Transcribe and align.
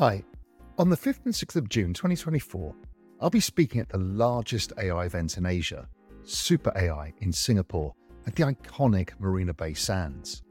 Hi. 0.00 0.24
On 0.78 0.88
the 0.88 0.96
5th 0.96 1.26
and 1.26 1.34
6th 1.34 1.56
of 1.56 1.68
June 1.68 1.92
2024, 1.92 2.74
I'll 3.20 3.28
be 3.28 3.38
speaking 3.38 3.82
at 3.82 3.90
the 3.90 3.98
largest 3.98 4.72
AI 4.78 5.04
event 5.04 5.36
in 5.36 5.44
Asia, 5.44 5.86
Super 6.24 6.72
AI 6.74 7.12
in 7.18 7.30
Singapore 7.30 7.92
at 8.26 8.34
the 8.34 8.44
iconic 8.44 9.10
Marina 9.18 9.52
Bay 9.52 9.74
Sands. 9.74 10.42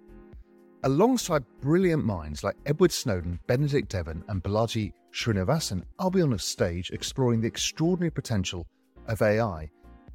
Alongside 0.83 1.43
brilliant 1.62 2.05
minds 2.05 2.43
like 2.43 2.57
Edward 2.67 2.91
Snowden, 2.91 3.39
Benedict 3.47 3.96
Evans, 3.96 4.23
and 4.27 4.43
Balaji 4.43 4.93
Srinivasan, 5.12 5.84
I'll 5.97 6.11
be 6.11 6.21
on 6.21 6.34
a 6.34 6.38
stage 6.38 6.91
exploring 6.91 7.41
the 7.41 7.47
extraordinary 7.47 8.11
potential 8.11 8.68
of 9.07 9.23
AI 9.23 9.68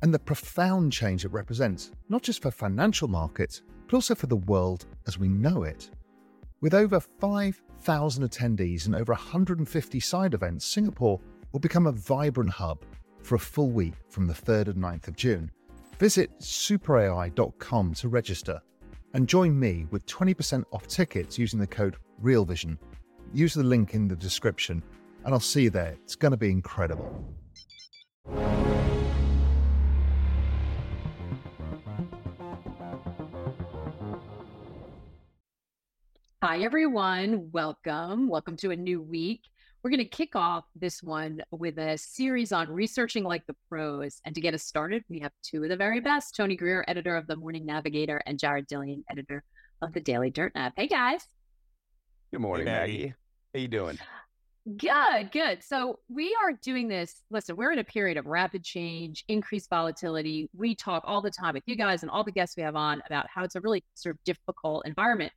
and 0.03 0.15
the 0.15 0.19
profound 0.21 0.93
change 0.93 1.25
it 1.25 1.33
represents, 1.33 1.91
not 2.09 2.23
just 2.23 2.41
for 2.41 2.53
financial 2.53 3.09
markets, 3.09 3.63
but 3.87 3.97
also 3.97 4.15
for 4.15 4.29
the 4.29 4.37
world 4.37 4.87
as 5.09 5.19
we 5.19 5.27
know 5.27 5.65
it. 5.65 5.91
With 6.61 6.75
over 6.75 7.01
5,000 7.01 8.29
attendees 8.29 8.87
and 8.87 8.95
over 8.95 9.13
150 9.13 10.01
side 10.01 10.35
events, 10.35 10.65
Singapore 10.65 11.21
will 11.53 11.61
become 11.61 11.87
a 11.87 11.93
vibrant 11.93 12.51
hub 12.51 12.85
for 13.23 13.35
a 13.35 13.39
full 13.39 13.71
week 13.71 13.95
from 14.09 14.27
the 14.27 14.35
3rd 14.35 14.69
and 14.69 14.77
9th 14.77 15.09
of 15.09 15.17
June. 15.17 15.51
Visit 15.99 16.31
superai.com 16.41 17.95
to 17.95 18.09
register 18.09 18.61
and 19.15 19.29
join 19.29 19.59
me 19.59 19.87
with 19.91 20.07
20% 20.07 20.65
off 20.73 20.87
tickets 20.89 21.39
using 21.39 21.61
the 21.61 21.67
code 21.67 21.97
REALVISION. 22.21 22.79
Use 23.33 23.55
the 23.55 23.63
link 23.63 23.95
in 23.95 24.09
the 24.09 24.17
description 24.17 24.83
and 25.25 25.33
I'll 25.33 25.41
see 25.41 25.63
you 25.65 25.71
there. 25.71 25.97
It's 26.03 26.17
going 26.17 26.33
to 26.33 26.37
be 26.37 26.51
incredible. 26.51 27.25
Hi, 36.47 36.59
everyone. 36.59 37.51
Welcome. 37.53 38.29
Welcome 38.29 38.55
to 38.59 38.71
a 38.71 38.77
new 38.77 39.01
week. 39.01 39.45
We're 39.83 39.89
going 39.89 39.97
to 39.97 40.05
kick 40.05 40.37
off 40.37 40.67
this 40.77 41.03
one 41.03 41.41
with 41.51 41.79
a 41.79 41.97
series 41.97 42.53
on 42.53 42.69
researching 42.71 43.25
like 43.25 43.47
the 43.47 43.57
pros. 43.67 44.21
And 44.27 44.35
to 44.35 44.43
get 44.43 44.53
us 44.53 44.63
started, 44.63 45.05
we 45.09 45.21
have 45.21 45.33
two 45.43 45.63
of 45.63 45.71
the 45.71 45.77
very 45.79 46.01
best 46.01 46.37
Tony 46.37 46.55
Greer, 46.55 46.85
editor 46.87 47.17
of 47.17 47.27
the 47.29 47.37
Morning 47.37 47.65
Navigator, 47.65 48.21
and 48.27 48.39
Jared 48.39 48.69
Dillian, 48.69 49.05
editor 49.11 49.43
of 49.81 49.95
the 49.95 50.01
Daily 50.01 50.31
Dirtnap. 50.31 50.73
Hey, 50.77 50.87
guys. 50.87 51.23
Good 52.31 52.43
morning, 52.43 52.67
hey, 52.67 52.73
Maggie. 52.75 52.93
Maggie. 52.99 53.15
How 53.55 53.61
you 53.61 53.69
doing? 53.69 53.99
Good, 54.77 55.33
good. 55.33 55.65
So 55.65 56.01
we 56.11 56.37
are 56.43 56.53
doing 56.53 56.89
this. 56.89 57.23
Listen, 57.31 57.57
we're 57.57 57.73
in 57.73 57.79
a 57.79 57.85
period 57.85 58.19
of 58.19 58.27
rapid 58.27 58.63
change, 58.63 59.25
increased 59.29 59.71
volatility. 59.71 60.51
We 60.55 60.75
talk 60.75 61.05
all 61.07 61.23
the 61.23 61.31
time 61.31 61.55
with 61.55 61.63
you 61.65 61.75
guys 61.75 62.03
and 62.03 62.11
all 62.11 62.23
the 62.23 62.33
guests 62.33 62.55
we 62.55 62.65
have 62.65 62.77
on 62.77 63.03
about 63.07 63.29
how 63.35 63.45
it's 63.45 63.57
a 63.57 63.63
really 63.63 63.83
sort 63.95 64.17
of 64.17 64.25
difficult 64.25 64.87
environment, 64.87 65.33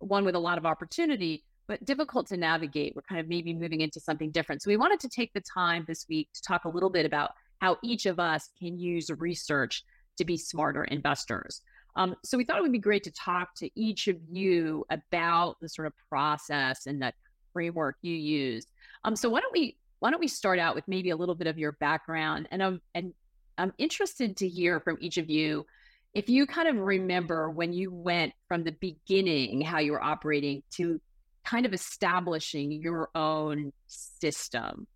one 0.00 0.24
with 0.24 0.34
a 0.34 0.38
lot 0.38 0.58
of 0.58 0.66
opportunity, 0.66 1.44
but 1.68 1.84
difficult 1.84 2.26
to 2.28 2.36
navigate. 2.36 2.94
We're 2.96 3.02
kind 3.02 3.20
of 3.20 3.28
maybe 3.28 3.54
moving 3.54 3.80
into 3.80 4.00
something 4.00 4.30
different. 4.30 4.62
So 4.62 4.70
we 4.70 4.76
wanted 4.76 5.00
to 5.00 5.08
take 5.08 5.32
the 5.32 5.42
time 5.42 5.84
this 5.86 6.06
week 6.08 6.28
to 6.34 6.42
talk 6.42 6.64
a 6.64 6.68
little 6.68 6.90
bit 6.90 7.06
about 7.06 7.32
how 7.60 7.76
each 7.82 8.06
of 8.06 8.18
us 8.18 8.50
can 8.58 8.78
use 8.78 9.10
research 9.10 9.84
to 10.18 10.24
be 10.24 10.36
smarter 10.36 10.84
investors. 10.84 11.62
Um, 11.96 12.14
so 12.24 12.36
we 12.36 12.44
thought 12.44 12.58
it 12.58 12.62
would 12.62 12.72
be 12.72 12.78
great 12.78 13.04
to 13.04 13.12
talk 13.12 13.54
to 13.56 13.70
each 13.74 14.08
of 14.08 14.16
you 14.30 14.84
about 14.90 15.56
the 15.60 15.68
sort 15.68 15.86
of 15.86 15.92
process 16.08 16.86
and 16.86 17.02
that 17.02 17.14
framework 17.52 17.96
you 18.02 18.14
use. 18.14 18.66
Um, 19.04 19.16
so 19.16 19.28
why 19.28 19.40
don't 19.40 19.52
we 19.52 19.76
why 19.98 20.10
don't 20.10 20.20
we 20.20 20.28
start 20.28 20.58
out 20.58 20.74
with 20.74 20.88
maybe 20.88 21.10
a 21.10 21.16
little 21.16 21.34
bit 21.34 21.46
of 21.46 21.58
your 21.58 21.72
background 21.72 22.48
and 22.50 22.62
I'm 22.62 22.80
and 22.94 23.12
I'm 23.58 23.74
interested 23.76 24.36
to 24.38 24.48
hear 24.48 24.80
from 24.80 24.96
each 25.00 25.18
of 25.18 25.28
you 25.28 25.66
if 26.14 26.28
you 26.28 26.46
kind 26.46 26.68
of 26.68 26.76
remember 26.76 27.50
when 27.50 27.72
you 27.72 27.92
went 27.92 28.32
from 28.48 28.64
the 28.64 28.72
beginning 28.72 29.60
how 29.60 29.78
you 29.78 29.92
were 29.92 30.02
operating 30.02 30.62
to 30.72 31.00
kind 31.44 31.66
of 31.66 31.72
establishing 31.72 32.72
your 32.72 33.10
own 33.14 33.72
system. 33.86 34.86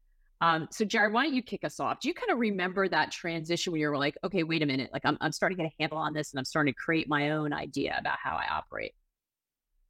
Um, 0.40 0.68
so 0.70 0.84
Jared, 0.84 1.12
why 1.12 1.24
don't 1.24 1.34
you 1.34 1.42
kick 1.42 1.64
us 1.64 1.80
off? 1.80 2.00
Do 2.00 2.08
you 2.08 2.14
kind 2.14 2.30
of 2.30 2.38
remember 2.38 2.88
that 2.88 3.10
transition 3.10 3.72
where 3.72 3.80
you're 3.80 3.96
like, 3.96 4.16
okay, 4.24 4.42
wait 4.42 4.62
a 4.62 4.66
minute, 4.66 4.90
like 4.92 5.02
I'm, 5.04 5.16
I'm 5.20 5.32
starting 5.32 5.56
to 5.56 5.64
get 5.64 5.72
a 5.72 5.82
handle 5.82 5.98
on 5.98 6.12
this 6.12 6.32
and 6.32 6.38
I'm 6.38 6.44
starting 6.44 6.74
to 6.74 6.76
create 6.76 7.08
my 7.08 7.30
own 7.30 7.52
idea 7.52 7.96
about 7.98 8.18
how 8.22 8.36
I 8.36 8.46
operate? 8.52 8.92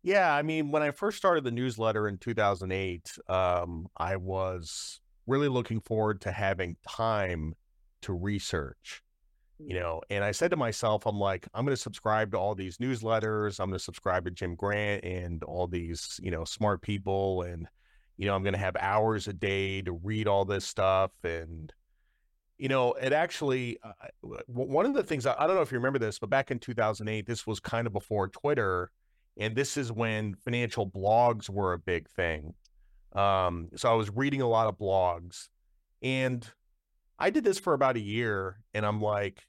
Yeah, 0.02 0.32
I 0.34 0.42
mean, 0.42 0.70
when 0.70 0.82
I 0.82 0.90
first 0.90 1.16
started 1.16 1.44
the 1.44 1.50
newsletter 1.50 2.06
in 2.06 2.18
2008, 2.18 3.18
um, 3.28 3.88
I 3.96 4.16
was 4.16 5.00
really 5.26 5.48
looking 5.48 5.80
forward 5.80 6.20
to 6.20 6.30
having 6.30 6.76
time 6.86 7.54
to 8.02 8.12
research, 8.12 9.02
you 9.58 9.76
mm. 9.76 9.80
know. 9.80 10.00
And 10.10 10.24
I 10.24 10.32
said 10.32 10.50
to 10.50 10.56
myself, 10.56 11.06
I'm 11.06 11.18
like, 11.18 11.46
I'm 11.54 11.64
going 11.64 11.76
to 11.76 11.80
subscribe 11.80 12.32
to 12.32 12.38
all 12.38 12.54
these 12.54 12.78
newsletters. 12.78 13.60
I'm 13.60 13.68
going 13.68 13.78
to 13.78 13.84
subscribe 13.84 14.24
to 14.24 14.30
Jim 14.30 14.54
Grant 14.54 15.04
and 15.04 15.42
all 15.44 15.66
these, 15.66 16.20
you 16.22 16.30
know, 16.30 16.44
smart 16.44 16.82
people. 16.82 17.42
And, 17.42 17.66
you 18.16 18.26
know, 18.26 18.34
I'm 18.34 18.42
going 18.42 18.54
to 18.54 18.58
have 18.58 18.76
hours 18.78 19.28
a 19.28 19.32
day 19.32 19.82
to 19.82 19.92
read 19.92 20.28
all 20.28 20.44
this 20.44 20.64
stuff. 20.64 21.12
And, 21.22 21.72
you 22.58 22.68
know, 22.68 22.92
it 22.92 23.12
actually, 23.12 23.78
uh, 23.82 24.38
one 24.46 24.86
of 24.86 24.94
the 24.94 25.02
things, 25.02 25.26
I, 25.26 25.34
I 25.38 25.46
don't 25.46 25.56
know 25.56 25.62
if 25.62 25.72
you 25.72 25.78
remember 25.78 25.98
this, 25.98 26.18
but 26.18 26.30
back 26.30 26.50
in 26.50 26.58
2008, 26.58 27.26
this 27.26 27.46
was 27.46 27.60
kind 27.60 27.86
of 27.86 27.92
before 27.92 28.28
Twitter 28.28 28.90
and 29.36 29.56
this 29.56 29.76
is 29.76 29.90
when 29.90 30.34
financial 30.34 30.88
blogs 30.88 31.50
were 31.50 31.72
a 31.72 31.78
big 31.78 32.08
thing. 32.10 32.54
Um, 33.14 33.68
so 33.76 33.90
I 33.90 33.94
was 33.94 34.10
reading 34.10 34.40
a 34.40 34.48
lot 34.48 34.66
of 34.66 34.78
blogs, 34.78 35.48
and 36.02 36.48
I 37.18 37.30
did 37.30 37.44
this 37.44 37.58
for 37.58 37.74
about 37.74 37.96
a 37.96 38.00
year, 38.00 38.60
and 38.72 38.84
I'm 38.84 39.00
like, 39.00 39.42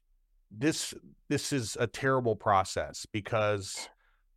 this 0.52 0.94
this 1.28 1.52
is 1.52 1.76
a 1.80 1.88
terrible 1.88 2.36
process 2.36 3.06
because 3.12 3.90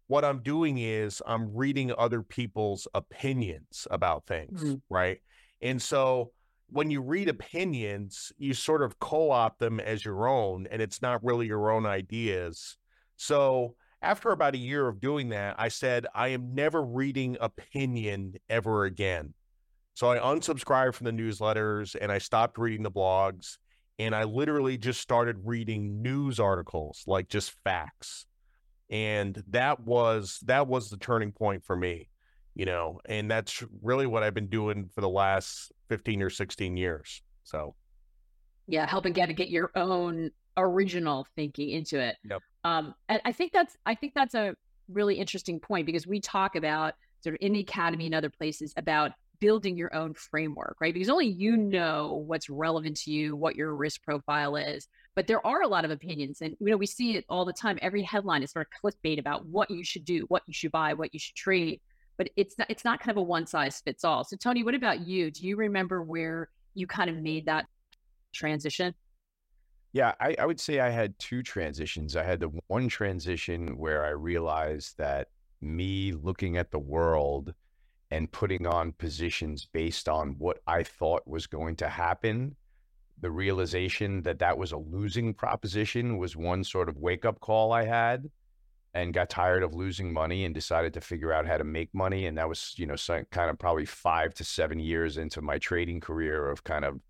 what 0.07 0.25
I'm 0.25 0.43
doing 0.43 0.79
is 0.79 1.23
I'm 1.27 1.55
reading 1.55 1.93
other 1.97 2.23
people's 2.23 2.89
opinions 2.95 3.87
about 3.91 4.27
things, 4.27 4.63
mm-hmm. 4.63 4.77
right? 4.89 5.19
And 5.61 5.81
so 5.81 6.33
when 6.71 6.91
you 6.91 7.03
read 7.03 7.29
opinions, 7.29 8.33
you 8.39 8.55
sort 8.55 8.83
of 8.83 8.99
co-opt 8.99 9.59
them 9.59 9.81
as 9.81 10.05
your 10.05 10.27
own, 10.27 10.67
and 10.71 10.81
it's 10.81 11.03
not 11.03 11.23
really 11.23 11.47
your 11.47 11.71
own 11.71 11.85
ideas. 11.87 12.79
So 13.17 13.75
after 14.01 14.31
about 14.31 14.55
a 14.55 14.59
year 14.59 14.87
of 14.87 15.01
doing 15.01 15.31
that, 15.31 15.57
I 15.59 15.69
said, 15.69 16.07
I 16.15 16.29
am 16.29 16.55
never 16.55 16.83
reading 16.83 17.37
opinion 17.41 18.35
ever 18.49 18.85
again. 18.85 19.35
So 19.99 20.13
I 20.13 20.19
unsubscribed 20.21 20.95
from 20.95 21.07
the 21.07 21.11
newsletters 21.11 21.97
and 22.01 22.13
I 22.13 22.19
stopped 22.19 22.57
reading 22.57 22.85
the 22.85 22.91
blogs. 22.91 23.57
And 23.99 24.15
I 24.15 24.23
literally 24.23 24.79
just 24.79 25.01
started 25.01 25.39
reading 25.43 26.03
news 26.03 26.39
articles, 26.39 27.03
like 27.09 27.29
just 27.29 27.51
facts. 27.65 28.25
And 28.91 29.43
that 29.49 29.81
was 29.81 30.39
that 30.45 30.69
was 30.69 30.89
the 30.89 30.99
turning 30.99 31.33
point 31.33 31.65
for 31.65 31.75
me, 31.75 32.11
you 32.55 32.65
know, 32.65 33.01
and 33.07 33.29
that's 33.29 33.65
really 33.83 34.07
what 34.07 34.23
I've 34.23 34.35
been 34.35 34.47
doing 34.47 34.89
for 34.95 35.01
the 35.01 35.09
last 35.09 35.73
15 35.89 36.23
or 36.23 36.31
16 36.31 36.77
years. 36.77 37.21
So 37.43 37.75
yeah, 38.69 38.87
helping 38.87 39.13
get 39.13 39.27
to 39.27 39.33
get 39.33 39.49
your 39.49 39.73
own 39.75 40.31
original 40.57 41.27
thinking 41.35 41.71
into 41.71 41.99
it. 41.99 42.15
Yep. 42.31 42.41
Um, 42.63 42.95
and 43.09 43.21
I 43.25 43.33
think 43.33 43.51
that's 43.51 43.77
I 43.85 43.97
think 43.97 44.15
that's 44.15 44.37
a 44.37 44.55
really 44.89 45.17
interesting 45.17 45.59
point 45.59 45.87
because 45.87 46.07
we 46.07 46.21
talk 46.21 46.55
about 46.55 46.95
sort 47.25 47.35
of 47.35 47.39
in 47.41 47.53
the 47.53 47.61
academy 47.61 48.07
and 48.07 48.15
other 48.15 48.31
places 48.31 48.73
about 48.77 49.11
building 49.41 49.77
your 49.77 49.95
own 49.95 50.15
framework, 50.15 50.77
right? 50.81 50.93
Because 50.93 51.09
only 51.09 51.29
you 51.29 51.57
know 51.57 52.25
what's 52.27 52.51
relevant 52.51 52.97
to 52.99 53.11
you, 53.11 53.37
what 53.37 53.57
your 53.57 53.75
risk 53.75 54.03
profile 54.03 54.57
is. 54.57 54.89
But 55.15 55.27
there 55.27 55.45
are 55.47 55.63
a 55.63 55.69
lot 55.69 55.85
of 55.85 55.91
opinions, 55.91 56.41
and 56.41 56.57
you 56.61 56.71
know 56.71 56.77
we 56.77 56.87
see 56.87 57.17
it 57.17 57.25
all 57.29 57.45
the 57.45 57.53
time. 57.53 57.79
Every 57.83 58.03
headline 58.03 58.43
is 58.43 58.53
sort 58.53 58.67
of 58.67 58.93
clickbait 58.93 59.19
about 59.19 59.47
what 59.47 59.71
you 59.71 59.85
should 59.85 60.05
do, 60.05 60.25
what 60.29 60.43
you 60.47 60.55
should 60.55 60.73
buy, 60.73 60.95
what 60.95 61.13
you 61.13 61.19
should 61.19 61.35
trade. 61.35 61.81
But 62.17 62.31
it's 62.37 62.59
not 62.59 62.71
it's 62.71 62.85
not 62.85 63.01
kind 63.01 63.11
of 63.11 63.21
a 63.21 63.23
one 63.23 63.47
size 63.47 63.81
fits 63.81 64.05
all. 64.05 64.25
So 64.25 64.37
Tony, 64.37 64.63
what 64.63 64.75
about 64.75 65.07
you? 65.07 65.31
Do 65.31 65.47
you 65.47 65.57
remember 65.57 66.03
where 66.03 66.49
you 66.75 66.87
kind 66.87 67.11
of 67.11 67.17
made 67.17 67.47
that 67.47 67.67
transition? 68.33 68.95
Yeah, 69.93 70.15
I, 70.21 70.37
I 70.39 70.47
would 70.47 70.61
say 70.61 70.81
I 70.81 70.91
had 70.91 71.19
two 71.19 71.43
transitions. 71.43 72.15
I 72.15 72.23
had 72.23 72.41
the 72.41 72.51
one 72.67 72.89
transition 72.89 73.79
where 73.79 74.05
I 74.05 74.11
realized 74.11 74.99
that 74.99 75.29
me 75.61 76.13
looking 76.13 76.57
at 76.57 76.71
the 76.71 76.79
world 76.79 77.55
and 78.11 78.31
putting 78.31 78.67
on 78.67 78.93
positions 78.93 79.67
based 79.73 80.09
on 80.09 80.37
what 80.39 80.59
I 80.67 80.83
thought 80.83 81.27
was 81.27 81.47
going 81.47 81.77
to 81.77 81.89
happen, 81.89 82.57
the 83.21 83.31
realization 83.31 84.23
that 84.23 84.39
that 84.39 84.57
was 84.57 84.73
a 84.73 84.79
losing 84.79 85.35
proposition 85.35 86.19
was 86.19 86.37
one 86.37 86.65
sort 86.65 86.89
of 86.89 86.97
wake 86.97 87.25
up 87.25 87.41
call 87.41 87.73
I 87.73 87.85
had 87.85 88.31
and 88.95 89.13
got 89.13 89.29
tired 89.29 89.63
of 89.63 89.75
losing 89.75 90.13
money 90.13 90.45
and 90.45 90.55
decided 90.55 90.95
to 90.95 91.01
figure 91.01 91.33
out 91.33 91.47
how 91.47 91.59
to 91.59 91.65
make 91.65 91.93
money. 91.93 92.27
And 92.27 92.39
that 92.39 92.49
was, 92.49 92.75
you 92.77 92.87
know, 92.87 92.97
kind 93.31 93.51
of 93.51 93.59
probably 93.59 93.85
five 93.85 94.33
to 94.35 94.45
seven 94.45 94.79
years 94.79 95.19
into 95.19 95.43
my 95.43 95.59
trading 95.59 96.01
career 96.01 96.51
of 96.51 96.65
kind 96.65 96.85
of 96.85 97.01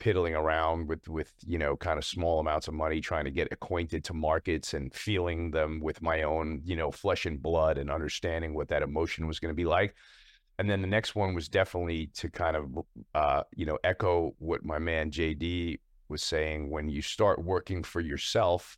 piddling 0.00 0.34
around 0.34 0.88
with 0.88 1.08
with 1.08 1.32
you 1.46 1.56
know 1.56 1.76
kind 1.76 1.98
of 1.98 2.04
small 2.04 2.40
amounts 2.40 2.66
of 2.66 2.74
money 2.74 3.00
trying 3.00 3.24
to 3.24 3.30
get 3.30 3.48
acquainted 3.52 4.04
to 4.04 4.12
markets 4.12 4.74
and 4.74 4.92
feeling 4.92 5.50
them 5.50 5.80
with 5.80 6.02
my 6.02 6.22
own 6.22 6.60
you 6.64 6.74
know 6.74 6.90
flesh 6.90 7.26
and 7.26 7.40
blood 7.40 7.78
and 7.78 7.90
understanding 7.90 8.54
what 8.54 8.68
that 8.68 8.82
emotion 8.82 9.26
was 9.26 9.38
going 9.38 9.50
to 9.50 9.56
be 9.56 9.64
like 9.64 9.94
and 10.58 10.68
then 10.70 10.80
the 10.80 10.86
next 10.88 11.14
one 11.14 11.34
was 11.34 11.48
definitely 11.48 12.08
to 12.14 12.28
kind 12.30 12.56
of 12.56 12.66
uh, 13.14 13.42
you 13.54 13.66
know 13.66 13.78
echo 13.84 14.34
what 14.38 14.64
my 14.64 14.78
man 14.78 15.10
jd 15.10 15.78
was 16.08 16.22
saying 16.22 16.70
when 16.70 16.88
you 16.88 17.02
start 17.02 17.42
working 17.42 17.82
for 17.82 18.00
yourself 18.00 18.76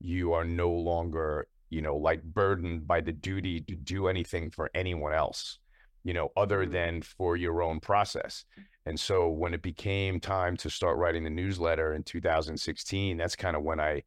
you 0.00 0.32
are 0.32 0.44
no 0.44 0.70
longer 0.70 1.46
you 1.70 1.82
know 1.82 1.96
like 1.96 2.22
burdened 2.22 2.86
by 2.86 3.00
the 3.00 3.12
duty 3.12 3.60
to 3.60 3.74
do 3.74 4.08
anything 4.08 4.50
for 4.50 4.70
anyone 4.74 5.12
else 5.12 5.58
you 6.04 6.12
know, 6.12 6.30
other 6.36 6.64
Mm-hmm. 6.64 6.72
than 6.72 7.02
for 7.02 7.36
your 7.36 7.62
own 7.62 7.80
process. 7.80 8.44
And 8.86 9.00
so 9.00 9.28
when 9.28 9.54
it 9.54 9.62
became 9.62 10.20
time 10.20 10.56
to 10.58 10.68
start 10.70 10.98
writing 10.98 11.24
the 11.24 11.30
newsletter 11.30 11.94
in 11.94 12.02
2016, 12.02 13.16
that's 13.16 13.34
kind 13.36 13.56
of 13.56 13.62
when 13.62 13.80
I, 13.80 14.02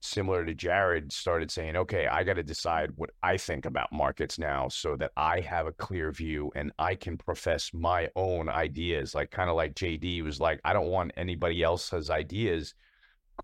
similar 0.00 0.44
to 0.44 0.54
Jared, 0.54 1.12
started 1.12 1.50
saying, 1.50 1.76
okay, 1.76 2.06
I 2.06 2.24
got 2.24 2.34
to 2.34 2.42
decide 2.42 2.92
what 2.96 3.10
I 3.22 3.36
think 3.36 3.66
about 3.66 3.92
markets 3.92 4.38
now 4.38 4.68
so 4.68 4.96
that 4.96 5.12
I 5.16 5.40
have 5.40 5.66
a 5.66 5.72
clear 5.72 6.10
view 6.10 6.50
and 6.54 6.72
I 6.78 6.94
can 6.94 7.16
profess 7.16 7.72
my 7.72 8.08
own 8.16 8.48
ideas. 8.48 9.14
Like, 9.14 9.30
kind 9.30 9.50
of 9.50 9.56
like 9.56 9.74
JD 9.74 10.24
was 10.24 10.40
like, 10.40 10.60
I 10.64 10.72
don't 10.72 10.88
want 10.88 11.12
anybody 11.16 11.62
else's 11.62 12.10
ideas 12.10 12.74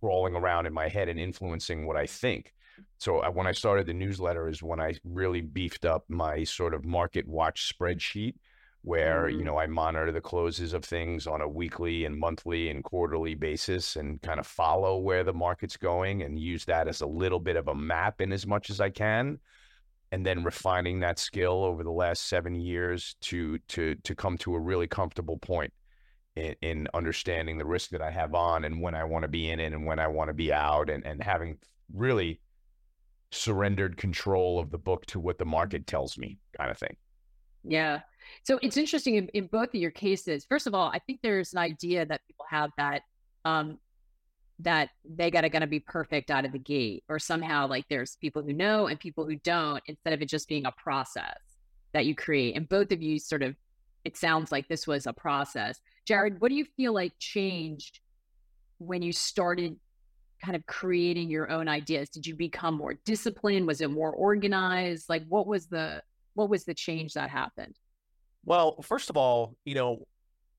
crawling 0.00 0.34
around 0.34 0.66
in 0.66 0.72
my 0.72 0.88
head 0.88 1.08
and 1.08 1.20
influencing 1.20 1.86
what 1.86 1.96
I 1.96 2.06
think. 2.06 2.52
So 2.98 3.20
uh, 3.20 3.30
when 3.30 3.46
I 3.46 3.52
started 3.52 3.86
the 3.86 3.94
newsletter 3.94 4.48
is 4.48 4.62
when 4.62 4.80
I 4.80 4.94
really 5.04 5.40
beefed 5.40 5.84
up 5.84 6.04
my 6.08 6.44
sort 6.44 6.74
of 6.74 6.84
market 6.84 7.26
watch 7.26 7.72
spreadsheet 7.74 8.34
where, 8.86 9.28
you 9.28 9.42
Mm. 9.42 9.44
know, 9.44 9.58
I 9.58 9.66
monitor 9.66 10.12
the 10.12 10.20
closes 10.20 10.72
of 10.72 10.84
things 10.84 11.26
on 11.26 11.40
a 11.40 11.48
weekly 11.48 12.04
and 12.04 12.16
monthly 12.16 12.70
and 12.70 12.84
quarterly 12.84 13.34
basis 13.34 13.96
and 13.96 14.22
kind 14.22 14.38
of 14.40 14.46
follow 14.46 14.98
where 14.98 15.24
the 15.24 15.34
market's 15.34 15.76
going 15.76 16.22
and 16.22 16.38
use 16.38 16.64
that 16.66 16.86
as 16.86 17.00
a 17.00 17.06
little 17.06 17.40
bit 17.40 17.56
of 17.56 17.66
a 17.68 17.74
map 17.74 18.20
in 18.20 18.32
as 18.32 18.46
much 18.46 18.70
as 18.70 18.80
I 18.80 18.90
can. 18.90 19.40
And 20.12 20.24
then 20.26 20.44
refining 20.44 21.00
that 21.00 21.18
skill 21.18 21.64
over 21.64 21.82
the 21.84 21.90
last 21.92 22.28
seven 22.28 22.54
years 22.54 23.16
to 23.22 23.58
to 23.68 23.96
to 23.96 24.14
come 24.14 24.38
to 24.38 24.54
a 24.54 24.60
really 24.60 24.86
comfortable 24.88 25.38
point 25.38 25.72
in, 26.36 26.54
in 26.62 26.88
understanding 26.94 27.58
the 27.58 27.66
risk 27.66 27.90
that 27.90 28.02
I 28.02 28.10
have 28.12 28.34
on 28.34 28.64
and 28.64 28.80
when 28.82 28.94
I 28.94 29.04
want 29.04 29.24
to 29.24 29.28
be 29.28 29.50
in 29.50 29.60
it 29.60 29.72
and 29.72 29.86
when 29.86 29.98
I 30.00 30.08
want 30.08 30.28
to 30.28 30.34
be 30.34 30.52
out 30.52 30.90
and, 30.90 31.04
and 31.06 31.22
having 31.22 31.58
really 31.92 32.40
surrendered 33.32 33.96
control 33.96 34.58
of 34.60 34.70
the 34.70 34.78
book 34.78 35.06
to 35.06 35.20
what 35.20 35.38
the 35.38 35.46
market 35.46 35.86
tells 35.86 36.18
me 36.18 36.38
kind 36.58 36.70
of 36.70 36.78
thing. 36.78 36.96
Yeah. 37.64 38.02
So 38.42 38.58
it's 38.62 38.76
interesting 38.76 39.16
in, 39.16 39.28
in 39.28 39.46
both 39.46 39.68
of 39.68 39.74
your 39.74 39.90
cases. 39.90 40.46
First 40.48 40.66
of 40.66 40.74
all, 40.74 40.90
I 40.92 40.98
think 41.00 41.20
there's 41.22 41.52
an 41.52 41.58
idea 41.58 42.06
that 42.06 42.20
people 42.26 42.46
have 42.48 42.70
that 42.78 43.02
um 43.44 43.78
that 44.60 44.88
they 45.04 45.30
gotta 45.30 45.48
gonna 45.48 45.66
be 45.66 45.80
perfect 45.80 46.30
out 46.30 46.44
of 46.44 46.52
the 46.52 46.58
gate, 46.58 47.04
or 47.08 47.18
somehow 47.18 47.66
like 47.66 47.84
there's 47.88 48.16
people 48.16 48.42
who 48.42 48.52
know 48.52 48.86
and 48.86 48.98
people 48.98 49.26
who 49.26 49.36
don't, 49.36 49.82
instead 49.86 50.12
of 50.12 50.22
it 50.22 50.28
just 50.28 50.48
being 50.48 50.66
a 50.66 50.72
process 50.72 51.38
that 51.92 52.06
you 52.06 52.14
create. 52.14 52.56
And 52.56 52.68
both 52.68 52.92
of 52.92 53.02
you 53.02 53.18
sort 53.18 53.42
of 53.42 53.54
it 54.04 54.16
sounds 54.16 54.52
like 54.52 54.68
this 54.68 54.86
was 54.86 55.06
a 55.06 55.12
process. 55.12 55.80
Jared, 56.06 56.40
what 56.40 56.50
do 56.50 56.54
you 56.54 56.64
feel 56.76 56.94
like 56.94 57.12
changed 57.18 57.98
when 58.78 59.02
you 59.02 59.12
started 59.12 59.76
kind 60.44 60.54
of 60.54 60.64
creating 60.66 61.28
your 61.28 61.50
own 61.50 61.68
ideas? 61.68 62.08
Did 62.08 62.24
you 62.24 62.36
become 62.36 62.74
more 62.76 62.94
disciplined? 63.04 63.66
Was 63.66 63.80
it 63.80 63.90
more 63.90 64.12
organized? 64.12 65.08
Like 65.08 65.24
what 65.28 65.46
was 65.46 65.66
the 65.66 66.02
what 66.34 66.48
was 66.48 66.64
the 66.64 66.74
change 66.74 67.14
that 67.14 67.30
happened? 67.30 67.74
Well, 68.46 68.80
first 68.82 69.10
of 69.10 69.18
all, 69.18 69.56
you 69.66 69.74
know, 69.74 70.06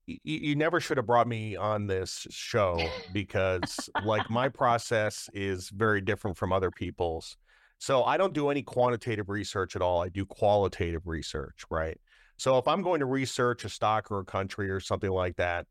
y- 0.08 0.18
you 0.24 0.56
never 0.56 0.80
should 0.80 0.98
have 0.98 1.06
brought 1.06 1.28
me 1.28 1.56
on 1.56 1.86
this 1.86 2.26
show 2.30 2.94
because, 3.12 3.90
like, 3.98 4.30
my 4.30 4.48
process 4.48 5.28
is 5.34 5.70
very 5.70 6.00
different 6.00 6.38
from 6.38 6.52
other 6.52 6.70
people's. 6.70 7.36
So 7.78 8.04
I 8.04 8.18
don't 8.18 8.34
do 8.34 8.50
any 8.50 8.62
quantitative 8.62 9.30
research 9.30 9.76
at 9.76 9.82
all. 9.82 10.02
I 10.02 10.10
do 10.10 10.26
qualitative 10.26 11.06
research, 11.06 11.64
right? 11.70 11.98
So 12.38 12.58
if 12.58 12.68
I'm 12.68 12.82
going 12.82 13.00
to 13.00 13.06
research 13.06 13.64
a 13.64 13.70
stock 13.70 14.10
or 14.12 14.20
a 14.20 14.26
country 14.26 14.70
or 14.70 14.80
something 14.80 15.10
like 15.10 15.36
that, 15.36 15.66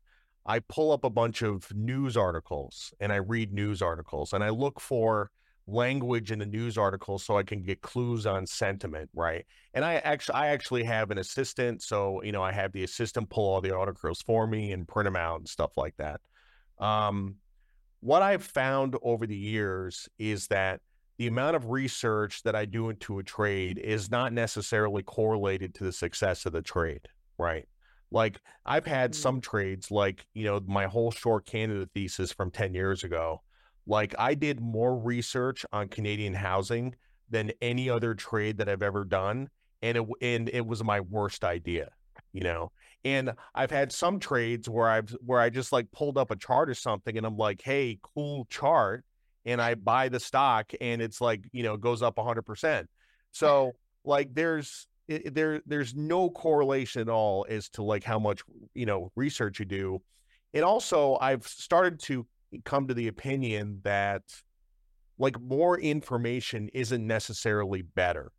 I 0.46 0.60
pull 0.60 0.92
up 0.92 1.04
a 1.04 1.10
bunch 1.10 1.42
of 1.42 1.72
news 1.74 2.16
articles 2.16 2.94
and 3.00 3.12
I 3.12 3.16
read 3.16 3.52
news 3.52 3.82
articles 3.82 4.32
and 4.34 4.44
I 4.44 4.50
look 4.50 4.80
for 4.80 5.30
language 5.68 6.32
in 6.32 6.38
the 6.38 6.46
news 6.46 6.78
articles 6.78 7.24
so 7.24 7.36
I 7.38 7.42
can 7.42 7.62
get 7.62 7.82
clues 7.82 8.26
on 8.26 8.46
sentiment, 8.46 9.10
right? 9.14 9.46
And 9.74 9.84
I 9.84 9.96
actually 9.96 10.34
I 10.36 10.48
actually 10.48 10.84
have 10.84 11.10
an 11.10 11.18
assistant, 11.18 11.82
so 11.82 12.22
you 12.22 12.32
know 12.32 12.42
I 12.42 12.52
have 12.52 12.72
the 12.72 12.84
assistant 12.84 13.30
pull 13.30 13.48
all 13.52 13.60
the 13.60 13.76
articles 13.76 14.22
for 14.22 14.46
me 14.46 14.72
and 14.72 14.88
print 14.88 15.06
them 15.06 15.16
out 15.16 15.38
and 15.40 15.48
stuff 15.48 15.72
like 15.76 15.96
that. 15.98 16.20
Um, 16.78 17.36
what 18.00 18.22
I've 18.22 18.44
found 18.44 18.96
over 19.02 19.26
the 19.26 19.36
years 19.36 20.08
is 20.18 20.48
that 20.48 20.80
the 21.18 21.26
amount 21.26 21.56
of 21.56 21.66
research 21.70 22.42
that 22.44 22.54
I 22.54 22.64
do 22.64 22.90
into 22.90 23.18
a 23.18 23.24
trade 23.24 23.78
is 23.78 24.10
not 24.10 24.32
necessarily 24.32 25.02
correlated 25.02 25.74
to 25.76 25.84
the 25.84 25.92
success 25.92 26.46
of 26.46 26.52
the 26.52 26.62
trade, 26.62 27.08
right? 27.38 27.68
Like 28.10 28.40
I've 28.64 28.86
had 28.86 29.12
Mm. 29.12 29.16
some 29.16 29.40
trades, 29.40 29.90
like 29.90 30.26
you 30.34 30.44
know 30.44 30.60
my 30.66 30.86
whole 30.86 31.10
short 31.10 31.46
Canada 31.46 31.88
thesis 31.94 32.32
from 32.32 32.50
ten 32.50 32.74
years 32.74 33.04
ago. 33.04 33.42
Like 33.88 34.14
I 34.18 34.34
did 34.34 34.60
more 34.60 34.96
research 34.96 35.64
on 35.72 35.88
Canadian 35.88 36.34
housing 36.34 36.94
than 37.30 37.52
any 37.62 37.88
other 37.88 38.14
trade 38.14 38.58
that 38.58 38.68
I've 38.68 38.82
ever 38.82 39.04
done, 39.04 39.48
and 39.82 39.96
it 39.96 40.04
and 40.20 40.48
it 40.50 40.66
was 40.66 40.84
my 40.84 41.00
worst 41.00 41.42
idea, 41.42 41.88
you 42.32 42.42
know. 42.42 42.70
And 43.04 43.32
I've 43.54 43.70
had 43.70 43.90
some 43.90 44.20
trades 44.20 44.68
where 44.68 44.88
I've 44.88 45.10
where 45.24 45.40
I 45.40 45.48
just 45.48 45.72
like 45.72 45.90
pulled 45.90 46.18
up 46.18 46.30
a 46.30 46.36
chart 46.36 46.68
or 46.68 46.74
something, 46.74 47.16
and 47.16 47.26
I'm 47.26 47.38
like, 47.38 47.62
"Hey, 47.62 47.98
cool 48.02 48.46
chart," 48.50 49.06
and 49.46 49.60
I 49.60 49.74
buy 49.74 50.10
the 50.10 50.20
stock, 50.20 50.70
and 50.82 51.00
it's 51.00 51.22
like 51.22 51.48
you 51.52 51.62
know 51.62 51.78
goes 51.78 52.02
up 52.02 52.18
hundred 52.18 52.42
percent. 52.42 52.88
So 53.32 53.72
like 54.04 54.34
there's 54.34 54.86
there 55.08 55.62
there's 55.64 55.94
no 55.94 56.28
correlation 56.28 57.00
at 57.00 57.08
all 57.08 57.46
as 57.48 57.70
to 57.70 57.82
like 57.82 58.04
how 58.04 58.18
much 58.18 58.42
you 58.74 58.84
know 58.84 59.10
research 59.16 59.58
you 59.58 59.64
do. 59.64 60.02
And 60.52 60.64
also, 60.64 61.16
I've 61.20 61.46
started 61.46 62.00
to 62.00 62.26
come 62.64 62.88
to 62.88 62.94
the 62.94 63.08
opinion 63.08 63.80
that 63.84 64.22
like 65.18 65.40
more 65.40 65.78
information 65.78 66.68
isn't 66.70 67.06
necessarily 67.06 67.82
better. 67.82 68.32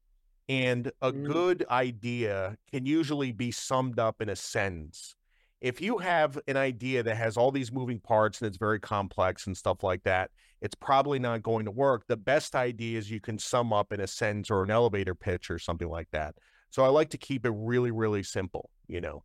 And 0.50 0.92
a 1.02 1.14
Mm. 1.14 1.14
good 1.14 1.66
idea 1.70 2.58
can 2.72 2.86
usually 2.86 3.32
be 3.32 3.52
summed 3.52 4.00
up 4.00 4.22
in 4.22 4.30
a 4.30 4.36
sentence. 4.36 5.16
If 5.62 5.82
you 5.82 6.00
have 6.00 6.40
an 6.48 6.58
idea 6.58 7.04
that 7.04 7.18
has 7.18 7.38
all 7.38 7.52
these 7.52 7.72
moving 7.72 8.00
parts 8.00 8.42
and 8.42 8.48
it's 8.48 8.58
very 8.58 8.80
complex 8.80 9.48
and 9.48 9.58
stuff 9.58 9.84
like 9.84 10.04
that, 10.04 10.32
it's 10.62 10.76
probably 10.76 11.20
not 11.20 11.44
going 11.44 11.66
to 11.66 11.72
work. 11.72 12.08
The 12.08 12.18
best 12.18 12.56
ideas 12.56 13.12
you 13.12 13.22
can 13.22 13.40
sum 13.40 13.74
up 13.74 13.94
in 13.94 14.00
a 14.02 14.08
sentence 14.08 14.50
or 14.52 14.64
an 14.64 14.72
elevator 14.72 15.16
pitch 15.16 15.52
or 15.52 15.60
something 15.60 15.90
like 15.90 16.10
that. 16.12 16.36
So 16.72 16.84
I 16.86 16.90
like 16.90 17.10
to 17.12 17.18
keep 17.18 17.46
it 17.46 17.54
really, 17.56 17.92
really 17.92 18.24
simple, 18.24 18.72
you 18.88 19.02
know. 19.02 19.24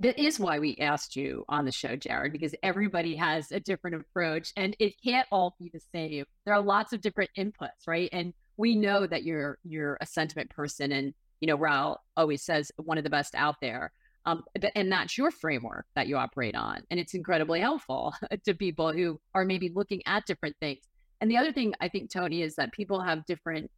That 0.00 0.18
is 0.18 0.38
why 0.38 0.58
we 0.58 0.76
asked 0.76 1.16
you 1.16 1.44
on 1.48 1.64
the 1.64 1.72
show, 1.72 1.96
Jared, 1.96 2.32
because 2.32 2.54
everybody 2.62 3.16
has 3.16 3.50
a 3.50 3.60
different 3.60 3.96
approach 3.96 4.52
and 4.56 4.76
it 4.78 4.94
can't 5.02 5.26
all 5.32 5.56
be 5.58 5.70
the 5.72 5.80
same. 5.94 6.26
There 6.44 6.54
are 6.54 6.60
lots 6.60 6.92
of 6.92 7.00
different 7.00 7.30
inputs, 7.38 7.86
right? 7.86 8.10
And 8.12 8.34
we 8.58 8.74
know 8.74 9.06
that 9.06 9.24
you're 9.24 9.58
you're 9.64 9.96
a 10.00 10.06
sentiment 10.06 10.50
person 10.50 10.92
and 10.92 11.14
you 11.40 11.48
know, 11.48 11.56
Raoul 11.56 11.98
always 12.16 12.42
says 12.42 12.72
one 12.76 12.98
of 12.98 13.04
the 13.04 13.10
best 13.10 13.34
out 13.34 13.56
there. 13.60 13.92
Um, 14.24 14.42
but, 14.60 14.72
and 14.74 14.90
that's 14.90 15.16
your 15.16 15.30
framework 15.30 15.86
that 15.94 16.08
you 16.08 16.16
operate 16.16 16.56
on. 16.56 16.82
And 16.90 16.98
it's 16.98 17.14
incredibly 17.14 17.60
helpful 17.60 18.14
to 18.44 18.54
people 18.54 18.92
who 18.92 19.20
are 19.34 19.44
maybe 19.44 19.70
looking 19.74 20.02
at 20.06 20.26
different 20.26 20.56
things. 20.60 20.80
And 21.20 21.30
the 21.30 21.36
other 21.36 21.52
thing 21.52 21.74
I 21.80 21.88
think, 21.88 22.10
Tony, 22.10 22.42
is 22.42 22.56
that 22.56 22.72
people 22.72 23.00
have 23.00 23.24
different 23.26 23.70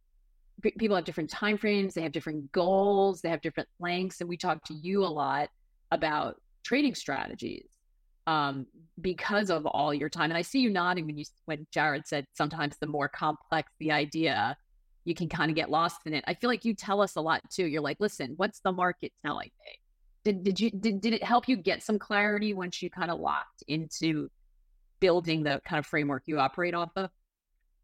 people 0.77 0.97
have 0.97 1.05
different 1.05 1.29
time 1.29 1.57
frames, 1.57 1.93
they 1.93 2.01
have 2.01 2.11
different 2.11 2.51
goals, 2.51 3.21
they 3.21 3.29
have 3.29 3.39
different 3.39 3.69
lengths. 3.79 4.19
And 4.19 4.29
we 4.29 4.35
talk 4.35 4.61
to 4.65 4.73
you 4.73 5.05
a 5.05 5.07
lot 5.07 5.49
about 5.91 6.41
trading 6.63 6.95
strategies 6.95 7.67
um, 8.27 8.67
because 9.01 9.49
of 9.49 9.65
all 9.65 9.93
your 9.93 10.09
time. 10.09 10.29
And 10.29 10.37
I 10.37 10.41
see 10.41 10.59
you 10.59 10.69
nodding 10.69 11.05
when 11.05 11.17
you 11.17 11.25
when 11.45 11.65
Jared 11.71 12.07
said 12.07 12.27
sometimes 12.33 12.77
the 12.79 12.87
more 12.87 13.09
complex 13.09 13.71
the 13.79 13.91
idea, 13.91 14.55
you 15.05 15.15
can 15.15 15.29
kind 15.29 15.49
of 15.49 15.55
get 15.55 15.69
lost 15.69 16.01
in 16.05 16.13
it. 16.13 16.23
I 16.27 16.35
feel 16.35 16.49
like 16.49 16.65
you 16.65 16.73
tell 16.73 17.01
us 17.01 17.15
a 17.15 17.21
lot 17.21 17.41
too. 17.49 17.65
You're 17.65 17.81
like, 17.81 17.97
listen, 17.99 18.33
what's 18.37 18.59
the 18.59 18.71
market 18.71 19.11
telling 19.25 19.49
me? 19.65 19.79
Did 20.23 20.43
did 20.43 20.59
you 20.59 20.69
did, 20.69 21.01
did 21.01 21.13
it 21.13 21.23
help 21.23 21.47
you 21.47 21.57
get 21.57 21.81
some 21.81 21.97
clarity 21.97 22.53
once 22.53 22.81
you 22.81 22.89
kind 22.89 23.09
of 23.09 23.19
locked 23.19 23.63
into 23.67 24.29
building 24.99 25.43
the 25.43 25.61
kind 25.65 25.79
of 25.79 25.85
framework 25.85 26.23
you 26.25 26.39
operate 26.39 26.75
off 26.75 26.91
of? 26.95 27.09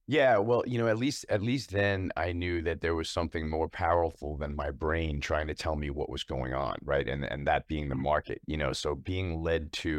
Yeah, 0.07 0.37
well, 0.37 0.63
you 0.67 0.77
know, 0.77 0.87
at 0.87 0.97
least 0.97 1.25
at 1.29 1.41
least 1.41 1.71
then 1.71 2.11
I 2.15 2.31
knew 2.31 2.61
that 2.61 2.81
there 2.81 2.93
was 2.93 3.09
something 3.09 3.49
more 3.49 3.67
powerful 3.67 4.37
than 4.37 4.55
my 4.55 4.69
brain 4.69 5.19
trying 5.19 5.47
to 5.47 5.55
tell 5.55 5.75
me 5.75 5.89
what 5.89 6.09
was 6.09 6.23
going 6.23 6.53
on, 6.53 6.75
right? 6.83 7.07
And 7.07 7.25
and 7.25 7.47
that 7.47 7.67
being 7.67 7.89
the 7.89 7.95
market, 7.95 8.39
you 8.45 8.55
know, 8.57 8.71
so 8.71 8.93
being 8.93 9.41
led 9.41 9.73
to, 9.73 9.89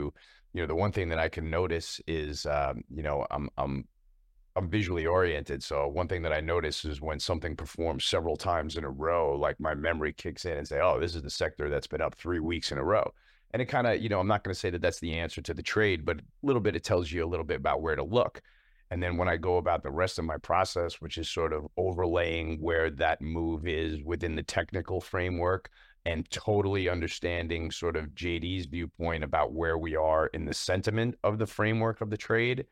you 0.53 0.61
know, 0.63 0.67
the 0.67 0.77
one 0.77 0.93
thing 0.93 1.09
that 1.09 1.19
I 1.19 1.29
can 1.29 1.51
notice 1.51 2.01
is, 2.07 2.47
um, 2.47 2.83
you 2.89 3.03
know, 3.03 3.27
I'm 3.33 3.49
I'm 3.59 3.89
I'm 4.57 4.71
visually 4.71 5.07
oriented, 5.07 5.63
so 5.65 5.89
one 5.89 6.09
thing 6.09 6.23
that 6.23 6.33
I 6.33 6.41
notice 6.41 6.85
is 6.85 7.01
when 7.01 7.21
something 7.21 7.57
performs 7.57 8.05
several 8.07 8.37
times 8.37 8.77
in 8.77 8.85
a 8.85 8.91
row, 8.91 9.37
like 9.39 9.61
my 9.61 9.75
memory 9.75 10.13
kicks 10.15 10.45
in 10.47 10.59
and 10.59 10.69
say, 10.69 10.81
"Oh, 10.81 11.01
this 11.01 11.15
is 11.17 11.23
the 11.23 11.31
sector 11.31 11.71
that's 11.71 11.87
been 11.89 12.03
up 12.03 12.15
three 12.17 12.41
weeks 12.41 12.73
in 12.73 12.79
a 12.79 12.85
row." 12.85 13.13
And 13.53 13.63
it 13.63 13.67
kind 13.67 13.87
of, 13.87 14.01
you 14.03 14.09
know, 14.09 14.21
I'm 14.21 14.29
not 14.29 14.45
going 14.45 14.55
to 14.55 14.61
say 14.61 14.71
that 14.71 14.83
that's 14.83 15.01
the 15.01 15.15
answer 15.19 15.43
to 15.43 15.55
the 15.55 15.63
trade, 15.63 16.05
but 16.05 16.19
a 16.21 16.23
little 16.43 16.61
bit 16.63 16.77
it 16.77 16.85
tells 16.85 17.11
you 17.13 17.25
a 17.25 17.29
little 17.29 17.45
bit 17.47 17.59
about 17.59 17.83
where 17.83 17.97
to 17.97 18.05
look. 18.05 18.43
And 18.90 19.02
then 19.02 19.16
when 19.16 19.28
I 19.28 19.37
go 19.37 19.57
about 19.57 19.83
the 19.83 19.90
rest 19.90 20.19
of 20.19 20.25
my 20.25 20.38
process, 20.38 21.00
which 21.00 21.19
is 21.19 21.28
sort 21.28 21.52
of 21.52 21.66
overlaying 21.76 22.59
where 22.61 22.90
that 22.90 23.21
move 23.21 23.66
is 23.66 24.02
within 24.05 24.37
the 24.37 24.43
technical 24.43 25.00
framework 25.00 25.71
and 26.05 26.28
totally 26.31 26.88
understanding 26.88 27.71
sort 27.73 27.97
of 27.97 28.14
JD's 28.14 28.66
viewpoint 28.66 29.25
about 29.25 29.52
where 29.52 29.76
we 29.76 29.97
are 29.97 30.28
in 30.28 30.45
the 30.45 30.55
sentiment 30.55 31.16
of 31.25 31.38
the 31.38 31.47
framework 31.47 32.00
of 32.00 32.11
the 32.11 32.16
trade, 32.16 32.66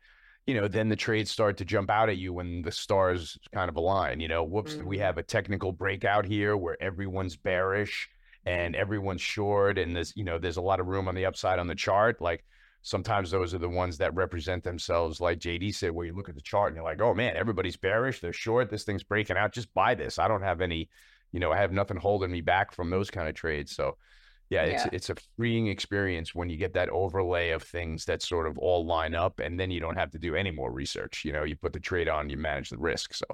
you 0.47 0.53
know, 0.53 0.67
then 0.67 0.89
the 0.89 0.95
trades 0.95 1.31
start 1.31 1.57
to 1.57 1.65
jump 1.65 1.89
out 1.89 2.09
at 2.09 2.17
you 2.17 2.33
when 2.33 2.61
the 2.61 2.71
stars 2.71 3.37
kind 3.53 3.69
of 3.69 3.75
align. 3.75 4.19
You 4.19 4.27
know, 4.27 4.43
whoops, 4.43 4.79
we 4.79 4.97
Mhm. 4.97 5.01
have 5.01 5.17
a 5.17 5.23
technical 5.23 5.71
breakout 5.71 6.25
here 6.25 6.55
where 6.55 6.81
everyone's 6.81 7.35
bearish 7.35 8.09
and 8.45 8.75
everyone's 8.75 9.21
short 9.21 9.77
and 9.79 9.95
there's 9.95 10.13
you 10.15 10.23
know 10.23 10.37
there's 10.37 10.57
a 10.57 10.61
lot 10.61 10.79
of 10.79 10.85
room 10.87 11.07
on 11.07 11.15
the 11.15 11.25
upside 11.25 11.57
on 11.57 11.65
the 11.67 11.73
chart 11.75 12.21
like 12.21 12.45
sometimes 12.85 13.31
those 13.31 13.51
are 13.51 13.57
the 13.57 13.67
ones 13.67 13.97
that 13.97 14.13
represent 14.13 14.63
themselves 14.63 15.19
like 15.19 15.39
jd 15.39 15.73
said 15.73 15.91
where 15.91 16.05
you 16.05 16.13
look 16.13 16.29
at 16.29 16.35
the 16.35 16.41
chart 16.41 16.67
and 16.67 16.75
you're 16.75 16.85
like 16.85 17.01
oh 17.01 17.13
man 17.15 17.35
everybody's 17.35 17.75
bearish 17.75 18.21
they're 18.21 18.31
short 18.31 18.69
this 18.69 18.83
thing's 18.83 19.03
breaking 19.03 19.35
out 19.35 19.51
just 19.51 19.73
buy 19.73 19.95
this 19.95 20.19
i 20.19 20.27
don't 20.27 20.43
have 20.43 20.61
any 20.61 20.87
you 21.31 21.39
know 21.39 21.51
i 21.51 21.57
have 21.57 21.71
nothing 21.71 21.97
holding 21.97 22.31
me 22.31 22.41
back 22.41 22.71
from 22.71 22.91
those 22.91 23.09
kind 23.09 23.27
of 23.27 23.33
trades 23.35 23.75
so 23.75 23.97
yeah, 24.51 24.61
it's 24.61 24.83
yeah. 24.85 24.89
it's 24.93 25.09
a 25.09 25.15
freeing 25.35 25.67
experience 25.67 26.35
when 26.35 26.49
you 26.49 26.57
get 26.57 26.73
that 26.73 26.89
overlay 26.89 27.49
of 27.49 27.63
things 27.63 28.05
that 28.05 28.21
sort 28.21 28.45
of 28.45 28.59
all 28.59 28.85
line 28.85 29.15
up 29.15 29.39
and 29.39 29.59
then 29.59 29.71
you 29.71 29.79
don't 29.79 29.97
have 29.97 30.11
to 30.11 30.19
do 30.19 30.35
any 30.35 30.51
more 30.51 30.71
research 30.71 31.25
you 31.25 31.33
know 31.33 31.43
you 31.43 31.55
put 31.55 31.73
the 31.73 31.79
trade 31.79 32.07
on 32.07 32.29
you 32.29 32.37
manage 32.37 32.69
the 32.69 32.77
risk 32.77 33.13
so 33.13 33.25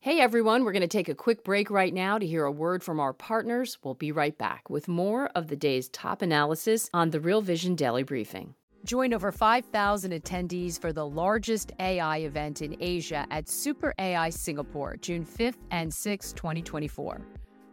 Hey 0.00 0.20
everyone, 0.20 0.64
we're 0.64 0.72
going 0.72 0.82
to 0.82 0.86
take 0.86 1.08
a 1.08 1.14
quick 1.14 1.42
break 1.44 1.70
right 1.70 1.94
now 1.94 2.18
to 2.18 2.26
hear 2.26 2.44
a 2.44 2.52
word 2.52 2.84
from 2.84 3.00
our 3.00 3.14
partners. 3.14 3.78
We'll 3.82 3.94
be 3.94 4.12
right 4.12 4.36
back 4.36 4.68
with 4.68 4.86
more 4.86 5.30
of 5.34 5.48
the 5.48 5.56
day's 5.56 5.88
top 5.88 6.20
analysis 6.20 6.90
on 6.92 7.08
the 7.08 7.20
Real 7.20 7.40
Vision 7.40 7.74
Daily 7.74 8.02
Briefing. 8.02 8.54
Join 8.84 9.14
over 9.14 9.32
5,000 9.32 10.12
attendees 10.12 10.78
for 10.78 10.92
the 10.92 11.06
largest 11.06 11.72
AI 11.80 12.18
event 12.18 12.60
in 12.60 12.76
Asia 12.80 13.26
at 13.30 13.48
Super 13.48 13.94
AI 13.98 14.28
Singapore, 14.28 14.96
June 14.98 15.24
5th 15.24 15.56
and 15.70 15.90
6th, 15.90 16.34
2024. 16.34 17.22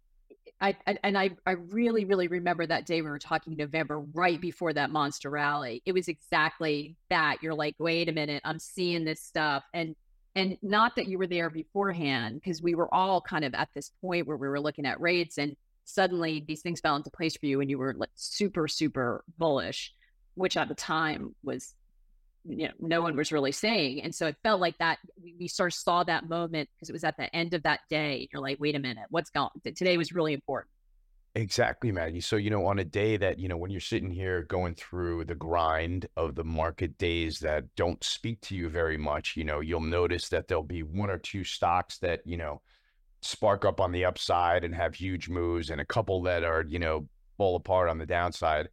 I, 0.61 0.75
and 1.03 1.17
I, 1.17 1.31
I 1.45 1.51
really, 1.53 2.05
really 2.05 2.27
remember 2.27 2.67
that 2.67 2.85
day 2.85 3.01
we 3.01 3.09
were 3.09 3.17
talking 3.17 3.55
November 3.57 3.99
right 3.99 4.39
before 4.39 4.73
that 4.73 4.91
monster 4.91 5.29
rally. 5.29 5.81
It 5.85 5.93
was 5.93 6.07
exactly 6.07 6.95
that. 7.09 7.37
You're 7.41 7.55
like, 7.55 7.75
wait 7.79 8.07
a 8.09 8.11
minute, 8.11 8.43
I'm 8.45 8.59
seeing 8.59 9.03
this 9.03 9.21
stuff. 9.21 9.63
And 9.73 9.95
and 10.33 10.57
not 10.61 10.95
that 10.95 11.07
you 11.07 11.17
were 11.17 11.27
there 11.27 11.49
beforehand, 11.49 12.35
because 12.35 12.61
we 12.61 12.73
were 12.73 12.93
all 12.93 13.19
kind 13.19 13.43
of 13.43 13.53
at 13.53 13.67
this 13.73 13.91
point 13.99 14.27
where 14.27 14.37
we 14.37 14.47
were 14.47 14.61
looking 14.61 14.85
at 14.85 15.01
rates 15.01 15.37
and 15.37 15.57
suddenly 15.83 16.45
these 16.47 16.61
things 16.61 16.79
fell 16.79 16.95
into 16.95 17.09
place 17.09 17.35
for 17.35 17.47
you 17.47 17.59
and 17.59 17.69
you 17.69 17.77
were 17.77 17.93
like 17.97 18.11
super, 18.15 18.67
super 18.67 19.25
bullish, 19.37 19.93
which 20.35 20.55
at 20.55 20.69
the 20.69 20.75
time 20.75 21.35
was 21.43 21.73
you 22.43 22.67
know 22.67 22.73
no 22.79 23.01
one 23.01 23.15
was 23.15 23.31
really 23.31 23.51
saying 23.51 24.01
and 24.01 24.13
so 24.13 24.27
it 24.27 24.35
felt 24.43 24.59
like 24.59 24.77
that 24.79 24.97
we 25.39 25.47
sort 25.47 25.71
of 25.71 25.77
saw 25.77 26.03
that 26.03 26.27
moment 26.27 26.67
because 26.75 26.89
it 26.89 26.93
was 26.93 27.03
at 27.03 27.15
the 27.17 27.33
end 27.35 27.53
of 27.53 27.61
that 27.63 27.81
day 27.89 28.27
you're 28.31 28.41
like 28.41 28.59
wait 28.59 28.75
a 28.75 28.79
minute 28.79 29.05
what's 29.09 29.29
going 29.29 29.49
today 29.75 29.97
was 29.97 30.11
really 30.11 30.33
important 30.33 30.69
Exactly, 31.33 31.93
Maggie. 31.93 32.19
So, 32.19 32.35
you 32.35 32.49
know, 32.49 32.65
on 32.65 32.79
a 32.79 32.83
day 32.83 33.15
that, 33.15 33.39
you 33.39 33.47
know, 33.47 33.55
when 33.55 33.71
you're 33.71 33.79
sitting 33.79 34.11
here 34.11 34.43
going 34.43 34.75
through 34.75 35.23
the 35.23 35.35
grind 35.35 36.05
of 36.17 36.35
the 36.35 36.43
market 36.43 36.97
days 36.97 37.39
that 37.39 37.63
don't 37.77 38.03
speak 38.03 38.41
to 38.41 38.55
you 38.55 38.67
very 38.67 38.97
much, 38.97 39.37
you 39.37 39.45
know, 39.45 39.61
you'll 39.61 39.79
notice 39.79 40.27
that 40.27 40.49
there'll 40.49 40.61
be 40.61 40.83
one 40.83 41.09
or 41.09 41.17
two 41.17 41.45
stocks 41.45 41.99
that, 41.99 42.19
you 42.25 42.35
know, 42.35 42.61
spark 43.21 43.63
up 43.63 43.79
on 43.79 43.93
the 43.93 44.03
upside 44.03 44.65
and 44.65 44.75
have 44.75 44.93
huge 44.93 45.29
moves 45.29 45.69
and 45.69 45.79
a 45.79 45.85
couple 45.85 46.21
that 46.23 46.43
are, 46.43 46.65
you 46.67 46.79
know, 46.79 47.07
fall 47.37 47.55
apart 47.55 47.87
on 47.87 47.97
the 47.97 48.05
downside. 48.05 48.67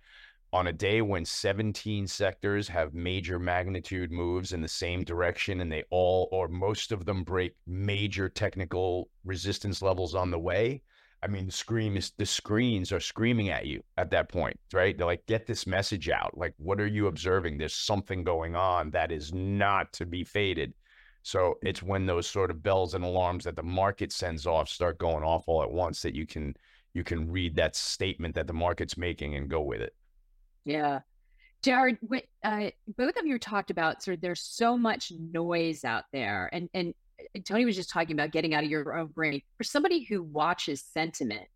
On 0.53 0.69
a 0.69 0.73
day 0.73 1.03
when 1.03 1.25
17 1.25 2.07
sectors 2.07 2.69
have 2.69 2.95
major 2.95 3.39
magnitude 3.39 4.11
moves 4.11 4.53
in 4.53 4.63
the 4.63 4.69
same 4.69 5.05
direction 5.05 5.61
and 5.61 5.71
they 5.71 5.85
all 5.91 6.29
or 6.33 6.49
most 6.49 6.91
of 6.91 7.05
them 7.05 7.23
break 7.23 7.55
major 7.67 8.29
technical 8.31 9.11
resistance 9.25 9.83
levels 9.83 10.15
on 10.15 10.31
the 10.31 10.39
way 10.39 10.83
I 11.23 11.27
mean, 11.27 11.49
the 11.49 11.97
is 11.97 12.13
the 12.17 12.27
screens 12.27 12.93
are 12.93 13.01
screaming 13.01 13.49
at 13.49 13.67
you 13.67 13.83
at 13.97 14.11
that 14.11 14.29
point, 14.29 14.59
right? 14.73 14.97
They're 14.97 15.07
like, 15.07 15.27
get 15.27 15.47
this 15.47 15.67
message 15.67 16.09
out. 16.09 16.39
Like, 16.39 16.55
what 16.59 16.81
are 16.81 16.87
you 16.87 17.09
observing? 17.09 17.59
There's 17.59 17.75
something 17.75 18.23
going 18.23 18.55
on 18.55 18.91
that 18.93 19.11
is 19.11 19.33
not 19.33 19.93
to 19.95 20.07
be 20.07 20.23
faded. 20.23 20.75
So 21.23 21.59
it's 21.63 21.83
when 21.83 22.07
those 22.07 22.29
sort 22.29 22.51
of 22.51 22.63
bells 22.63 22.95
and 22.95 23.05
alarms 23.05 23.45
that 23.45 23.57
the 23.57 23.63
market 23.65 24.13
sends 24.13 24.47
off 24.47 24.69
start 24.69 24.99
going 24.99 25.25
off 25.25 25.45
all 25.49 25.63
at 25.63 25.71
once 25.71 26.03
that 26.03 26.15
you 26.15 26.27
can 26.27 26.55
you 26.95 27.05
can 27.05 27.31
read 27.31 27.57
that 27.57 27.77
statement 27.77 28.35
that 28.37 28.47
the 28.47 28.53
market's 28.53 28.97
making 28.97 29.35
and 29.35 29.51
go 29.51 29.61
with 29.61 29.81
it. 29.81 29.95
Yeah. 30.69 31.01
Jared, 31.63 31.99
uh, 32.45 32.71
both 32.97 33.17
of 33.17 33.27
you 33.27 33.39
talked 33.39 33.71
about 33.71 34.03
sort 34.03 34.17
of 34.17 34.21
there's 34.21 34.43
so 34.43 34.77
much 34.77 35.11
noise 35.19 35.83
out 35.83 36.05
there, 36.13 36.49
and 36.53 36.69
and 36.75 36.95
Tony 37.45 37.65
was 37.65 37.75
just 37.75 37.91
talking 37.91 38.15
about 38.15 38.31
getting 38.31 38.55
out 38.55 38.63
of 38.63 38.71
your 38.71 38.97
own 38.97 39.09
brain. 39.09 39.43
For 39.57 39.65
somebody 39.65 40.05
who 40.05 40.23
watches 40.23 40.85
sentiment, 40.95 41.49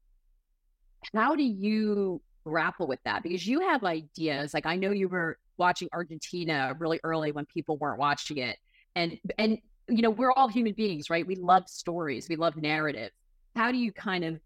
how 1.14 1.37
do 1.37 1.45
you 1.45 2.21
grapple 2.45 2.88
with 2.88 2.99
that? 3.04 3.23
Because 3.23 3.47
you 3.47 3.61
have 3.61 3.85
ideas. 3.85 4.54
Like 4.54 4.66
I 4.66 4.76
know 4.76 4.90
you 4.90 5.09
were 5.09 5.38
watching 5.59 5.88
Argentina 5.92 6.75
really 6.78 6.99
early 7.04 7.31
when 7.31 7.47
people 7.47 7.76
weren't 7.76 7.99
watching 7.99 8.38
it. 8.38 8.57
And 8.97 9.19
and 9.38 9.59
you 9.88 10.02
know, 10.02 10.11
we're 10.11 10.33
all 10.33 10.49
human 10.49 10.73
beings, 10.73 11.11
right? 11.11 11.26
We 11.26 11.37
love 11.37 11.69
stories, 11.69 12.28
we 12.28 12.37
love 12.37 12.57
narrative. 12.57 13.11
How 13.54 13.71
do 13.71 13.78
you 13.78 13.92
kind 13.92 14.25
of 14.25 14.40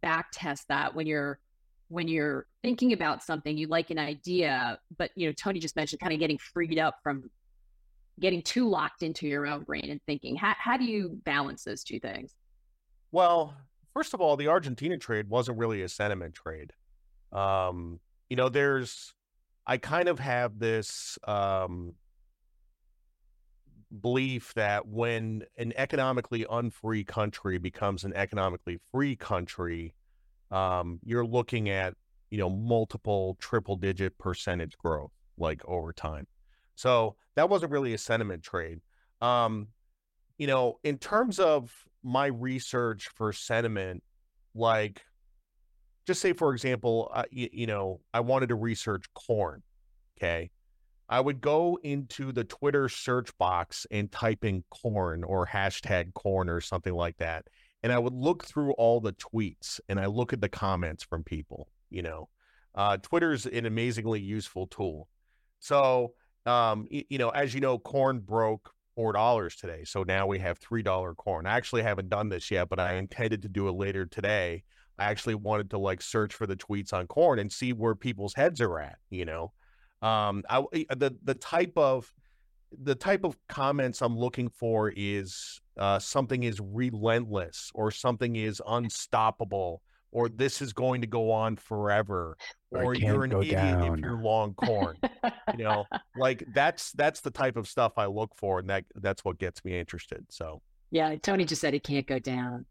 back 0.00 0.26
test 0.32 0.68
that 0.68 0.94
when 0.94 1.06
you're 1.06 1.38
when 1.92 2.08
you're 2.08 2.46
thinking 2.62 2.94
about 2.94 3.22
something, 3.22 3.56
you 3.56 3.66
like 3.66 3.90
an 3.90 3.98
idea, 3.98 4.78
but 4.96 5.10
you 5.14 5.26
know, 5.26 5.32
Tony 5.32 5.60
just 5.60 5.76
mentioned 5.76 6.00
kind 6.00 6.14
of 6.14 6.18
getting 6.18 6.38
freed 6.38 6.78
up 6.78 6.96
from 7.02 7.30
getting 8.18 8.40
too 8.40 8.66
locked 8.66 9.02
into 9.02 9.26
your 9.28 9.46
own 9.46 9.62
brain 9.64 9.90
and 9.90 10.00
thinking. 10.06 10.34
How, 10.34 10.54
how 10.58 10.78
do 10.78 10.84
you 10.84 11.20
balance 11.24 11.64
those 11.64 11.84
two 11.84 12.00
things? 12.00 12.34
Well, 13.10 13.54
first 13.92 14.14
of 14.14 14.22
all, 14.22 14.38
the 14.38 14.48
Argentina 14.48 14.96
trade 14.96 15.28
wasn't 15.28 15.58
really 15.58 15.82
a 15.82 15.88
sentiment 15.88 16.34
trade. 16.34 16.72
Um, 17.30 18.00
you 18.30 18.36
know, 18.36 18.48
there's, 18.48 19.12
I 19.66 19.76
kind 19.76 20.08
of 20.08 20.18
have 20.18 20.58
this 20.58 21.18
um, 21.24 21.92
belief 24.00 24.54
that 24.54 24.88
when 24.88 25.44
an 25.58 25.74
economically 25.76 26.46
unfree 26.50 27.04
country 27.04 27.58
becomes 27.58 28.04
an 28.04 28.14
economically 28.14 28.80
free 28.90 29.14
country, 29.14 29.92
um, 30.52 31.00
you're 31.04 31.26
looking 31.26 31.70
at, 31.70 31.94
you 32.30 32.38
know, 32.38 32.50
multiple 32.50 33.36
triple 33.40 33.76
digit 33.76 34.16
percentage 34.18 34.76
growth 34.78 35.10
like 35.38 35.62
over 35.64 35.92
time. 35.92 36.26
So 36.76 37.16
that 37.34 37.48
wasn't 37.48 37.72
really 37.72 37.94
a 37.94 37.98
sentiment 37.98 38.42
trade. 38.42 38.80
Um, 39.20 39.68
you 40.38 40.46
know, 40.46 40.78
in 40.84 40.98
terms 40.98 41.38
of 41.38 41.72
my 42.02 42.26
research 42.26 43.08
for 43.14 43.32
sentiment, 43.32 44.02
like 44.54 45.02
just 46.06 46.20
say 46.20 46.32
for 46.32 46.52
example, 46.52 47.12
you, 47.30 47.48
you 47.52 47.66
know, 47.66 48.00
I 48.12 48.20
wanted 48.20 48.48
to 48.50 48.54
research 48.54 49.04
corn. 49.14 49.62
Okay. 50.18 50.50
I 51.08 51.20
would 51.20 51.40
go 51.40 51.78
into 51.82 52.32
the 52.32 52.44
Twitter 52.44 52.88
search 52.88 53.36
box 53.36 53.86
and 53.90 54.10
type 54.10 54.44
in 54.44 54.64
corn 54.70 55.24
or 55.24 55.46
hashtag 55.46 56.14
corn 56.14 56.48
or 56.48 56.60
something 56.60 56.94
like 56.94 57.18
that. 57.18 57.46
And 57.82 57.92
I 57.92 57.98
would 57.98 58.14
look 58.14 58.44
through 58.44 58.72
all 58.72 59.00
the 59.00 59.12
tweets 59.14 59.80
and 59.88 59.98
I 59.98 60.06
look 60.06 60.32
at 60.32 60.40
the 60.40 60.48
comments 60.48 61.02
from 61.02 61.24
people, 61.24 61.68
you 61.90 62.02
know. 62.02 62.28
Uh, 62.74 62.96
Twitter's 62.96 63.44
an 63.46 63.66
amazingly 63.66 64.20
useful 64.20 64.66
tool. 64.66 65.08
So 65.58 66.14
um, 66.46 66.86
you 66.90 67.18
know, 67.18 67.30
as 67.30 67.54
you 67.54 67.60
know, 67.60 67.78
corn 67.78 68.18
broke 68.18 68.72
four 68.96 69.12
dollars 69.12 69.56
today, 69.56 69.84
so 69.84 70.02
now 70.02 70.26
we 70.26 70.38
have 70.40 70.58
three 70.58 70.82
dollar 70.82 71.14
corn. 71.14 71.46
I 71.46 71.56
actually 71.56 71.82
haven't 71.82 72.08
done 72.08 72.28
this 72.28 72.50
yet, 72.50 72.68
but 72.68 72.80
I 72.80 72.94
intended 72.94 73.42
to 73.42 73.48
do 73.48 73.68
it 73.68 73.72
later 73.72 74.06
today. 74.06 74.64
I 74.98 75.04
actually 75.04 75.36
wanted 75.36 75.70
to 75.70 75.78
like 75.78 76.02
search 76.02 76.34
for 76.34 76.46
the 76.46 76.56
tweets 76.56 76.92
on 76.92 77.06
corn 77.06 77.38
and 77.38 77.50
see 77.50 77.72
where 77.72 77.94
people's 77.94 78.34
heads 78.34 78.60
are 78.60 78.78
at, 78.80 78.98
you 79.10 79.24
know. 79.24 79.52
Um, 80.02 80.42
I 80.50 80.64
the 80.90 81.16
the 81.22 81.34
type 81.34 81.72
of 81.76 82.12
the 82.82 82.94
type 82.94 83.24
of 83.24 83.36
comments 83.48 84.02
I'm 84.02 84.16
looking 84.16 84.48
for 84.48 84.92
is 84.96 85.60
uh, 85.78 85.98
something 85.98 86.42
is 86.42 86.60
relentless 86.60 87.70
or 87.74 87.90
something 87.90 88.36
is 88.36 88.62
unstoppable 88.66 89.82
or 90.10 90.28
this 90.28 90.60
is 90.60 90.72
going 90.72 91.00
to 91.00 91.06
go 91.06 91.30
on 91.30 91.56
forever 91.56 92.36
or 92.70 92.94
you're 92.94 93.24
an 93.24 93.32
idiot 93.32 93.52
down. 93.52 93.94
if 93.94 94.00
you're 94.00 94.20
long 94.20 94.54
corn 94.54 94.98
you 95.56 95.64
know? 95.64 95.84
Like 96.16 96.44
that's 96.54 96.92
that's 96.92 97.20
the 97.20 97.30
type 97.30 97.56
of 97.56 97.66
stuff 97.66 97.94
i 97.96 98.06
look 98.06 98.32
for 98.36 98.58
and 98.58 98.68
that 98.68 98.84
that's 98.96 99.24
what 99.24 99.38
gets 99.38 99.64
me 99.64 99.78
interested 99.78 100.24
so. 100.28 100.60
Yeah 100.90 101.16
tony 101.16 101.44
just 101.44 101.60
said 101.60 101.74
it 101.74 101.82
can't 101.82 102.06
go 102.06 102.18
down 102.18 102.66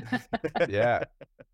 yeah. 0.68 1.04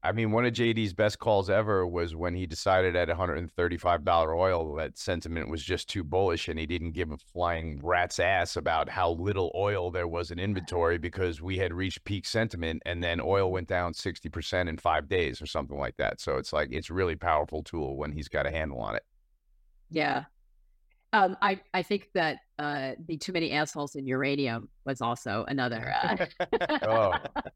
I 0.05 0.11
mean, 0.11 0.33
one 0.33 0.45
of 0.45 0.53
JD's 0.53 0.95
best 0.95 1.21
calls 1.21 1.49
ever 1.49 1.87
was 1.87 2.17
when 2.17 2.35
he 2.35 2.47
decided 2.47 2.97
at 2.97 3.09
$135 3.09 4.37
oil 4.37 4.75
that 4.75 4.99
sentiment 4.99 5.49
was 5.49 5.63
just 5.63 5.89
too 5.89 6.03
bullish 6.03 6.49
and 6.49 6.59
he 6.59 6.67
didn't 6.67 6.93
give 6.93 7.13
a 7.13 7.19
flying 7.19 7.79
rat's 7.83 8.19
ass 8.19 8.57
about 8.57 8.89
how 8.89 9.13
little 9.13 9.53
oil 9.55 9.93
there 9.93 10.09
was 10.09 10.33
in 10.33 10.41
inventory 10.41 10.99
because 10.99 11.41
we 11.41 11.59
had 11.59 11.73
reached 11.73 12.05
peak 12.05 12.27
sentiment 12.27 12.83
and 12.85 13.03
then 13.03 13.21
oil 13.21 13.53
went 13.53 13.69
down 13.69 13.93
60% 13.93 14.69
in 14.69 14.77
five 14.77 15.09
days 15.09 15.41
or 15.41 15.47
something 15.47 15.79
like 15.79 15.97
that. 15.99 16.21
So 16.21 16.37
it's 16.37 16.53
like, 16.53 16.71
it's 16.73 16.91
really 16.91 17.17
powerful 17.17 17.63
tool 17.63 17.97
when 17.97 18.11
he's 18.11 18.29
got 18.29 18.47
a 18.47 18.51
handle 18.51 18.81
on 18.81 18.97
it. 18.97 19.05
Yeah. 19.89 20.25
Um, 21.15 21.37
I, 21.43 21.61
I 21.75 21.83
think 21.83 22.09
that 22.15 22.39
uh, 22.59 22.93
the 23.07 23.19
too 23.19 23.33
many 23.33 23.53
assholes 23.53 23.97
in 23.97 24.07
uranium 24.07 24.69
was 24.87 25.03
also 25.03 25.45
another. 25.49 25.95
Uh... 26.03 26.27
oh, 26.83 27.13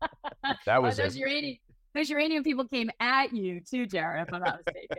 that 0.67 0.83
was 0.83 1.01
oh, 1.01 1.05
those 1.05 1.17
a... 1.17 1.21
uranium. 1.21 1.57
Those 1.95 2.11
uranium 2.11 2.45
people 2.45 2.69
came 2.69 2.91
at 3.01 3.33
you 3.33 3.61
too, 3.61 3.87
Jared. 3.87 4.29
If 4.29 4.35
I'm 4.35 4.43
not 4.43 4.61
mistaken. 4.67 4.99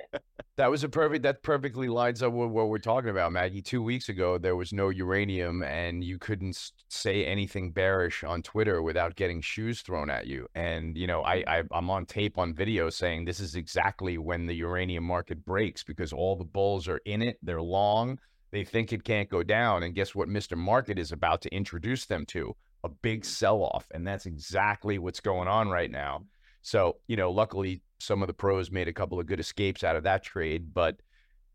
that 0.56 0.72
was 0.72 0.84
a 0.84 0.90
perfect. 0.90 1.22
That 1.22 1.44
perfectly 1.44 1.88
lines 1.88 2.24
up 2.24 2.34
with 2.34 2.50
what 2.50 2.70
we're 2.70 2.80
talking 2.80 3.12
about, 3.12 3.32
Maggie. 3.32 3.62
Two 3.62 3.84
weeks 3.84 4.10
ago, 4.10 4.40
there 4.40 4.56
was 4.56 4.74
no 4.74 4.90
uranium, 4.90 5.62
and 5.62 6.04
you 6.04 6.18
couldn't 6.18 6.72
say 6.90 7.24
anything 7.24 7.70
bearish 7.70 8.24
on 8.24 8.42
Twitter 8.42 8.82
without 8.82 9.16
getting 9.16 9.42
shoes 9.42 9.84
thrown 9.84 10.10
at 10.10 10.26
you. 10.26 10.48
And 10.56 10.98
you 10.98 11.06
know, 11.06 11.22
I, 11.22 11.44
I 11.48 11.64
I'm 11.72 11.92
on 11.92 12.08
tape 12.08 12.40
on 12.40 12.56
video 12.56 12.90
saying 12.90 13.26
this 13.26 13.40
is 13.40 13.54
exactly 13.54 14.18
when 14.18 14.48
the 14.48 14.56
uranium 14.56 15.04
market 15.04 15.46
breaks 15.46 15.84
because 15.84 16.12
all 16.12 16.36
the 16.36 16.46
bulls 16.46 16.88
are 16.88 17.02
in 17.06 17.22
it. 17.22 17.38
They're 17.44 17.62
long 17.62 18.18
they 18.52 18.64
think 18.64 18.94
it 18.94 19.04
can't 19.04 19.30
go 19.30 19.44
down. 19.44 19.84
And 19.84 19.96
guess 19.96 20.16
what 20.16 20.30
Mr. 20.30 20.58
Market 20.58 20.98
is 20.98 21.12
about 21.12 21.42
to 21.42 21.54
introduce 21.54 22.06
them 22.06 22.26
to? 22.28 22.56
A 22.84 22.90
big 22.90 23.26
sell 23.26 23.64
off. 23.64 23.88
And 23.94 24.08
that's 24.08 24.26
exactly 24.26 25.00
what's 25.00 25.20
going 25.20 25.48
on 25.48 25.70
right 25.70 25.92
now. 25.92 26.20
Mm. 26.20 26.26
So, 26.62 26.98
you 27.08 27.18
know, 27.18 27.32
luckily 27.32 27.82
some 28.00 28.22
of 28.22 28.28
the 28.28 28.34
pros 28.34 28.72
made 28.72 28.88
a 28.88 28.94
couple 28.94 29.20
of 29.20 29.26
good 29.26 29.40
escapes 29.40 29.84
out 29.84 29.96
of 29.96 30.04
that 30.04 30.24
trade, 30.24 30.74
but 30.74 30.98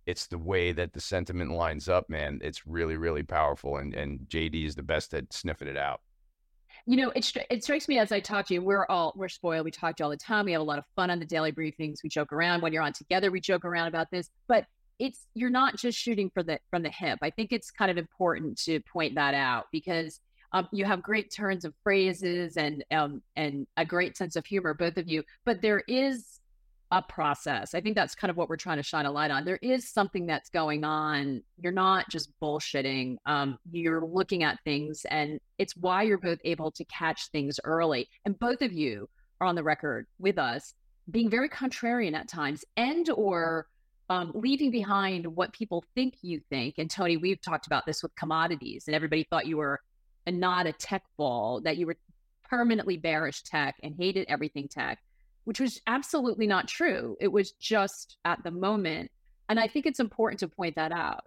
it's 0.06 0.26
the 0.26 0.38
way 0.38 0.72
that 0.72 0.92
the 0.92 1.00
sentiment 1.00 1.52
lines 1.52 1.88
up, 1.88 2.08
man. 2.10 2.40
It's 2.42 2.66
really, 2.66 2.96
really 2.96 3.22
powerful. 3.22 3.76
And, 3.76 3.94
and 3.94 4.20
JD 4.28 4.66
is 4.66 4.74
the 4.74 4.82
best 4.82 5.14
at 5.14 5.32
sniffing 5.32 5.68
it 5.68 5.76
out. 5.76 6.00
You 6.86 6.96
know, 6.96 7.10
it, 7.10 7.32
it 7.48 7.62
strikes 7.62 7.86
me 7.86 7.98
as 7.98 8.10
I 8.10 8.18
talk 8.18 8.46
to 8.48 8.54
you, 8.54 8.62
we're 8.62 8.86
all, 8.86 9.12
we're 9.14 9.28
spoiled. 9.28 9.64
We 9.64 9.70
talk 9.70 9.96
to 9.96 10.02
you 10.02 10.04
all 10.06 10.10
the 10.10 10.16
time. 10.16 10.46
We 10.46 10.52
have 10.52 10.60
a 10.60 10.64
lot 10.64 10.78
of 10.78 10.84
fun 10.96 11.10
on 11.10 11.20
the 11.20 11.24
daily 11.24 11.52
briefings. 11.52 12.02
We 12.02 12.08
joke 12.08 12.32
around 12.32 12.60
when 12.60 12.72
you're 12.72 12.82
on 12.82 12.92
together. 12.92 13.30
We 13.30 13.40
joke 13.40 13.64
around 13.64 13.86
about 13.86 14.10
this, 14.10 14.30
but 14.48 14.66
it's 15.02 15.26
you're 15.34 15.50
not 15.50 15.76
just 15.76 15.98
shooting 15.98 16.30
for 16.30 16.44
the 16.44 16.60
from 16.70 16.84
the 16.84 16.90
hip. 16.90 17.18
I 17.22 17.30
think 17.30 17.52
it's 17.52 17.72
kind 17.72 17.90
of 17.90 17.98
important 17.98 18.56
to 18.62 18.78
point 18.80 19.16
that 19.16 19.34
out 19.34 19.64
because 19.72 20.20
um, 20.52 20.68
you 20.70 20.84
have 20.84 21.02
great 21.02 21.32
turns 21.34 21.64
of 21.64 21.74
phrases 21.82 22.56
and 22.56 22.84
um, 22.92 23.20
and 23.34 23.66
a 23.76 23.84
great 23.84 24.16
sense 24.16 24.36
of 24.36 24.46
humor, 24.46 24.74
both 24.74 24.96
of 24.98 25.08
you. 25.08 25.24
But 25.44 25.60
there 25.60 25.82
is 25.88 26.38
a 26.92 27.02
process. 27.02 27.74
I 27.74 27.80
think 27.80 27.96
that's 27.96 28.14
kind 28.14 28.30
of 28.30 28.36
what 28.36 28.48
we're 28.48 28.56
trying 28.56 28.76
to 28.76 28.82
shine 28.84 29.06
a 29.06 29.10
light 29.10 29.32
on. 29.32 29.44
There 29.44 29.58
is 29.60 29.90
something 29.90 30.24
that's 30.24 30.50
going 30.50 30.84
on. 30.84 31.42
You're 31.58 31.72
not 31.72 32.08
just 32.08 32.30
bullshitting. 32.40 33.16
Um, 33.26 33.58
you're 33.72 34.06
looking 34.06 34.44
at 34.44 34.62
things, 34.62 35.04
and 35.10 35.40
it's 35.58 35.76
why 35.76 36.02
you're 36.04 36.18
both 36.18 36.38
able 36.44 36.70
to 36.70 36.84
catch 36.84 37.28
things 37.32 37.58
early. 37.64 38.08
And 38.24 38.38
both 38.38 38.62
of 38.62 38.72
you 38.72 39.08
are 39.40 39.48
on 39.48 39.56
the 39.56 39.64
record 39.64 40.06
with 40.20 40.38
us 40.38 40.74
being 41.10 41.28
very 41.28 41.48
contrarian 41.48 42.14
at 42.14 42.28
times, 42.28 42.64
and 42.76 43.10
or 43.10 43.66
um, 44.12 44.32
leaving 44.34 44.70
behind 44.70 45.26
what 45.26 45.52
people 45.54 45.82
think 45.94 46.14
you 46.20 46.40
think. 46.50 46.74
And 46.76 46.90
Tony, 46.90 47.16
we've 47.16 47.40
talked 47.40 47.66
about 47.66 47.86
this 47.86 48.02
with 48.02 48.14
commodities, 48.14 48.84
and 48.86 48.94
everybody 48.94 49.24
thought 49.24 49.46
you 49.46 49.56
were 49.56 49.80
a, 50.26 50.30
not 50.32 50.66
a 50.66 50.72
tech 50.72 51.02
ball, 51.16 51.62
that 51.62 51.78
you 51.78 51.86
were 51.86 51.96
permanently 52.44 52.98
bearish 52.98 53.42
tech 53.42 53.76
and 53.82 53.94
hated 53.98 54.26
everything 54.28 54.68
tech, 54.68 54.98
which 55.44 55.58
was 55.58 55.80
absolutely 55.86 56.46
not 56.46 56.68
true. 56.68 57.16
It 57.20 57.32
was 57.32 57.52
just 57.52 58.18
at 58.26 58.44
the 58.44 58.50
moment. 58.50 59.10
And 59.48 59.58
I 59.58 59.66
think 59.66 59.86
it's 59.86 60.00
important 60.00 60.40
to 60.40 60.48
point 60.48 60.76
that 60.76 60.92
out. 60.92 61.24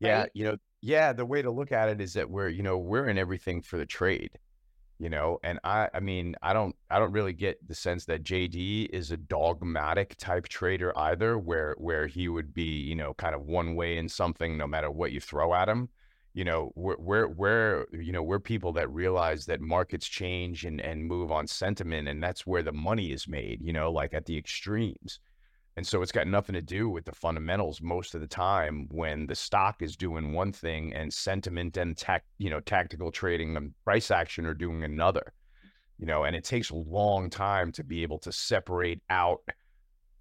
Yeah, 0.00 0.20
right? 0.20 0.30
you 0.34 0.44
know, 0.44 0.56
yeah, 0.82 1.14
the 1.14 1.24
way 1.24 1.40
to 1.40 1.50
look 1.50 1.72
at 1.72 1.88
it 1.88 2.02
is 2.02 2.12
that 2.14 2.30
we're, 2.30 2.48
you 2.48 2.62
know, 2.62 2.76
we're 2.76 3.08
in 3.08 3.16
everything 3.16 3.62
for 3.62 3.78
the 3.78 3.86
trade 3.86 4.30
you 4.98 5.08
know 5.08 5.38
and 5.42 5.58
i 5.64 5.88
i 5.94 6.00
mean 6.00 6.34
i 6.42 6.52
don't 6.52 6.74
i 6.90 6.98
don't 6.98 7.12
really 7.12 7.32
get 7.32 7.66
the 7.68 7.74
sense 7.74 8.04
that 8.04 8.24
jd 8.24 8.88
is 8.90 9.10
a 9.10 9.16
dogmatic 9.16 10.16
type 10.16 10.48
trader 10.48 10.96
either 10.98 11.38
where 11.38 11.74
where 11.78 12.06
he 12.06 12.28
would 12.28 12.52
be 12.52 12.62
you 12.62 12.94
know 12.94 13.14
kind 13.14 13.34
of 13.34 13.42
one 13.42 13.74
way 13.74 13.96
in 13.96 14.08
something 14.08 14.56
no 14.58 14.66
matter 14.66 14.90
what 14.90 15.12
you 15.12 15.20
throw 15.20 15.54
at 15.54 15.68
him. 15.68 15.88
You 16.34 16.44
know 16.44 16.72
we're 16.76 16.98
we're, 16.98 17.26
we're 17.26 17.86
you 17.92 18.12
know 18.12 18.22
we're 18.22 18.38
people 18.38 18.72
that 18.74 18.92
realize 18.92 19.46
that 19.46 19.60
markets 19.60 20.06
change 20.06 20.64
and 20.64 20.80
and 20.80 21.04
move 21.04 21.32
on 21.32 21.46
sentiment 21.48 22.06
and 22.06 22.22
that's 22.22 22.46
where 22.46 22.62
the 22.62 22.72
money 22.72 23.10
is 23.12 23.26
made 23.26 23.60
you 23.60 23.72
know 23.72 23.90
like 23.90 24.14
at 24.14 24.26
the 24.26 24.38
extremes 24.38 25.18
and 25.78 25.86
so 25.86 26.02
it's 26.02 26.10
got 26.10 26.26
nothing 26.26 26.54
to 26.54 26.60
do 26.60 26.88
with 26.88 27.04
the 27.04 27.12
fundamentals 27.12 27.80
most 27.80 28.16
of 28.16 28.20
the 28.20 28.26
time 28.26 28.88
when 28.90 29.28
the 29.28 29.34
stock 29.36 29.80
is 29.80 29.94
doing 29.94 30.32
one 30.32 30.50
thing 30.50 30.92
and 30.92 31.14
sentiment 31.14 31.76
and 31.76 31.96
you 32.38 32.50
know, 32.50 32.58
tactical 32.58 33.12
trading 33.12 33.56
and 33.56 33.72
price 33.84 34.10
action 34.10 34.44
are 34.44 34.54
doing 34.54 34.82
another. 34.82 35.32
You 35.96 36.06
know, 36.06 36.24
and 36.24 36.34
it 36.34 36.42
takes 36.42 36.70
a 36.70 36.74
long 36.74 37.30
time 37.30 37.70
to 37.70 37.84
be 37.84 38.02
able 38.02 38.18
to 38.18 38.32
separate 38.32 39.00
out 39.08 39.38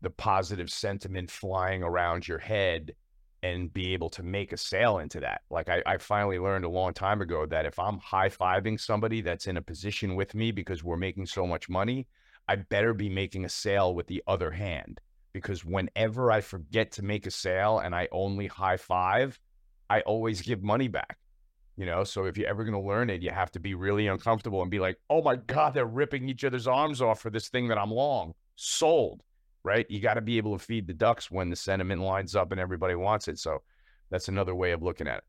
the 0.03 0.11
positive 0.11 0.69
sentiment 0.69 1.31
flying 1.31 1.81
around 1.81 2.27
your 2.27 2.37
head 2.37 2.93
and 3.41 3.73
be 3.73 3.95
able 3.95 4.11
to 4.11 4.21
make 4.21 4.53
a 4.53 4.57
sale 4.57 4.99
into 4.99 5.19
that. 5.21 5.41
Like 5.49 5.69
I, 5.69 5.81
I 5.87 5.97
finally 5.97 6.37
learned 6.37 6.65
a 6.65 6.69
long 6.69 6.93
time 6.93 7.19
ago 7.19 7.47
that 7.47 7.65
if 7.65 7.79
I'm 7.79 7.97
high 7.97 8.29
fiving 8.29 8.79
somebody 8.79 9.21
that's 9.21 9.47
in 9.47 9.57
a 9.57 9.63
position 9.63 10.15
with 10.15 10.35
me 10.35 10.51
because 10.51 10.83
we're 10.83 10.97
making 10.97 11.25
so 11.25 11.47
much 11.47 11.67
money, 11.67 12.05
I 12.47 12.57
better 12.57 12.93
be 12.93 13.09
making 13.09 13.43
a 13.43 13.49
sale 13.49 13.95
with 13.95 14.05
the 14.05 14.21
other 14.27 14.51
hand 14.51 15.01
because 15.37 15.63
whenever 15.63 16.31
I 16.31 16.41
forget 16.41 16.93
to 16.93 17.03
make 17.03 17.27
a 17.27 17.31
sale 17.31 17.77
and 17.77 17.93
I 17.93 18.07
only 18.11 18.47
high 18.47 18.77
five, 18.77 19.39
I 19.87 20.01
always 20.01 20.41
give 20.41 20.63
money 20.63 20.87
back. 20.87 21.19
You 21.75 21.85
know, 21.85 22.03
so 22.03 22.25
if 22.25 22.39
you're 22.39 22.49
ever 22.49 22.63
going 22.63 22.73
to 22.73 22.87
learn 22.87 23.11
it, 23.11 23.21
you 23.21 23.29
have 23.29 23.51
to 23.51 23.59
be 23.59 23.75
really 23.75 24.07
uncomfortable 24.07 24.63
and 24.63 24.71
be 24.71 24.79
like, 24.79 24.97
oh 25.11 25.21
my 25.21 25.35
God, 25.35 25.75
they're 25.75 25.85
ripping 25.85 26.27
each 26.27 26.43
other's 26.43 26.65
arms 26.65 27.03
off 27.03 27.21
for 27.21 27.29
this 27.29 27.49
thing 27.49 27.67
that 27.67 27.77
I'm 27.77 27.91
long. 27.91 28.33
Sold, 28.55 29.21
right? 29.63 29.85
You 29.87 29.99
got 29.99 30.15
to 30.15 30.21
be 30.21 30.37
able 30.37 30.57
to 30.57 30.65
feed 30.65 30.87
the 30.87 30.93
ducks 30.93 31.29
when 31.29 31.51
the 31.51 31.55
sentiment 31.55 32.01
lines 32.01 32.35
up 32.35 32.51
and 32.51 32.59
everybody 32.59 32.95
wants 32.95 33.27
it. 33.27 33.37
So 33.37 33.61
that's 34.09 34.27
another 34.27 34.55
way 34.55 34.71
of 34.71 34.81
looking 34.81 35.07
at 35.07 35.19
it. 35.19 35.23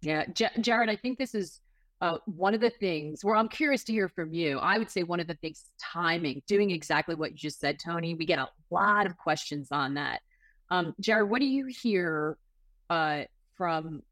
Yeah. 0.00 0.24
J- 0.34 0.50
Jared, 0.60 0.90
I 0.90 0.96
think 0.96 1.16
this 1.16 1.36
is 1.36 1.60
uh, 2.00 2.18
one 2.26 2.54
of 2.54 2.60
the 2.60 2.70
things 2.70 3.24
where 3.24 3.34
I'm 3.34 3.48
curious 3.48 3.82
to 3.84 3.92
hear 3.92 4.08
from 4.08 4.32
you, 4.32 4.58
I 4.58 4.78
would 4.78 4.90
say 4.90 5.02
one 5.02 5.18
of 5.18 5.26
the 5.26 5.34
things, 5.34 5.64
timing, 5.80 6.42
doing 6.46 6.70
exactly 6.70 7.14
what 7.14 7.32
you 7.32 7.36
just 7.36 7.58
said, 7.58 7.78
Tony. 7.84 8.14
We 8.14 8.24
get 8.24 8.38
a 8.38 8.48
lot 8.70 9.06
of 9.06 9.16
questions 9.16 9.68
on 9.72 9.94
that. 9.94 10.20
Um, 10.70 10.94
Jared, 11.00 11.28
what 11.28 11.40
do 11.40 11.46
you 11.46 11.66
hear 11.66 12.38
uh, 12.88 13.22
from 13.56 14.02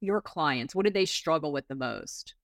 your 0.00 0.20
clients? 0.20 0.74
What 0.74 0.84
do 0.84 0.92
they 0.92 1.06
struggle 1.06 1.52
with 1.52 1.66
the 1.68 1.74
most? 1.74 2.34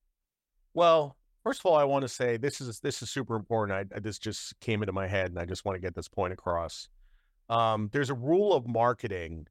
Well, 0.72 1.16
first 1.44 1.60
of 1.60 1.66
all, 1.66 1.76
I 1.76 1.84
want 1.84 2.02
to 2.02 2.08
say 2.08 2.38
this 2.38 2.62
is 2.62 2.80
this 2.80 3.02
is 3.02 3.10
super 3.10 3.36
important. 3.36 3.92
I, 3.94 4.00
this 4.00 4.18
just 4.18 4.58
came 4.60 4.82
into 4.82 4.92
my 4.92 5.06
head, 5.06 5.28
and 5.28 5.38
I 5.38 5.44
just 5.44 5.66
want 5.66 5.76
to 5.76 5.80
get 5.80 5.94
this 5.94 6.08
point 6.08 6.32
across. 6.32 6.88
Um, 7.50 7.90
there's 7.92 8.08
a 8.08 8.14
rule 8.14 8.54
of 8.54 8.66
marketing 8.66 9.48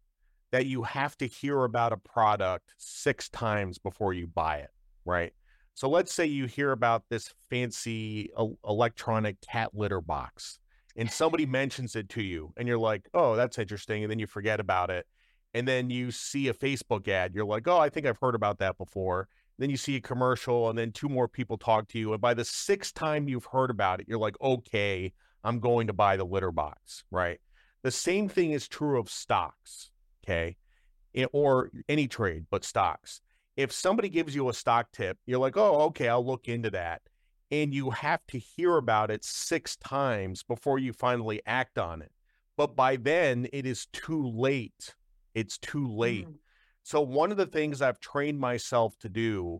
that 0.51 0.65
you 0.65 0.81
have 0.81 1.15
to 1.17 1.27
hear 1.27 1.63
about 1.63 1.93
a 1.93 1.97
product 1.97 2.73
six 2.77 3.29
times 3.29 3.77
before 3.77 4.13
you 4.13 4.25
buy 4.25 4.57
it 4.57 4.71
right? 5.06 5.34
So 5.74 5.90
let's 5.90 6.14
say 6.14 6.26
you 6.26 6.46
hear 6.46 6.72
about 6.72 7.04
this 7.10 7.34
fancy 7.50 8.30
electronic 8.68 9.40
cat 9.42 9.72
litter 9.74 10.02
box 10.02 10.60
and 10.96 11.10
somebody 11.10 11.46
mentions 11.46 11.96
it 11.96 12.10
to 12.10 12.22
you 12.22 12.54
and 12.58 12.68
you're 12.68 12.78
like, 12.78 13.08
oh, 13.14 13.36
that's 13.36 13.58
interesting. 13.58 14.04
And 14.04 14.12
then 14.12 14.20
you 14.20 14.28
forget 14.28 14.60
about 14.60 14.90
it. 14.90 15.08
And 15.54 15.68
then 15.68 15.90
you 15.90 16.12
see 16.12 16.48
a 16.48 16.54
Facebook 16.54 17.08
ad. 17.08 17.34
You're 17.34 17.46
like, 17.46 17.68
oh, 17.68 17.78
I 17.78 17.90
think 17.90 18.06
I've 18.06 18.20
heard 18.20 18.36
about 18.36 18.60
that 18.60 18.78
before. 18.78 19.28
Then 19.58 19.70
you 19.70 19.78
see 19.78 19.96
a 19.96 20.02
commercial 20.02 20.70
and 20.70 20.78
then 20.78 20.92
two 20.92 21.10
more 21.10 21.28
people 21.28 21.58
talk 21.58 21.88
to 21.90 22.00
you. 22.00 22.14
And 22.14 22.22
by 22.22 22.34
the 22.34 22.46
sixth 22.46 22.94
time 22.94 23.28
you've 23.28 23.46
heard 23.46 23.70
about 23.70 24.00
it, 24.00 24.08
you're 24.08 24.20
like, 24.20 24.36
okay, 24.42 25.14
I'm 25.44 25.60
going 25.60 25.88
to 25.88 25.94
buy 25.94 26.18
the 26.18 26.26
litter 26.26 26.52
box, 26.52 27.04
right? 27.12 27.40
The 27.84 27.92
same 27.92 28.30
thing 28.30 28.52
is 28.52 28.68
true 28.68 29.00
of 29.00 29.10
stocks, 29.10 29.92
okay? 30.24 30.58
Eh, 31.16 31.26
or 31.34 31.72
any 31.90 32.08
trade, 32.08 32.46
but 32.50 32.64
stocks 32.64 33.22
if 33.58 33.72
somebody 33.72 34.10
gives 34.10 34.36
you 34.36 34.50
a 34.50 34.54
stock 34.54 34.92
tip, 34.92 35.18
you're 35.26 35.40
like, 35.40 35.58
oh, 35.58 35.82
okay, 35.82 36.08
I'll 36.08 36.26
look 36.26 36.48
into 36.48 36.70
that. 36.72 37.02
And 37.52 37.74
you 37.74 37.90
have 37.90 38.22
to 38.28 38.40
hear 38.40 38.78
about 38.78 39.12
it 39.12 39.24
six 39.26 39.76
times 39.78 40.44
before 40.44 40.80
you 40.80 40.94
finally 40.94 41.42
act 41.46 41.78
on 41.78 42.02
it. 42.02 42.12
But 42.58 42.76
by 42.76 42.96
then, 42.96 43.48
it 43.52 43.66
is 43.66 43.88
too 43.88 44.28
late 44.28 44.96
It's 45.34 45.58
too 45.58 45.88
late. 45.88 46.28
Mm. 46.28 46.36
So 46.84 47.02
one 47.02 47.32
of 47.32 47.38
the 47.38 47.46
things 47.46 47.82
I've 47.82 48.00
trained 48.00 48.40
myself 48.40 48.98
to 49.00 49.10
do 49.10 49.60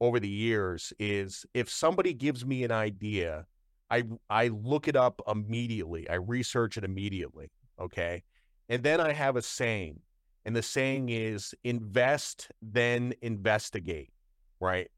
over 0.00 0.20
the 0.20 0.28
years 0.28 0.92
is 0.98 1.44
if 1.52 1.68
somebody 1.68 2.12
gives 2.14 2.46
me 2.46 2.64
an 2.64 2.70
idea, 2.70 3.46
I 3.90 4.04
I 4.28 4.48
look 4.48 4.88
it 4.88 4.96
up 4.96 5.20
immediately. 5.28 6.08
I 6.08 6.14
research 6.14 6.76
it 6.76 6.84
immediately, 6.84 7.50
okay? 7.78 8.22
And 8.68 8.82
then 8.82 9.00
I 9.00 9.12
have 9.12 9.36
a 9.36 9.42
saying. 9.42 10.00
And 10.44 10.56
the 10.56 10.62
saying 10.62 11.10
is 11.10 11.54
invest 11.64 12.50
then 12.62 13.14
investigate, 13.22 14.10
right? 14.58 14.90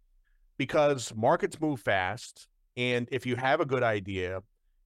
Because 0.56 1.12
markets 1.14 1.60
move 1.60 1.80
fast 1.80 2.48
and 2.76 3.08
if 3.12 3.26
you 3.26 3.36
have 3.36 3.60
a 3.60 3.66
good 3.66 3.82
idea, 3.82 4.40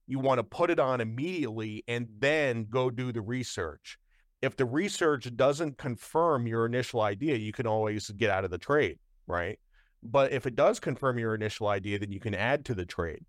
you 0.07 0.19
want 0.19 0.39
to 0.39 0.43
put 0.43 0.69
it 0.69 0.79
on 0.79 1.01
immediately 1.01 1.83
and 1.87 2.07
then 2.19 2.65
go 2.69 2.89
do 2.89 3.11
the 3.11 3.21
research. 3.21 3.97
If 4.41 4.55
the 4.55 4.65
research 4.65 5.35
doesn't 5.35 5.77
confirm 5.77 6.47
your 6.47 6.65
initial 6.65 7.01
idea, 7.01 7.35
you 7.35 7.51
can 7.51 7.67
always 7.67 8.09
get 8.11 8.29
out 8.29 8.45
of 8.45 8.51
the 8.51 8.57
trade, 8.57 8.99
right? 9.25 9.59
But 10.03 10.31
if 10.31 10.45
it 10.45 10.55
does 10.55 10.79
confirm 10.79 11.17
your 11.17 11.33
initial 11.33 11.67
idea, 11.67 11.99
then 11.99 12.11
you 12.11 12.19
can 12.19 12.35
add 12.35 12.65
to 12.65 12.75
the 12.75 12.85
trade. 12.85 13.25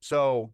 So 0.00 0.52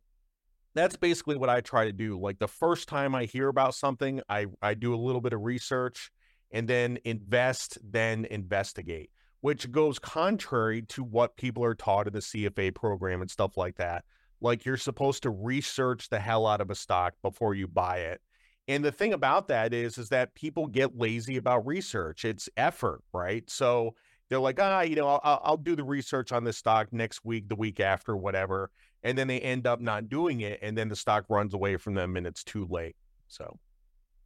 that's 0.79 0.97
basically 0.97 1.37
what 1.37 1.51
I 1.51 1.61
try 1.61 1.85
to 1.85 1.93
do. 1.93 2.19
Like 2.19 2.39
the 2.39 2.49
first 2.49 2.89
time 2.89 3.15
I 3.15 3.25
hear 3.25 3.49
about 3.49 3.75
something, 3.75 4.21
I, 4.29 4.47
I 4.63 4.75
do 4.75 4.95
a 4.95 4.97
little 4.97 5.21
bit 5.21 5.33
of 5.33 5.43
research 5.43 6.11
and 6.53 6.69
then 6.69 6.99
invest, 7.05 7.79
then 7.83 8.25
investigate, 8.27 9.11
which 9.41 9.71
goes 9.71 9.99
contrary 9.99 10.83
to 10.83 11.03
what 11.03 11.37
people 11.37 11.65
are 11.65 11.75
taught 11.75 12.07
in 12.07 12.13
the 12.13 12.21
CFA 12.21 12.75
program 12.75 13.21
and 13.21 13.31
stuff 13.31 13.57
like 13.57 13.77
that. 13.77 14.05
Like 14.41 14.65
you're 14.65 14.77
supposed 14.77 15.25
to 15.25 15.31
research 15.31 16.09
the 16.09 16.21
hell 16.21 16.47
out 16.47 16.61
of 16.61 16.71
a 16.71 16.75
stock 16.75 17.15
before 17.23 17.55
you 17.55 17.67
buy 17.67 17.99
it. 17.99 18.21
And 18.69 18.85
the 18.85 18.93
thing 18.93 19.15
about 19.15 19.49
that 19.49 19.75
is, 19.75 19.99
is 19.99 20.11
that 20.11 20.35
people 20.35 20.67
get 20.67 20.97
lazy 20.97 21.39
about 21.39 21.67
research. 21.67 22.25
It's 22.25 22.49
effort, 22.57 23.03
right? 23.13 23.49
So 23.51 23.95
they're 24.29 24.39
like, 24.39 24.61
ah, 24.61 24.83
you 24.83 24.97
know, 24.97 25.09
I'll, 25.09 25.41
I'll 25.43 25.57
do 25.57 25.75
the 25.75 25.85
research 25.85 26.33
on 26.33 26.45
this 26.45 26.59
stock 26.59 26.93
next 26.93 27.25
week, 27.25 27.49
the 27.49 27.57
week 27.57 27.81
after, 27.81 28.17
whatever. 28.17 28.71
And 29.03 29.17
then 29.17 29.29
they 29.29 29.41
end 29.41 29.67
up 29.67 29.81
not 29.81 30.09
doing 30.09 30.41
it. 30.41 30.59
And 30.63 30.77
then 30.77 30.89
the 30.89 30.97
stock 30.97 31.25
runs 31.29 31.55
away 31.55 31.77
from 31.77 31.95
them 31.95 32.17
and 32.17 32.27
it's 32.27 32.43
too 32.43 32.67
late. 32.69 32.97
So 33.29 33.59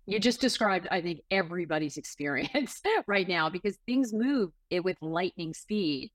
you 0.07 0.19
just 0.19 0.41
described, 0.41 0.89
I 0.91 1.01
think, 1.01 1.21
everybody's 1.31 1.97
experience 1.97 2.81
right 3.07 3.29
now 3.29 3.49
because 3.49 3.77
things 3.87 4.13
move 4.13 4.51
it 4.71 4.83
with 4.83 4.97
lightning 5.01 5.55
speed. 5.55 6.11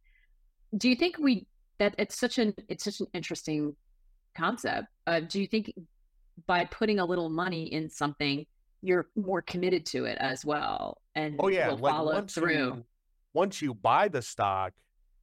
Do 0.76 0.90
you 0.90 0.96
think 0.96 1.18
we 1.18 1.46
that 1.80 1.96
it's 1.98 2.20
such 2.20 2.38
an 2.40 2.54
it's 2.68 2.84
such 2.84 3.00
an 3.00 3.08
interesting 3.14 3.76
concept. 4.36 4.88
Uh, 5.06 5.22
do 5.22 5.42
you 5.42 5.48
think 5.48 5.74
by 6.46 6.66
putting 6.66 7.00
a 7.00 7.06
little 7.06 7.30
money 7.30 7.64
in 7.74 7.90
something, 7.90 8.46
you're 8.82 9.08
more 9.16 9.42
committed 9.42 9.86
to 9.88 10.06
it 10.06 10.18
as 10.20 10.46
well, 10.46 11.02
and 11.16 11.36
oh 11.40 11.48
yeah, 11.48 11.70
will 11.70 11.78
like 11.78 11.94
follow 11.94 12.14
once 12.14 12.34
through? 12.34 12.54
you 12.54 12.86
once 13.34 13.62
you 13.62 13.74
buy 13.74 14.08
the 14.08 14.22
stock, 14.22 14.74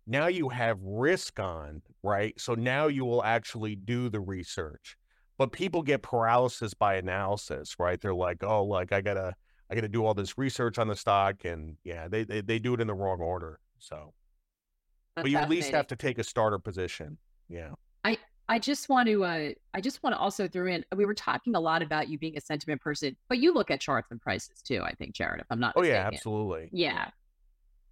now 0.06 0.26
you 0.26 0.48
have 0.48 0.78
risk 0.82 1.40
on, 1.40 1.82
right? 2.02 2.38
So 2.38 2.54
now 2.54 2.88
you 2.88 3.04
will 3.04 3.24
actually 3.24 3.76
do 3.76 4.08
the 4.08 4.20
research. 4.20 4.96
But 5.36 5.50
people 5.50 5.82
get 5.82 6.02
paralysis 6.02 6.74
by 6.74 6.94
analysis, 6.94 7.76
right? 7.78 8.00
They're 8.00 8.14
like, 8.14 8.44
oh, 8.44 8.64
like 8.64 8.92
I 8.92 9.00
gotta 9.00 9.34
I 9.70 9.74
gotta 9.74 9.88
do 9.88 10.04
all 10.04 10.14
this 10.14 10.38
research 10.38 10.78
on 10.78 10.86
the 10.86 10.94
stock, 10.94 11.44
and 11.44 11.76
yeah, 11.82 12.06
they 12.06 12.24
they, 12.24 12.40
they 12.40 12.58
do 12.58 12.74
it 12.74 12.80
in 12.80 12.86
the 12.86 12.94
wrong 12.94 13.20
order. 13.20 13.58
So, 13.78 14.12
That's 15.16 15.24
but 15.24 15.30
you 15.30 15.38
at 15.38 15.48
least 15.48 15.70
have 15.70 15.88
to 15.88 15.96
take 15.96 16.18
a 16.18 16.24
starter 16.24 16.58
position. 16.58 17.18
Yeah. 17.48 17.70
I 18.04 18.18
I 18.48 18.58
just 18.58 18.88
want 18.88 19.08
to 19.08 19.24
uh 19.24 19.50
I 19.72 19.80
just 19.80 20.02
want 20.02 20.14
to 20.14 20.18
also 20.18 20.46
throw 20.46 20.66
in 20.66 20.84
we 20.94 21.04
were 21.04 21.14
talking 21.14 21.56
a 21.56 21.60
lot 21.60 21.82
about 21.82 22.08
you 22.08 22.18
being 22.18 22.36
a 22.36 22.40
sentiment 22.40 22.80
person, 22.80 23.16
but 23.28 23.38
you 23.38 23.52
look 23.52 23.70
at 23.70 23.80
charts 23.80 24.10
and 24.10 24.20
prices 24.20 24.62
too, 24.62 24.82
I 24.84 24.94
think, 24.94 25.14
Jared, 25.14 25.40
if 25.40 25.46
I'm 25.50 25.60
not 25.60 25.72
Oh 25.76 25.82
yeah, 25.82 26.06
absolutely. 26.06 26.68
Yeah. 26.72 27.08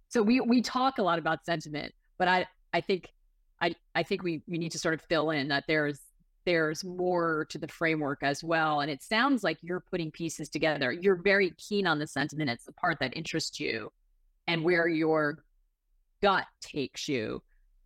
So 0.09 0.21
we 0.21 0.39
we 0.39 0.61
talk 0.61 0.99
a 0.99 1.03
lot 1.03 1.19
about 1.19 1.43
sentiment, 1.43 1.93
but 2.23 2.29
I 2.29 2.47
I 2.71 2.79
think 2.79 3.11
I 3.59 3.75
I 3.93 4.03
think 4.03 4.23
we 4.23 4.41
we 4.47 4.57
need 4.57 4.71
to 4.71 4.79
sort 4.79 4.93
of 4.93 5.01
fill 5.01 5.31
in 5.31 5.49
that 5.49 5.65
there's 5.67 5.99
there's 6.45 6.81
more 6.85 7.45
to 7.49 7.57
the 7.57 7.67
framework 7.67 8.23
as 8.23 8.41
well. 8.41 8.79
And 8.79 8.89
it 8.89 9.03
sounds 9.03 9.43
like 9.43 9.57
you're 9.61 9.83
putting 9.91 10.09
pieces 10.09 10.47
together. 10.47 10.93
You're 10.93 11.21
very 11.21 11.51
keen 11.57 11.85
on 11.85 11.99
the 11.99 12.07
sentiment. 12.07 12.49
It's 12.49 12.63
the 12.63 12.71
part 12.71 12.99
that 12.99 13.17
interests 13.17 13.59
you 13.59 13.91
and 14.47 14.63
where 14.63 14.87
your 14.87 15.43
gut 16.21 16.45
takes 16.61 17.09
you 17.09 17.41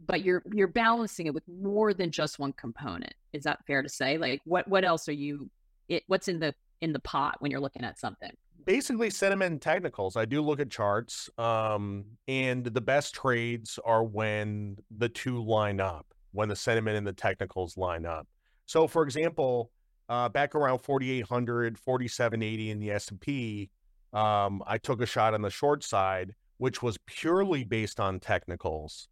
but 0.05 0.23
you're 0.23 0.43
you're 0.53 0.67
balancing 0.67 1.25
it 1.25 1.33
with 1.33 1.47
more 1.47 1.91
than 1.91 2.11
just 2.11 2.37
one 2.37 2.53
component. 2.53 3.15
Is 3.33 3.45
that 3.45 3.65
fair 3.65 3.81
to 3.81 3.89
say? 3.89 4.19
Like 4.19 4.41
what 4.45 4.67
what 4.67 4.85
else 4.85 5.09
are 5.09 5.13
you 5.13 5.49
it 5.89 6.03
what's 6.05 6.27
in 6.27 6.39
the 6.39 6.53
in 6.81 6.93
the 6.93 6.99
pot 6.99 7.37
when 7.39 7.49
you're 7.49 7.59
looking 7.59 7.83
at 7.83 7.99
something? 7.99 8.37
Basically 8.67 9.09
sentiment 9.09 9.53
and 9.53 9.61
technicals. 9.61 10.17
I 10.17 10.25
do 10.25 10.41
look 10.41 10.59
at 10.59 10.69
charts, 10.69 11.29
um, 11.37 12.03
and 12.27 12.65
the 12.65 12.81
best 12.81 13.15
trades 13.15 13.79
are 13.85 14.03
when 14.03 14.75
the 14.97 15.07
two 15.07 15.41
line 15.41 15.79
up, 15.79 16.05
when 16.33 16.49
the 16.49 16.55
sentiment 16.55 16.97
and 16.97 17.07
the 17.07 17.13
technicals 17.13 17.77
line 17.77 18.05
up. 18.05 18.27
So, 18.65 18.85
for 18.85 19.03
example, 19.03 19.71
uh, 20.09 20.27
back 20.27 20.53
around 20.53 20.79
4,800, 20.79 21.79
4,780 21.79 22.69
in 22.69 22.79
the 22.79 22.91
S&P, 22.91 23.69
um, 24.11 24.61
I 24.67 24.77
took 24.77 25.01
a 25.01 25.05
shot 25.05 25.33
on 25.33 25.41
the 25.41 25.49
short 25.49 25.81
side, 25.81 26.35
which 26.57 26.83
was 26.83 26.97
purely 27.05 27.63
based 27.63 28.01
on 28.01 28.19
technicals, 28.19 29.07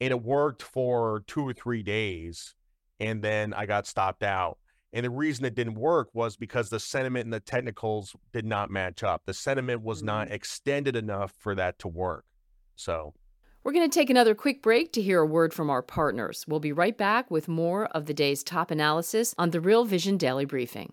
and 0.00 0.12
it 0.12 0.22
worked 0.22 0.62
for 0.62 1.24
two 1.26 1.42
or 1.42 1.52
three 1.52 1.82
days, 1.82 2.54
and 3.00 3.20
then 3.20 3.54
I 3.54 3.66
got 3.66 3.88
stopped 3.88 4.22
out. 4.22 4.58
And 4.92 5.04
the 5.04 5.10
reason 5.10 5.44
it 5.44 5.54
didn't 5.54 5.74
work 5.74 6.08
was 6.12 6.36
because 6.36 6.68
the 6.68 6.80
sentiment 6.80 7.24
and 7.24 7.32
the 7.32 7.40
technicals 7.40 8.16
did 8.32 8.44
not 8.44 8.70
match 8.70 9.04
up. 9.04 9.22
The 9.24 9.34
sentiment 9.34 9.82
was 9.82 10.02
not 10.02 10.26
mm-hmm. 10.26 10.34
extended 10.34 10.96
enough 10.96 11.32
for 11.38 11.54
that 11.54 11.78
to 11.80 11.88
work. 11.88 12.24
So, 12.74 13.14
We're 13.62 13.72
going 13.72 13.88
to 13.88 13.94
take 13.94 14.10
another 14.10 14.34
quick 14.34 14.62
break 14.62 14.92
to 14.94 15.02
hear 15.02 15.20
a 15.20 15.26
word 15.26 15.54
from 15.54 15.70
our 15.70 15.82
partners. 15.82 16.44
We'll 16.48 16.60
be 16.60 16.72
right 16.72 16.96
back 16.96 17.30
with 17.30 17.46
more 17.46 17.86
of 17.86 18.06
the 18.06 18.14
day's 18.14 18.42
top 18.42 18.70
analysis 18.70 19.34
on 19.38 19.50
the 19.50 19.60
Real 19.60 19.84
Vision 19.84 20.16
Daily 20.16 20.44
Briefing. 20.44 20.92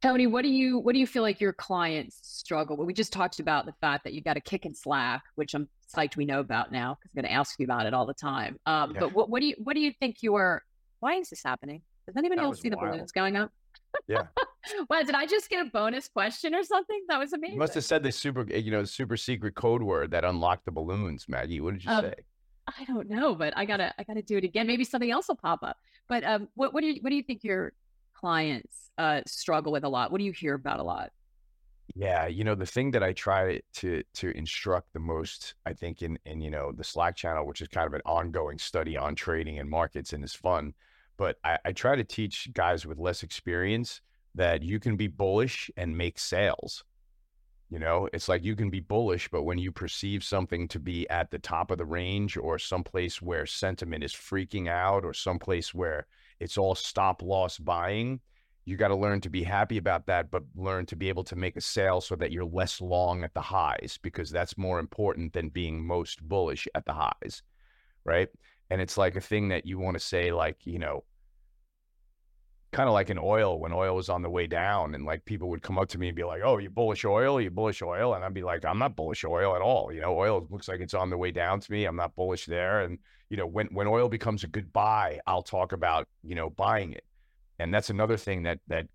Tony, 0.00 0.26
what 0.28 0.42
do 0.42 0.48
you 0.48 0.78
what 0.78 0.92
do 0.92 1.00
you 1.00 1.06
feel 1.06 1.22
like 1.22 1.40
your 1.40 1.52
clients 1.52 2.18
struggle 2.22 2.76
with? 2.76 2.86
We 2.86 2.92
just 2.92 3.12
talked 3.12 3.40
about 3.40 3.66
the 3.66 3.72
fact 3.80 4.04
that 4.04 4.12
you 4.12 4.20
got 4.20 4.36
a 4.36 4.40
kick 4.40 4.64
and 4.64 4.76
Slack, 4.76 5.22
which 5.34 5.54
I'm 5.54 5.68
psyched 5.92 6.16
we 6.16 6.24
know 6.24 6.38
about 6.40 6.70
now 6.70 6.94
because 7.00 7.10
I'm 7.16 7.22
going 7.22 7.32
to 7.32 7.36
ask 7.36 7.58
you 7.58 7.64
about 7.64 7.86
it 7.86 7.94
all 7.94 8.06
the 8.06 8.14
time. 8.14 8.58
Um, 8.66 8.92
Yeah. 8.94 9.00
But 9.00 9.12
what 9.14 9.28
what 9.28 9.40
do 9.40 9.46
you 9.46 9.56
what 9.64 9.74
do 9.74 9.80
you 9.80 9.92
think 9.98 10.22
your 10.22 10.62
why 11.00 11.14
is 11.14 11.30
this 11.30 11.42
happening? 11.42 11.82
Does 12.06 12.16
anybody 12.16 12.40
That 12.40 12.46
else 12.46 12.60
see 12.60 12.68
the 12.68 12.76
wild. 12.76 12.92
balloons 12.92 13.12
going 13.12 13.36
up? 13.36 13.50
Yeah. 14.06 14.22
Well, 14.90 15.02
did 15.02 15.14
I 15.14 15.24
just 15.24 15.48
get 15.48 15.66
a 15.66 15.70
bonus 15.70 16.08
question 16.08 16.54
or 16.54 16.62
something? 16.62 17.02
That 17.08 17.18
was 17.18 17.32
You 17.32 17.38
amazing. 17.38 17.58
must 17.58 17.72
have 17.74 17.84
said 17.84 18.02
the 18.02 18.12
super, 18.12 18.42
you 18.52 18.70
know, 18.70 18.84
super 18.84 19.16
secret 19.16 19.54
code 19.54 19.82
word 19.82 20.10
that 20.10 20.24
unlocked 20.26 20.66
the 20.66 20.70
balloons, 20.72 21.26
Maggie. 21.26 21.62
What 21.62 21.72
did 21.74 21.84
you 21.84 21.90
Um, 21.90 22.02
say? 22.04 22.14
I 22.78 22.84
don't 22.84 23.08
know, 23.08 23.34
but 23.34 23.56
I 23.56 23.64
gotta 23.64 23.94
I 23.98 24.02
gotta 24.04 24.20
do 24.20 24.36
it 24.36 24.44
again. 24.44 24.66
Maybe 24.66 24.84
something 24.84 25.10
else 25.10 25.28
will 25.28 25.36
pop 25.36 25.60
up. 25.62 25.78
But 26.06 26.22
um, 26.24 26.48
what 26.54 26.74
what 26.74 26.82
do 26.82 26.88
you 26.88 27.00
what 27.00 27.08
do 27.08 27.16
you 27.16 27.22
think 27.22 27.44
your 27.44 27.72
clients 28.20 28.90
uh 28.98 29.22
struggle 29.26 29.72
with 29.72 29.84
a 29.84 29.88
lot? 29.88 30.10
What 30.12 30.18
do 30.18 30.24
you 30.24 30.32
hear 30.32 30.54
about 30.54 30.80
a 30.80 30.82
lot? 30.82 31.10
Yeah, 31.94 32.26
you 32.26 32.44
know, 32.44 32.54
the 32.54 32.66
thing 32.66 32.90
that 32.92 33.02
I 33.02 33.12
try 33.12 33.60
to 33.74 34.02
to 34.14 34.30
instruct 34.36 34.92
the 34.92 35.00
most, 35.00 35.54
I 35.66 35.72
think, 35.72 36.02
in 36.02 36.18
in 36.26 36.40
you 36.40 36.50
know 36.50 36.70
the 36.72 36.84
Slack 36.84 37.16
channel, 37.16 37.46
which 37.46 37.60
is 37.60 37.68
kind 37.68 37.86
of 37.86 37.94
an 37.94 38.02
ongoing 38.04 38.58
study 38.58 38.96
on 38.96 39.14
trading 39.14 39.58
and 39.58 39.68
markets 39.70 40.12
and 40.12 40.22
is 40.22 40.34
fun, 40.34 40.74
but 41.16 41.38
I, 41.44 41.58
I 41.64 41.72
try 41.72 41.96
to 41.96 42.04
teach 42.04 42.52
guys 42.52 42.86
with 42.86 42.98
less 42.98 43.22
experience 43.22 44.00
that 44.34 44.62
you 44.62 44.78
can 44.80 44.96
be 44.96 45.08
bullish 45.08 45.70
and 45.76 45.96
make 45.96 46.18
sales. 46.18 46.84
You 47.70 47.78
know, 47.78 48.08
it's 48.12 48.28
like 48.28 48.44
you 48.44 48.56
can 48.56 48.70
be 48.70 48.80
bullish, 48.80 49.28
but 49.28 49.42
when 49.42 49.58
you 49.58 49.72
perceive 49.72 50.24
something 50.24 50.68
to 50.68 50.78
be 50.78 51.08
at 51.10 51.30
the 51.30 51.38
top 51.38 51.70
of 51.70 51.78
the 51.78 51.84
range 51.84 52.36
or 52.36 52.58
someplace 52.58 53.20
where 53.20 53.44
sentiment 53.46 54.04
is 54.04 54.14
freaking 54.14 54.68
out 54.68 55.04
or 55.04 55.12
someplace 55.12 55.74
where 55.74 56.06
it's 56.40 56.58
all 56.58 56.74
stop 56.74 57.22
loss 57.22 57.58
buying, 57.58 58.20
you 58.68 58.76
got 58.76 58.88
to 58.88 58.96
learn 58.96 59.20
to 59.22 59.30
be 59.30 59.42
happy 59.42 59.78
about 59.78 60.06
that, 60.06 60.30
but 60.30 60.42
learn 60.54 60.84
to 60.86 60.96
be 60.96 61.08
able 61.08 61.24
to 61.24 61.36
make 61.36 61.56
a 61.56 61.60
sale 61.60 62.02
so 62.02 62.14
that 62.16 62.32
you're 62.32 62.44
less 62.44 62.82
long 62.82 63.24
at 63.24 63.32
the 63.32 63.40
highs 63.40 63.98
because 64.02 64.30
that's 64.30 64.58
more 64.58 64.78
important 64.78 65.32
than 65.32 65.48
being 65.48 65.86
most 65.86 66.22
bullish 66.22 66.68
at 66.74 66.84
the 66.84 66.92
highs. 66.92 67.42
Right. 68.04 68.28
And 68.68 68.82
it's 68.82 68.98
like 68.98 69.16
a 69.16 69.22
thing 69.22 69.48
that 69.48 69.64
you 69.64 69.78
want 69.78 69.94
to 69.94 70.04
say, 70.04 70.32
like, 70.32 70.66
you 70.66 70.78
know, 70.78 71.04
kind 72.70 72.88
of 72.88 72.92
like 72.92 73.08
in 73.10 73.18
oil 73.18 73.58
when 73.58 73.72
oil 73.72 73.96
was 73.96 74.08
on 74.08 74.22
the 74.22 74.28
way 74.28 74.46
down 74.46 74.94
and 74.94 75.06
like 75.06 75.24
people 75.24 75.48
would 75.48 75.62
come 75.62 75.78
up 75.78 75.88
to 75.88 75.98
me 75.98 76.08
and 76.08 76.16
be 76.16 76.24
like, 76.24 76.42
"Oh, 76.44 76.58
you 76.58 76.70
bullish 76.70 77.04
oil? 77.04 77.40
You 77.40 77.50
bullish 77.50 77.82
oil?" 77.82 78.14
And 78.14 78.24
I'd 78.24 78.34
be 78.34 78.42
like, 78.42 78.64
"I'm 78.64 78.78
not 78.78 78.96
bullish 78.96 79.24
oil 79.24 79.56
at 79.56 79.62
all. 79.62 79.92
You 79.92 80.00
know, 80.00 80.18
oil 80.18 80.46
looks 80.50 80.68
like 80.68 80.80
it's 80.80 80.94
on 80.94 81.10
the 81.10 81.16
way 81.16 81.30
down 81.30 81.60
to 81.60 81.72
me. 81.72 81.84
I'm 81.84 81.96
not 81.96 82.14
bullish 82.14 82.46
there." 82.46 82.82
And 82.82 82.98
you 83.30 83.36
know, 83.36 83.46
when 83.46 83.68
when 83.68 83.86
oil 83.86 84.08
becomes 84.08 84.44
a 84.44 84.48
good 84.48 84.72
buy, 84.72 85.20
I'll 85.26 85.42
talk 85.42 85.72
about 85.72 86.06
you 86.22 86.34
know 86.34 86.50
buying 86.50 86.92
it. 86.92 87.04
And 87.58 87.72
that's 87.72 87.90
another 87.90 88.16
thing 88.16 88.42
that 88.44 88.60
that 88.68 88.86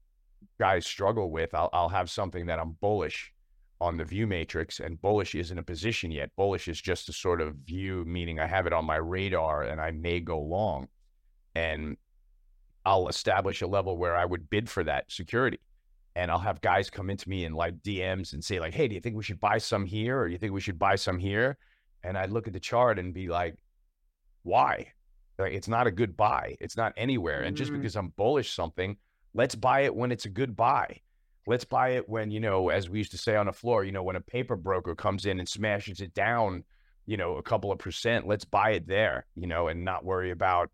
guys 0.60 0.86
struggle 0.86 1.32
with. 1.32 1.54
I'll 1.54 1.70
I'll 1.74 1.90
have 1.90 2.10
something 2.10 2.46
that 2.48 2.60
I'm 2.60 2.72
bullish 2.80 3.34
on 3.82 3.98
the 3.98 4.06
view 4.06 4.28
matrix, 4.28 4.80
and 4.80 5.02
bullish 5.02 5.36
isn't 5.36 5.58
a 5.58 5.64
position 5.64 6.12
yet. 6.12 6.32
Bullish 6.38 6.68
is 6.68 6.80
just 6.80 7.10
a 7.10 7.14
sort 7.14 7.42
of 7.42 7.56
view, 7.56 8.06
meaning 8.06 8.40
I 8.40 8.48
have 8.48 8.68
it 8.68 8.74
on 8.74 8.86
my 8.86 8.96
radar 8.98 9.64
and 9.64 9.82
I 9.82 9.92
may 9.92 10.20
go 10.20 10.40
long. 10.40 10.88
And 11.56 11.98
I'll 12.86 13.08
establish 13.08 13.62
a 13.62 13.68
level 13.68 13.98
where 13.98 14.16
I 14.16 14.26
would 14.26 14.50
bid 14.50 14.70
for 14.70 14.84
that 14.84 15.12
security. 15.12 15.60
And 16.16 16.30
I'll 16.30 16.40
have 16.40 16.62
guys 16.62 16.90
come 16.90 17.10
into 17.10 17.28
me 17.28 17.46
in 17.46 17.54
like 17.54 17.82
DMs 17.82 18.34
and 18.34 18.44
say, 18.44 18.60
like, 18.60 18.74
hey, 18.74 18.88
do 18.88 18.94
you 18.94 19.02
think 19.02 19.16
we 19.16 19.24
should 19.24 19.40
buy 19.40 19.58
some 19.58 19.86
here? 19.86 20.20
Or 20.20 20.28
do 20.28 20.34
you 20.34 20.38
think 20.38 20.54
we 20.54 20.62
should 20.62 20.78
buy 20.78 20.96
some 20.96 21.18
here? 21.18 21.58
And 22.04 22.18
I'd 22.18 22.30
look 22.30 22.48
at 22.48 22.54
the 22.54 22.60
chart 22.60 23.00
and 23.00 23.14
be 23.14 23.30
like, 23.30 23.56
why? 24.44 24.92
Like, 25.40 25.54
it's 25.54 25.68
not 25.68 25.88
a 25.88 25.92
good 25.92 26.16
buy. 26.16 26.56
It's 26.60 26.78
not 26.78 26.94
anywhere. 26.98 27.42
And 27.42 27.58
just 27.58 27.72
mm-hmm. 27.72 27.82
because 27.82 27.96
I'm 27.96 28.10
bullish 28.10 28.54
something, 28.54 28.98
let's 29.34 29.56
buy 29.56 29.82
it 29.82 29.96
when 29.96 30.12
it's 30.12 30.26
a 30.26 30.30
good 30.30 30.56
buy. 30.56 31.00
Let's 31.48 31.66
buy 31.66 31.92
it 31.92 32.08
when, 32.08 32.30
you 32.30 32.40
know, 32.40 32.70
as 32.70 32.90
we 32.90 33.00
used 33.00 33.12
to 33.12 33.18
say 33.18 33.36
on 33.36 33.48
the 33.48 33.54
floor, 33.54 33.84
you 33.84 33.92
know, 33.92 34.04
when 34.04 34.16
a 34.16 34.22
paper 34.22 34.56
broker 34.56 34.96
comes 34.96 35.26
in 35.26 35.40
and 35.40 35.50
smashes 35.50 36.00
it 36.00 36.14
down, 36.14 36.64
you 37.06 37.18
know, 37.18 37.38
a 37.38 37.44
couple 37.44 37.72
of 37.72 37.80
percent, 37.80 38.28
let's 38.28 38.46
buy 38.46 38.72
it 38.72 38.88
there, 38.88 39.26
you 39.36 39.48
know, 39.48 39.68
and 39.68 39.84
not 39.84 40.06
worry 40.06 40.32
about 40.32 40.70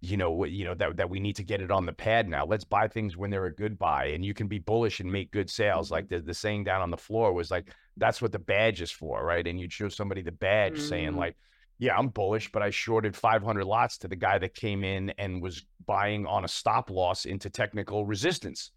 you 0.00 0.16
know, 0.16 0.44
you 0.44 0.64
know 0.64 0.74
that 0.74 0.96
that 0.96 1.10
we 1.10 1.20
need 1.20 1.36
to 1.36 1.42
get 1.42 1.60
it 1.60 1.70
on 1.70 1.86
the 1.86 1.92
pad 1.92 2.28
now. 2.28 2.44
Let's 2.44 2.64
buy 2.64 2.88
things 2.88 3.16
when 3.16 3.30
they're 3.30 3.46
a 3.46 3.54
good 3.54 3.78
buy, 3.78 4.06
and 4.06 4.24
you 4.24 4.34
can 4.34 4.46
be 4.46 4.58
bullish 4.58 5.00
and 5.00 5.10
make 5.10 5.30
good 5.30 5.50
sales. 5.50 5.90
Like 5.90 6.06
mm-hmm. 6.06 6.16
the, 6.16 6.22
the 6.22 6.34
saying 6.34 6.64
down 6.64 6.82
on 6.82 6.90
the 6.90 6.96
floor 6.96 7.32
was 7.32 7.50
like, 7.50 7.72
"That's 7.96 8.20
what 8.20 8.32
the 8.32 8.38
badge 8.38 8.82
is 8.82 8.90
for, 8.90 9.24
right?" 9.24 9.46
And 9.46 9.58
you'd 9.58 9.72
show 9.72 9.88
somebody 9.88 10.22
the 10.22 10.32
badge 10.32 10.74
mm-hmm. 10.74 10.88
saying 10.88 11.16
like, 11.16 11.36
"Yeah, 11.78 11.96
I'm 11.96 12.08
bullish, 12.08 12.52
but 12.52 12.62
I 12.62 12.70
shorted 12.70 13.16
500 13.16 13.64
lots 13.64 13.98
to 13.98 14.08
the 14.08 14.16
guy 14.16 14.38
that 14.38 14.54
came 14.54 14.84
in 14.84 15.10
and 15.18 15.42
was 15.42 15.64
buying 15.86 16.26
on 16.26 16.44
a 16.44 16.48
stop 16.48 16.90
loss 16.90 17.24
into 17.24 17.48
technical 17.48 18.04
resistance." 18.04 18.72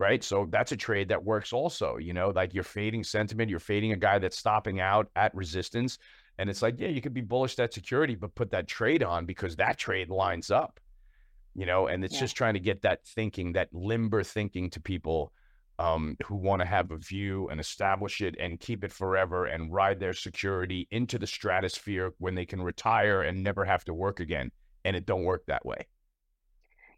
Right. 0.00 0.22
So 0.22 0.46
that's 0.48 0.70
a 0.70 0.76
trade 0.76 1.08
that 1.08 1.24
works 1.24 1.52
also, 1.52 1.96
you 1.96 2.12
know, 2.12 2.28
like 2.28 2.54
you're 2.54 2.62
fading 2.62 3.02
sentiment, 3.02 3.50
you're 3.50 3.58
fading 3.58 3.90
a 3.90 3.96
guy 3.96 4.20
that's 4.20 4.38
stopping 4.38 4.78
out 4.78 5.08
at 5.16 5.34
resistance 5.34 5.98
and 6.38 6.48
it's 6.48 6.62
like, 6.62 6.78
yeah, 6.78 6.88
you 6.88 7.00
could 7.00 7.14
be 7.14 7.20
bullish 7.20 7.56
that 7.56 7.74
security, 7.74 8.14
but 8.14 8.34
put 8.34 8.50
that 8.52 8.68
trade 8.68 9.02
on 9.02 9.26
because 9.26 9.56
that 9.56 9.76
trade 9.76 10.08
lines 10.08 10.50
up, 10.50 10.78
you 11.54 11.66
know, 11.66 11.88
and 11.88 12.04
it's 12.04 12.14
yeah. 12.14 12.20
just 12.20 12.36
trying 12.36 12.54
to 12.54 12.60
get 12.60 12.82
that 12.82 13.04
thinking, 13.04 13.52
that 13.54 13.68
limber 13.72 14.22
thinking 14.22 14.70
to 14.70 14.80
people 14.80 15.32
um, 15.80 16.16
who 16.24 16.36
want 16.36 16.60
to 16.60 16.66
have 16.66 16.90
a 16.90 16.96
view 16.96 17.48
and 17.48 17.60
establish 17.60 18.20
it 18.20 18.36
and 18.38 18.58
keep 18.60 18.84
it 18.84 18.92
forever 18.92 19.46
and 19.46 19.72
ride 19.72 19.98
their 20.00 20.12
security 20.12 20.86
into 20.90 21.18
the 21.18 21.26
stratosphere 21.26 22.12
when 22.18 22.34
they 22.34 22.44
can 22.46 22.62
retire 22.62 23.22
and 23.22 23.42
never 23.42 23.64
have 23.64 23.84
to 23.84 23.94
work 23.94 24.20
again. 24.20 24.50
And 24.84 24.96
it 24.96 25.06
don't 25.06 25.24
work 25.24 25.44
that 25.46 25.64
way. 25.66 25.86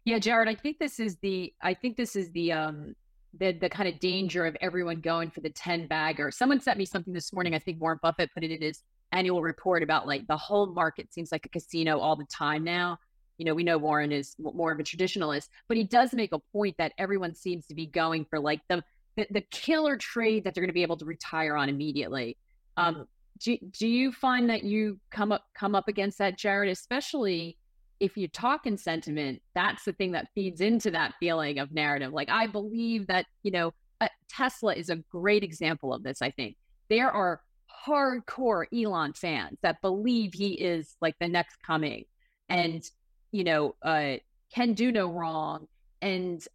Yeah, 0.05 0.19
Jared, 0.19 0.47
I 0.47 0.55
think 0.55 0.79
this 0.79 0.99
is 0.99 1.17
the 1.17 1.53
I 1.61 1.75
think 1.75 1.95
this 1.95 2.15
is 2.15 2.31
the 2.31 2.53
um 2.53 2.95
the 3.37 3.51
the 3.51 3.69
kind 3.69 3.87
of 3.87 3.99
danger 3.99 4.47
of 4.47 4.57
everyone 4.61 4.99
going 4.99 5.29
for 5.29 5.41
the 5.41 5.49
10 5.51 5.87
bagger. 5.87 6.31
Someone 6.31 6.59
sent 6.59 6.79
me 6.79 6.85
something 6.85 7.13
this 7.13 7.31
morning. 7.31 7.53
I 7.53 7.59
think 7.59 7.79
Warren 7.79 7.99
Buffett 8.01 8.31
put 8.33 8.43
it 8.43 8.49
in 8.49 8.61
his 8.61 8.81
annual 9.11 9.41
report 9.41 9.83
about 9.83 10.07
like 10.07 10.27
the 10.27 10.37
whole 10.37 10.73
market 10.73 11.13
seems 11.13 11.31
like 11.31 11.45
a 11.45 11.49
casino 11.49 11.99
all 11.99 12.15
the 12.15 12.25
time 12.25 12.63
now. 12.63 12.97
You 13.37 13.45
know, 13.45 13.55
we 13.55 13.63
know 13.63 13.77
Warren 13.77 14.11
is 14.11 14.35
more 14.39 14.71
of 14.71 14.79
a 14.79 14.83
traditionalist, 14.83 15.49
but 15.67 15.77
he 15.77 15.83
does 15.83 16.13
make 16.13 16.31
a 16.31 16.39
point 16.53 16.75
that 16.77 16.93
everyone 16.97 17.33
seems 17.33 17.65
to 17.67 17.75
be 17.75 17.87
going 17.87 18.25
for 18.25 18.39
like 18.39 18.61
the 18.69 18.83
the, 19.17 19.27
the 19.31 19.41
killer 19.51 19.97
trade 19.97 20.43
that 20.43 20.53
they're 20.53 20.61
going 20.61 20.69
to 20.69 20.73
be 20.73 20.83
able 20.83 20.97
to 20.97 21.05
retire 21.05 21.57
on 21.57 21.67
immediately. 21.67 22.37
Um, 22.77 23.07
do, 23.41 23.57
do 23.77 23.87
you 23.87 24.11
find 24.11 24.49
that 24.49 24.63
you 24.63 24.99
come 25.09 25.31
up 25.31 25.43
come 25.53 25.75
up 25.75 25.87
against 25.87 26.17
that, 26.19 26.37
Jared? 26.37 26.69
Especially 26.69 27.57
if 27.99 28.17
you 28.17 28.27
talk 28.27 28.65
in 28.65 28.77
sentiment, 28.77 29.41
that's 29.53 29.83
the 29.85 29.93
thing 29.93 30.11
that 30.11 30.27
feeds 30.33 30.61
into 30.61 30.91
that 30.91 31.13
feeling 31.19 31.59
of 31.59 31.71
narrative. 31.71 32.13
Like 32.13 32.29
I 32.29 32.47
believe 32.47 33.07
that 33.07 33.25
you 33.43 33.51
know 33.51 33.73
uh, 33.99 34.07
Tesla 34.29 34.75
is 34.75 34.89
a 34.89 34.97
great 35.11 35.43
example 35.43 35.93
of 35.93 36.03
this. 36.03 36.21
I 36.21 36.31
think 36.31 36.55
there 36.89 37.11
are 37.11 37.41
hardcore 37.85 38.65
Elon 38.73 39.13
fans 39.13 39.57
that 39.63 39.81
believe 39.81 40.33
he 40.33 40.53
is 40.53 40.95
like 41.01 41.15
the 41.19 41.27
next 41.27 41.57
coming 41.65 42.05
and, 42.49 42.83
you 43.31 43.43
know, 43.43 43.75
uh, 43.81 44.15
can 44.53 44.73
do 44.73 44.91
no 44.91 45.07
wrong. 45.07 45.67
And 46.01 46.45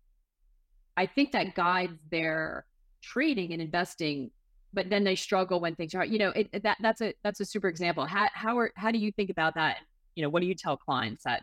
I 0.97 1.07
think 1.07 1.33
that 1.33 1.55
guides 1.55 1.99
their 2.11 2.67
trading 3.03 3.53
and 3.53 3.63
investing, 3.63 4.31
but 4.73 4.91
then 4.91 5.05
they 5.05 5.15
struggle 5.15 5.61
when 5.61 5.75
things 5.75 5.95
are, 5.95 6.05
you 6.05 6.19
know, 6.19 6.31
it, 6.31 6.63
that 6.63 6.79
that's 6.81 7.01
a 7.01 7.15
that's 7.23 7.41
a 7.41 7.45
super 7.45 7.69
example. 7.69 8.05
How 8.07 8.29
how 8.33 8.59
are 8.59 8.73
how 8.77 8.91
do 8.91 8.99
you 8.99 9.13
think 9.13 9.31
about 9.31 9.55
that? 9.55 9.79
You 10.15 10.23
know, 10.23 10.29
what 10.29 10.41
do 10.41 10.47
you 10.47 10.55
tell 10.55 10.77
clients 10.77 11.25
that 11.25 11.43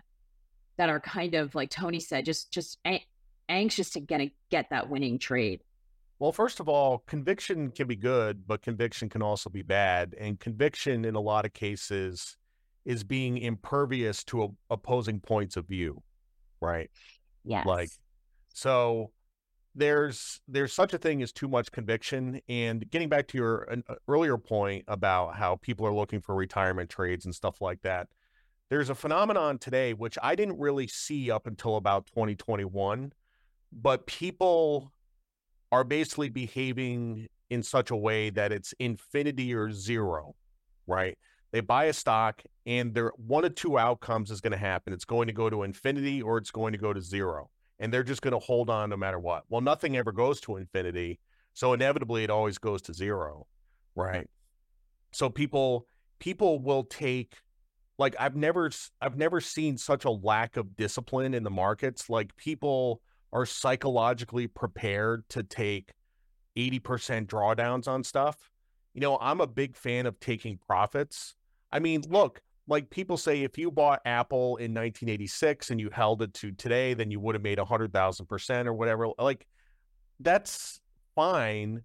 that 0.78 0.90
are 0.90 1.00
kind 1.00 1.36
of 1.36 1.56
like 1.56 1.70
Tony 1.70 2.00
said, 2.00 2.26
just 2.26 2.52
just 2.52 2.78
a- 2.86 3.06
anxious 3.50 3.92
to 3.92 4.00
get 4.00 4.22
a, 4.22 4.34
get 4.50 4.68
that 4.72 4.90
winning 4.90 5.20
trade? 5.20 5.62
Well, 6.24 6.32
first 6.32 6.62
of 6.62 6.70
all, 6.70 7.00
conviction 7.06 7.70
can 7.70 7.86
be 7.86 7.98
good, 7.98 8.48
but 8.48 8.62
conviction 8.62 9.10
can 9.10 9.22
also 9.22 9.50
be 9.50 9.62
bad. 9.62 10.16
And 10.18 10.40
conviction, 10.40 11.04
in 11.04 11.16
a 11.16 11.20
lot 11.20 11.44
of 11.44 11.52
cases, 11.52 12.38
is 12.86 13.04
being 13.04 13.38
impervious 13.38 14.24
to 14.26 14.56
opposing 14.70 15.20
points 15.20 15.58
of 15.58 15.68
view, 15.68 16.02
right? 16.62 16.90
Yes. 17.44 17.66
Like, 17.66 17.90
so 18.54 19.12
there's 19.76 20.40
there's 20.48 20.72
such 20.72 20.94
a 20.94 20.98
thing 20.98 21.22
as 21.22 21.34
too 21.34 21.50
much 21.50 21.74
conviction. 21.74 22.40
And 22.48 22.90
getting 22.90 23.10
back 23.10 23.28
to 23.28 23.38
your 23.38 23.64
an, 23.64 23.84
uh, 23.90 23.96
earlier 24.08 24.38
point 24.38 24.86
about 24.88 25.36
how 25.36 25.58
people 25.58 25.86
are 25.86 25.94
looking 25.94 26.22
for 26.22 26.36
retirement 26.36 26.90
trades 26.90 27.26
and 27.26 27.36
stuff 27.36 27.60
like 27.60 27.82
that, 27.82 28.08
there's 28.70 28.90
a 28.90 28.96
phenomenon 28.96 29.58
today 29.58 29.94
which 29.94 30.18
I 30.24 30.36
didn't 30.36 30.58
really 30.58 30.88
see 30.88 31.30
up 31.30 31.48
until 31.48 31.76
about 31.76 32.06
2021, 32.06 33.12
but 33.74 34.06
people 34.08 34.94
are 35.74 35.84
basically 35.84 36.30
behaving 36.30 37.28
in 37.50 37.64
such 37.64 37.90
a 37.90 37.96
way 37.96 38.30
that 38.30 38.52
it's 38.52 38.76
infinity 38.78 39.56
or 39.56 39.72
zero, 39.72 40.36
right? 40.86 41.18
They 41.52 41.62
buy 41.62 41.86
a 41.86 41.94
stock 41.94 42.44
and 42.68 42.94
there 42.94 43.12
one 43.18 43.44
of 43.44 43.56
two 43.56 43.80
outcomes 43.80 44.30
is 44.30 44.40
going 44.40 44.52
to 44.52 44.58
happen. 44.58 44.94
It's 44.94 45.04
going 45.04 45.26
to 45.26 45.34
go 45.34 45.50
to 45.50 45.64
infinity 45.64 46.22
or 46.22 46.38
it's 46.38 46.52
going 46.52 46.74
to 46.74 46.78
go 46.78 46.94
to 46.94 47.02
zero. 47.02 47.50
And 47.80 47.92
they're 47.92 48.04
just 48.04 48.22
going 48.22 48.34
to 48.34 48.40
hold 48.40 48.70
on 48.70 48.92
no 48.92 48.98
matter 48.98 49.18
what. 49.18 49.46
Well, 49.50 49.62
nothing 49.62 49.98
ever 49.98 50.12
goes 50.12 50.40
to 50.42 50.58
infinity. 50.58 51.20
So 51.56 51.74
inevitably 51.74 52.24
it 52.24 52.30
always 52.30 52.60
goes 52.60 52.84
to 52.84 52.94
zero. 52.94 53.48
Right. 53.96 54.30
So 55.12 55.28
people 55.28 55.88
people 56.20 56.60
will 56.60 56.84
take 56.84 57.34
like 57.98 58.16
I've 58.20 58.36
never 58.36 58.70
I've 59.02 59.18
never 59.18 59.42
seen 59.42 59.80
such 59.80 60.06
a 60.06 60.12
lack 60.12 60.56
of 60.56 60.76
discipline 60.76 61.34
in 61.34 61.42
the 61.42 61.50
markets. 61.50 62.12
Like 62.12 62.36
people 62.38 63.02
are 63.34 63.46
psychologically 63.46 64.48
prepared 64.48 65.28
to 65.28 65.44
take 65.44 65.92
80% 66.56 67.26
drawdowns 67.26 67.88
on 67.88 68.04
stuff. 68.04 68.50
You 68.94 69.02
know, 69.02 69.18
I'm 69.20 69.42
a 69.42 69.48
big 69.48 69.76
fan 69.76 70.06
of 70.06 70.20
taking 70.20 70.58
profits. 70.58 71.36
I 71.72 71.80
mean, 71.80 72.04
look, 72.08 72.42
like 72.68 72.92
people 72.92 73.18
say, 73.18 73.42
if 73.42 73.58
you 73.58 73.72
bought 73.72 74.02
Apple 74.06 74.58
in 74.58 74.72
1986 74.72 75.72
and 75.72 75.80
you 75.80 75.90
held 75.92 76.22
it 76.22 76.34
to 76.36 76.52
today, 76.52 76.94
then 76.94 77.10
you 77.10 77.20
would 77.20 77.36
have 77.36 77.42
made 77.42 77.58
100,000% 77.58 78.66
or 78.68 78.74
whatever. 78.74 79.08
Like, 79.18 79.48
that's 80.20 80.80
fine. 81.16 81.82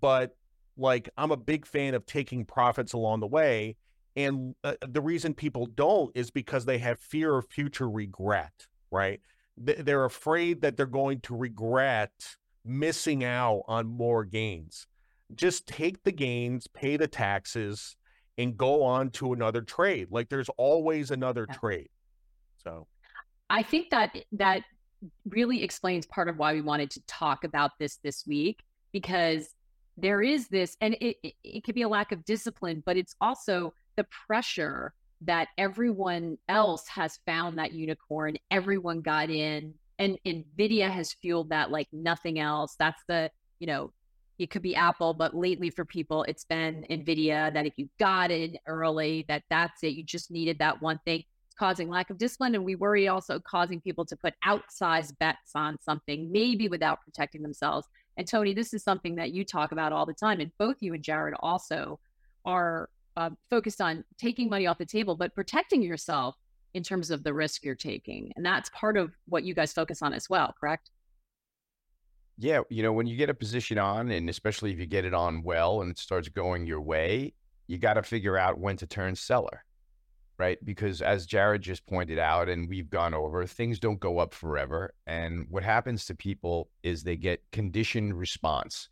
But 0.00 0.34
like, 0.78 1.10
I'm 1.18 1.30
a 1.30 1.36
big 1.36 1.66
fan 1.66 1.94
of 1.94 2.06
taking 2.06 2.46
profits 2.46 2.94
along 2.94 3.20
the 3.20 3.26
way. 3.26 3.76
And 4.16 4.54
uh, 4.64 4.74
the 4.88 5.02
reason 5.02 5.34
people 5.34 5.66
don't 5.66 6.10
is 6.16 6.30
because 6.30 6.64
they 6.64 6.78
have 6.78 6.98
fear 6.98 7.36
of 7.36 7.46
future 7.50 7.88
regret, 7.88 8.66
right? 8.90 9.20
They're 9.56 10.04
afraid 10.04 10.60
that 10.62 10.76
they're 10.76 10.86
going 10.86 11.20
to 11.20 11.36
regret 11.36 12.36
missing 12.64 13.24
out 13.24 13.62
on 13.68 13.86
more 13.86 14.24
gains. 14.24 14.86
Just 15.34 15.66
take 15.66 16.02
the 16.04 16.12
gains, 16.12 16.66
pay 16.66 16.96
the 16.96 17.08
taxes, 17.08 17.96
and 18.38 18.56
go 18.56 18.82
on 18.82 19.10
to 19.10 19.32
another 19.32 19.62
trade. 19.62 20.08
Like 20.10 20.28
there's 20.28 20.50
always 20.56 21.10
another 21.10 21.46
trade. 21.46 21.88
So 22.62 22.86
I 23.48 23.62
think 23.62 23.90
that 23.90 24.16
that 24.32 24.62
really 25.28 25.62
explains 25.62 26.06
part 26.06 26.28
of 26.28 26.38
why 26.38 26.52
we 26.52 26.60
wanted 26.60 26.90
to 26.90 27.00
talk 27.06 27.44
about 27.44 27.72
this 27.78 27.96
this 28.02 28.26
week 28.26 28.62
because 28.92 29.54
there 29.96 30.22
is 30.22 30.48
this 30.48 30.76
and 30.80 30.94
it, 31.00 31.16
it, 31.22 31.34
it 31.44 31.64
could 31.64 31.74
be 31.74 31.82
a 31.82 31.88
lack 31.88 32.12
of 32.12 32.24
discipline 32.24 32.82
but 32.84 32.96
it's 32.96 33.14
also 33.20 33.72
the 33.96 34.06
pressure 34.26 34.94
that 35.22 35.48
everyone 35.56 36.38
else 36.48 36.86
has 36.88 37.18
found 37.26 37.58
that 37.58 37.72
unicorn. 37.72 38.36
Everyone 38.50 39.00
got 39.00 39.30
in, 39.30 39.74
and 39.98 40.18
Nvidia 40.26 40.90
has 40.90 41.12
fueled 41.12 41.50
that 41.50 41.70
like 41.70 41.88
nothing 41.92 42.38
else. 42.38 42.76
That's 42.78 43.02
the 43.08 43.30
you 43.58 43.66
know, 43.66 43.92
it 44.38 44.50
could 44.50 44.62
be 44.62 44.76
Apple, 44.76 45.14
but 45.14 45.34
lately 45.34 45.70
for 45.70 45.84
people, 45.84 46.22
it's 46.24 46.44
been 46.44 46.84
Nvidia. 46.90 47.52
That 47.52 47.66
if 47.66 47.74
you 47.76 47.88
got 47.98 48.30
in 48.30 48.58
early, 48.66 49.24
that 49.28 49.44
that's 49.48 49.82
it. 49.82 49.94
You 49.94 50.04
just 50.04 50.30
needed 50.30 50.58
that 50.58 50.82
one 50.82 51.00
thing. 51.04 51.20
It's 51.46 51.54
causing 51.58 51.88
lack 51.88 52.10
of 52.10 52.18
discipline. 52.18 52.54
And 52.54 52.64
we 52.64 52.74
worry 52.74 53.08
also 53.08 53.40
causing 53.40 53.80
people 53.80 54.04
to 54.06 54.16
put 54.16 54.34
outsized 54.44 55.18
bets 55.18 55.52
on 55.54 55.78
something, 55.80 56.30
maybe 56.30 56.68
without 56.68 57.00
protecting 57.02 57.42
themselves. 57.42 57.86
And 58.18 58.28
Tony, 58.28 58.52
this 58.52 58.74
is 58.74 58.82
something 58.82 59.14
that 59.16 59.32
you 59.32 59.44
talk 59.44 59.72
about 59.72 59.92
all 59.92 60.06
the 60.06 60.14
time. 60.14 60.40
And 60.40 60.52
both 60.58 60.76
you 60.80 60.92
and 60.92 61.02
Jared 61.02 61.34
also 61.40 61.98
are 62.44 62.90
uh, 63.16 63.30
focused 63.50 63.80
on 63.80 64.04
taking 64.18 64.48
money 64.48 64.66
off 64.66 64.78
the 64.78 64.86
table, 64.86 65.16
but 65.16 65.34
protecting 65.34 65.82
yourself 65.82 66.36
in 66.74 66.82
terms 66.82 67.10
of 67.10 67.24
the 67.24 67.32
risk 67.32 67.64
you're 67.64 67.74
taking. 67.74 68.30
And 68.36 68.44
that's 68.44 68.68
part 68.70 68.96
of 68.96 69.12
what 69.26 69.44
you 69.44 69.54
guys 69.54 69.72
focus 69.72 70.02
on 70.02 70.12
as 70.12 70.28
well, 70.28 70.54
correct? 70.60 70.90
Yeah, 72.38 72.60
you 72.68 72.82
know, 72.82 72.92
when 72.92 73.06
you 73.06 73.16
get 73.16 73.30
a 73.30 73.34
position 73.34 73.78
on, 73.78 74.10
and 74.10 74.28
especially 74.28 74.70
if 74.70 74.78
you 74.78 74.86
get 74.86 75.06
it 75.06 75.14
on 75.14 75.42
well 75.42 75.80
and 75.80 75.90
it 75.90 75.98
starts 75.98 76.28
going 76.28 76.66
your 76.66 76.82
way, 76.82 77.32
you 77.66 77.78
got 77.78 77.94
to 77.94 78.02
figure 78.02 78.36
out 78.36 78.58
when 78.58 78.76
to 78.76 78.86
turn 78.86 79.16
seller, 79.16 79.64
right? 80.38 80.62
Because 80.62 81.00
as 81.00 81.24
Jared 81.24 81.62
just 81.62 81.86
pointed 81.86 82.18
out, 82.18 82.50
and 82.50 82.68
we've 82.68 82.90
gone 82.90 83.14
over, 83.14 83.46
things 83.46 83.78
don't 83.78 83.98
go 83.98 84.18
up 84.18 84.34
forever. 84.34 84.92
And 85.06 85.46
what 85.48 85.62
happens 85.62 86.04
to 86.06 86.14
people 86.14 86.68
is 86.82 87.02
they 87.02 87.16
get 87.16 87.42
conditioned 87.52 88.12
response 88.18 88.90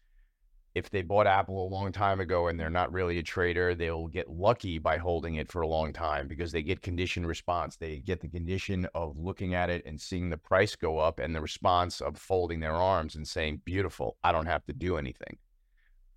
if 0.74 0.90
they 0.90 1.02
bought 1.02 1.28
Apple 1.28 1.66
a 1.66 1.72
long 1.72 1.92
time 1.92 2.18
ago 2.18 2.48
and 2.48 2.58
they're 2.58 2.68
not 2.68 2.92
really 2.92 3.18
a 3.18 3.22
trader, 3.22 3.74
they'll 3.76 4.08
get 4.08 4.28
lucky 4.28 4.78
by 4.78 4.96
holding 4.96 5.36
it 5.36 5.50
for 5.50 5.62
a 5.62 5.68
long 5.68 5.92
time 5.92 6.26
because 6.26 6.50
they 6.50 6.62
get 6.62 6.82
conditioned 6.82 7.28
response. 7.28 7.76
They 7.76 7.98
get 7.98 8.20
the 8.20 8.28
condition 8.28 8.88
of 8.92 9.16
looking 9.16 9.54
at 9.54 9.70
it 9.70 9.84
and 9.86 10.00
seeing 10.00 10.30
the 10.30 10.36
price 10.36 10.74
go 10.74 10.98
up 10.98 11.20
and 11.20 11.34
the 11.34 11.40
response 11.40 12.00
of 12.00 12.18
folding 12.18 12.58
their 12.58 12.74
arms 12.74 13.14
and 13.14 13.26
saying, 13.26 13.62
beautiful, 13.64 14.16
I 14.24 14.32
don't 14.32 14.46
have 14.46 14.64
to 14.66 14.72
do 14.72 14.96
anything. 14.96 15.38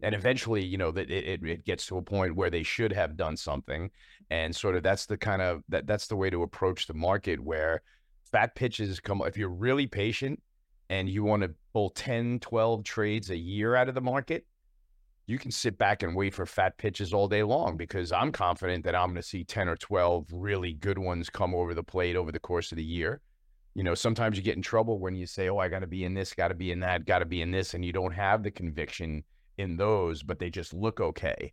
And 0.01 0.15
eventually, 0.15 0.63
you 0.63 0.77
know, 0.77 0.91
that 0.91 1.11
it, 1.11 1.43
it 1.43 1.65
gets 1.65 1.85
to 1.87 1.97
a 1.97 2.01
point 2.01 2.35
where 2.35 2.49
they 2.49 2.63
should 2.63 2.93
have 2.93 3.15
done 3.15 3.37
something. 3.37 3.91
And 4.31 4.55
sort 4.55 4.75
of 4.75 4.81
that's 4.81 5.05
the 5.05 5.17
kind 5.17 5.41
of 5.41 5.63
that 5.69 5.85
that's 5.85 6.07
the 6.07 6.15
way 6.15 6.31
to 6.31 6.43
approach 6.43 6.87
the 6.87 6.93
market 6.93 7.39
where 7.39 7.81
fat 8.31 8.55
pitches 8.55 8.99
come 8.99 9.21
if 9.25 9.37
you're 9.37 9.49
really 9.49 9.87
patient 9.87 10.41
and 10.89 11.09
you 11.09 11.23
want 11.23 11.43
to 11.43 11.53
pull 11.73 11.89
10, 11.89 12.39
12 12.39 12.83
trades 12.83 13.29
a 13.29 13.37
year 13.37 13.75
out 13.75 13.89
of 13.89 13.95
the 13.95 14.01
market, 14.01 14.45
you 15.27 15.37
can 15.37 15.51
sit 15.51 15.77
back 15.77 16.03
and 16.03 16.15
wait 16.15 16.33
for 16.33 16.45
fat 16.45 16.77
pitches 16.77 17.13
all 17.13 17.27
day 17.27 17.43
long 17.43 17.75
because 17.75 18.13
I'm 18.13 18.31
confident 18.31 18.85
that 18.85 18.95
I'm 18.95 19.07
going 19.07 19.15
to 19.17 19.23
see 19.23 19.43
10 19.43 19.67
or 19.67 19.75
12 19.75 20.27
really 20.31 20.73
good 20.73 20.97
ones 20.97 21.29
come 21.29 21.53
over 21.53 21.73
the 21.73 21.83
plate 21.83 22.15
over 22.15 22.31
the 22.31 22.39
course 22.39 22.71
of 22.71 22.77
the 22.77 22.83
year. 22.83 23.19
You 23.75 23.83
know, 23.83 23.93
sometimes 23.93 24.37
you 24.37 24.43
get 24.43 24.55
in 24.55 24.61
trouble 24.61 24.99
when 24.99 25.15
you 25.15 25.25
say, 25.25 25.49
oh, 25.49 25.57
I 25.57 25.67
got 25.67 25.79
to 25.79 25.87
be 25.87 26.05
in 26.05 26.13
this, 26.13 26.33
got 26.33 26.47
to 26.47 26.55
be 26.55 26.71
in 26.71 26.79
that, 26.79 27.05
got 27.05 27.19
to 27.19 27.25
be 27.25 27.41
in 27.41 27.51
this, 27.51 27.73
and 27.73 27.83
you 27.83 27.91
don't 27.91 28.13
have 28.13 28.41
the 28.41 28.49
conviction 28.49 29.23
in 29.57 29.75
those, 29.75 30.23
but 30.23 30.39
they 30.39 30.49
just 30.49 30.73
look 30.73 30.99
okay. 31.01 31.51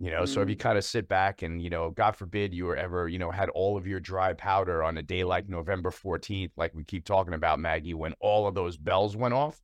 You 0.00 0.10
know, 0.10 0.22
mm 0.22 0.28
so 0.28 0.42
if 0.42 0.48
you 0.48 0.56
mm. 0.56 0.60
kind 0.60 0.76
of 0.76 0.84
sit 0.84 1.08
back 1.08 1.42
and, 1.42 1.62
you 1.62 1.70
know, 1.70 1.90
God 1.90 2.16
forbid 2.16 2.52
you 2.52 2.64
were 2.66 2.76
ever, 2.76 3.08
you 3.08 3.18
know, 3.18 3.30
had 3.30 3.48
all 3.50 3.76
of 3.76 3.86
your 3.86 4.00
dry 4.00 4.32
powder 4.32 4.82
on 4.82 4.98
a 4.98 5.02
day 5.02 5.24
like 5.24 5.48
November 5.48 5.90
14th, 5.90 6.50
like 6.56 6.74
we 6.74 6.84
keep 6.84 7.04
talking 7.04 7.34
about, 7.34 7.60
Maggie, 7.60 7.94
when 7.94 8.14
all 8.20 8.46
of 8.46 8.54
those 8.54 8.76
bells 8.76 9.16
went 9.16 9.34
off. 9.34 9.60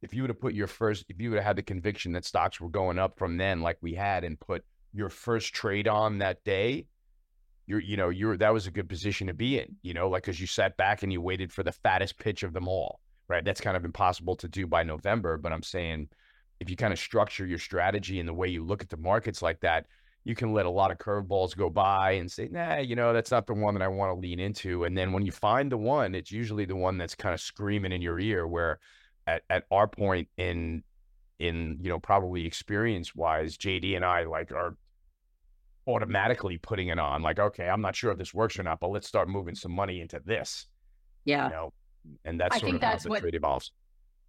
If 0.00 0.14
you 0.14 0.22
would 0.22 0.30
have 0.30 0.40
put 0.40 0.54
your 0.54 0.66
first, 0.68 1.06
if 1.08 1.20
you 1.20 1.30
would 1.30 1.36
have 1.36 1.44
had 1.44 1.56
the 1.56 1.62
conviction 1.62 2.12
that 2.12 2.24
stocks 2.24 2.60
were 2.60 2.68
going 2.68 2.98
up 2.98 3.18
from 3.18 3.36
then, 3.36 3.62
like 3.62 3.78
we 3.80 3.94
had, 3.94 4.24
and 4.24 4.38
put 4.38 4.64
your 4.92 5.08
first 5.08 5.54
trade 5.54 5.88
on 5.88 6.18
that 6.18 6.42
day, 6.44 6.86
you're, 7.66 7.80
you 7.80 7.96
know, 7.96 8.08
you're, 8.08 8.36
that 8.36 8.52
was 8.52 8.66
a 8.66 8.70
good 8.70 8.88
position 8.88 9.26
to 9.26 9.34
be 9.34 9.58
in, 9.58 9.76
you 9.82 9.94
know, 9.94 10.08
like, 10.08 10.22
cause 10.22 10.40
you 10.40 10.46
sat 10.46 10.76
back 10.76 11.02
and 11.02 11.12
you 11.12 11.20
waited 11.20 11.52
for 11.52 11.62
the 11.62 11.72
fattest 11.72 12.18
pitch 12.18 12.42
of 12.42 12.52
them 12.52 12.68
all, 12.68 13.00
right? 13.28 13.44
That's 13.44 13.60
kind 13.60 13.76
of 13.76 13.84
impossible 13.84 14.36
to 14.36 14.48
do 14.48 14.66
by 14.66 14.84
November, 14.84 15.36
but 15.36 15.52
I'm 15.52 15.62
saying, 15.62 16.08
if 16.60 16.68
you 16.70 16.76
kind 16.76 16.92
of 16.92 16.98
structure 16.98 17.46
your 17.46 17.58
strategy 17.58 18.20
and 18.20 18.28
the 18.28 18.34
way 18.34 18.48
you 18.48 18.64
look 18.64 18.82
at 18.82 18.88
the 18.88 18.96
markets 18.96 19.42
like 19.42 19.60
that, 19.60 19.86
you 20.24 20.34
can 20.34 20.52
let 20.52 20.66
a 20.66 20.70
lot 20.70 20.90
of 20.90 20.98
curveballs 20.98 21.56
go 21.56 21.70
by 21.70 22.12
and 22.12 22.30
say, 22.30 22.48
nah, 22.50 22.76
you 22.76 22.96
know, 22.96 23.12
that's 23.12 23.30
not 23.30 23.46
the 23.46 23.54
one 23.54 23.74
that 23.74 23.82
I 23.82 23.88
want 23.88 24.14
to 24.14 24.20
lean 24.20 24.40
into. 24.40 24.84
And 24.84 24.96
then 24.96 25.12
when 25.12 25.24
you 25.24 25.32
find 25.32 25.70
the 25.72 25.78
one, 25.78 26.14
it's 26.14 26.30
usually 26.30 26.64
the 26.64 26.76
one 26.76 26.98
that's 26.98 27.14
kind 27.14 27.32
of 27.32 27.40
screaming 27.40 27.92
in 27.92 28.02
your 28.02 28.18
ear 28.18 28.46
where 28.46 28.78
at, 29.26 29.42
at 29.48 29.64
our 29.70 29.86
point 29.86 30.28
in 30.36 30.82
in, 31.38 31.78
you 31.80 31.88
know, 31.88 32.00
probably 32.00 32.44
experience 32.44 33.14
wise, 33.14 33.56
JD 33.56 33.94
and 33.94 34.04
I 34.04 34.24
like 34.24 34.50
are 34.50 34.76
automatically 35.86 36.58
putting 36.58 36.88
it 36.88 36.98
on. 36.98 37.22
Like, 37.22 37.38
okay, 37.38 37.68
I'm 37.68 37.80
not 37.80 37.94
sure 37.94 38.10
if 38.10 38.18
this 38.18 38.34
works 38.34 38.58
or 38.58 38.64
not, 38.64 38.80
but 38.80 38.88
let's 38.88 39.06
start 39.06 39.28
moving 39.28 39.54
some 39.54 39.72
money 39.72 40.00
into 40.00 40.20
this. 40.24 40.66
Yeah. 41.24 41.44
You 41.46 41.52
know, 41.52 41.72
and 42.24 42.40
that's 42.40 42.56
I 42.56 42.58
sort 42.58 42.74
of 42.74 42.80
that's 42.80 43.04
how 43.04 43.08
the 43.08 43.10
what, 43.10 43.20
trade 43.20 43.34
evolves. 43.34 43.72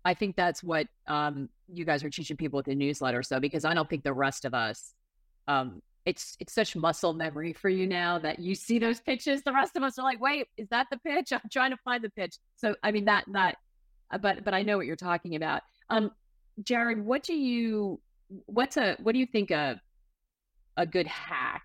I 0.06 0.14
think 0.14 0.36
that's 0.36 0.64
what 0.64 0.88
um, 1.08 1.50
you 1.68 1.86
guys 1.86 2.04
are 2.04 2.10
teaching 2.10 2.38
people 2.38 2.58
with 2.58 2.66
the 2.66 2.76
newsletter. 2.76 3.24
So 3.24 3.40
because 3.40 3.66
I 3.66 3.74
don't 3.74 3.90
think 3.90 4.04
the 4.04 4.14
rest 4.14 4.46
of 4.46 4.54
us, 4.54 4.94
um, 5.48 5.82
it's 6.06 6.38
it's 6.40 6.54
such 6.54 6.76
muscle 6.76 7.14
memory 7.14 7.54
for 7.54 7.70
you 7.70 7.86
now 7.86 8.18
that 8.20 8.40
you 8.40 8.56
see 8.56 8.80
those 8.80 9.00
pitches. 9.00 9.44
The 9.44 9.52
rest 9.52 9.76
of 9.76 9.84
us 9.84 10.00
are 10.00 10.04
like, 10.04 10.20
wait, 10.20 10.48
is 10.58 10.70
that 10.70 10.88
the 10.90 10.98
pitch? 10.98 11.32
I'm 11.34 11.42
trying 11.52 11.72
to 11.72 11.78
find 11.78 12.04
the 12.04 12.10
pitch. 12.10 12.36
So 12.56 12.76
I 12.84 12.92
mean 12.92 13.06
that 13.06 13.26
that, 13.34 13.58
uh, 14.12 14.18
but 14.18 14.44
but 14.44 14.54
I 14.54 14.64
know 14.64 14.78
what 14.78 14.86
you're 14.86 14.96
talking 14.96 15.36
about. 15.36 15.62
Um, 15.90 16.12
Jared, 16.64 17.04
what 17.04 17.24
do 17.24 17.34
you 17.34 18.00
what's 18.46 18.78
a 18.78 18.96
what 19.02 19.14
do 19.14 19.20
you 19.20 19.26
think 19.26 19.52
a 19.52 19.82
a 20.78 20.86
good 20.86 21.08
hack 21.08 21.64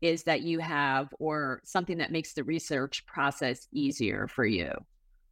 is 0.00 0.24
that 0.24 0.40
you 0.40 0.58
have 0.58 1.14
or 1.18 1.60
something 1.64 1.98
that 1.98 2.10
makes 2.10 2.32
the 2.32 2.42
research 2.42 3.06
process 3.06 3.68
easier 3.72 4.26
for 4.26 4.44
you? 4.44 4.72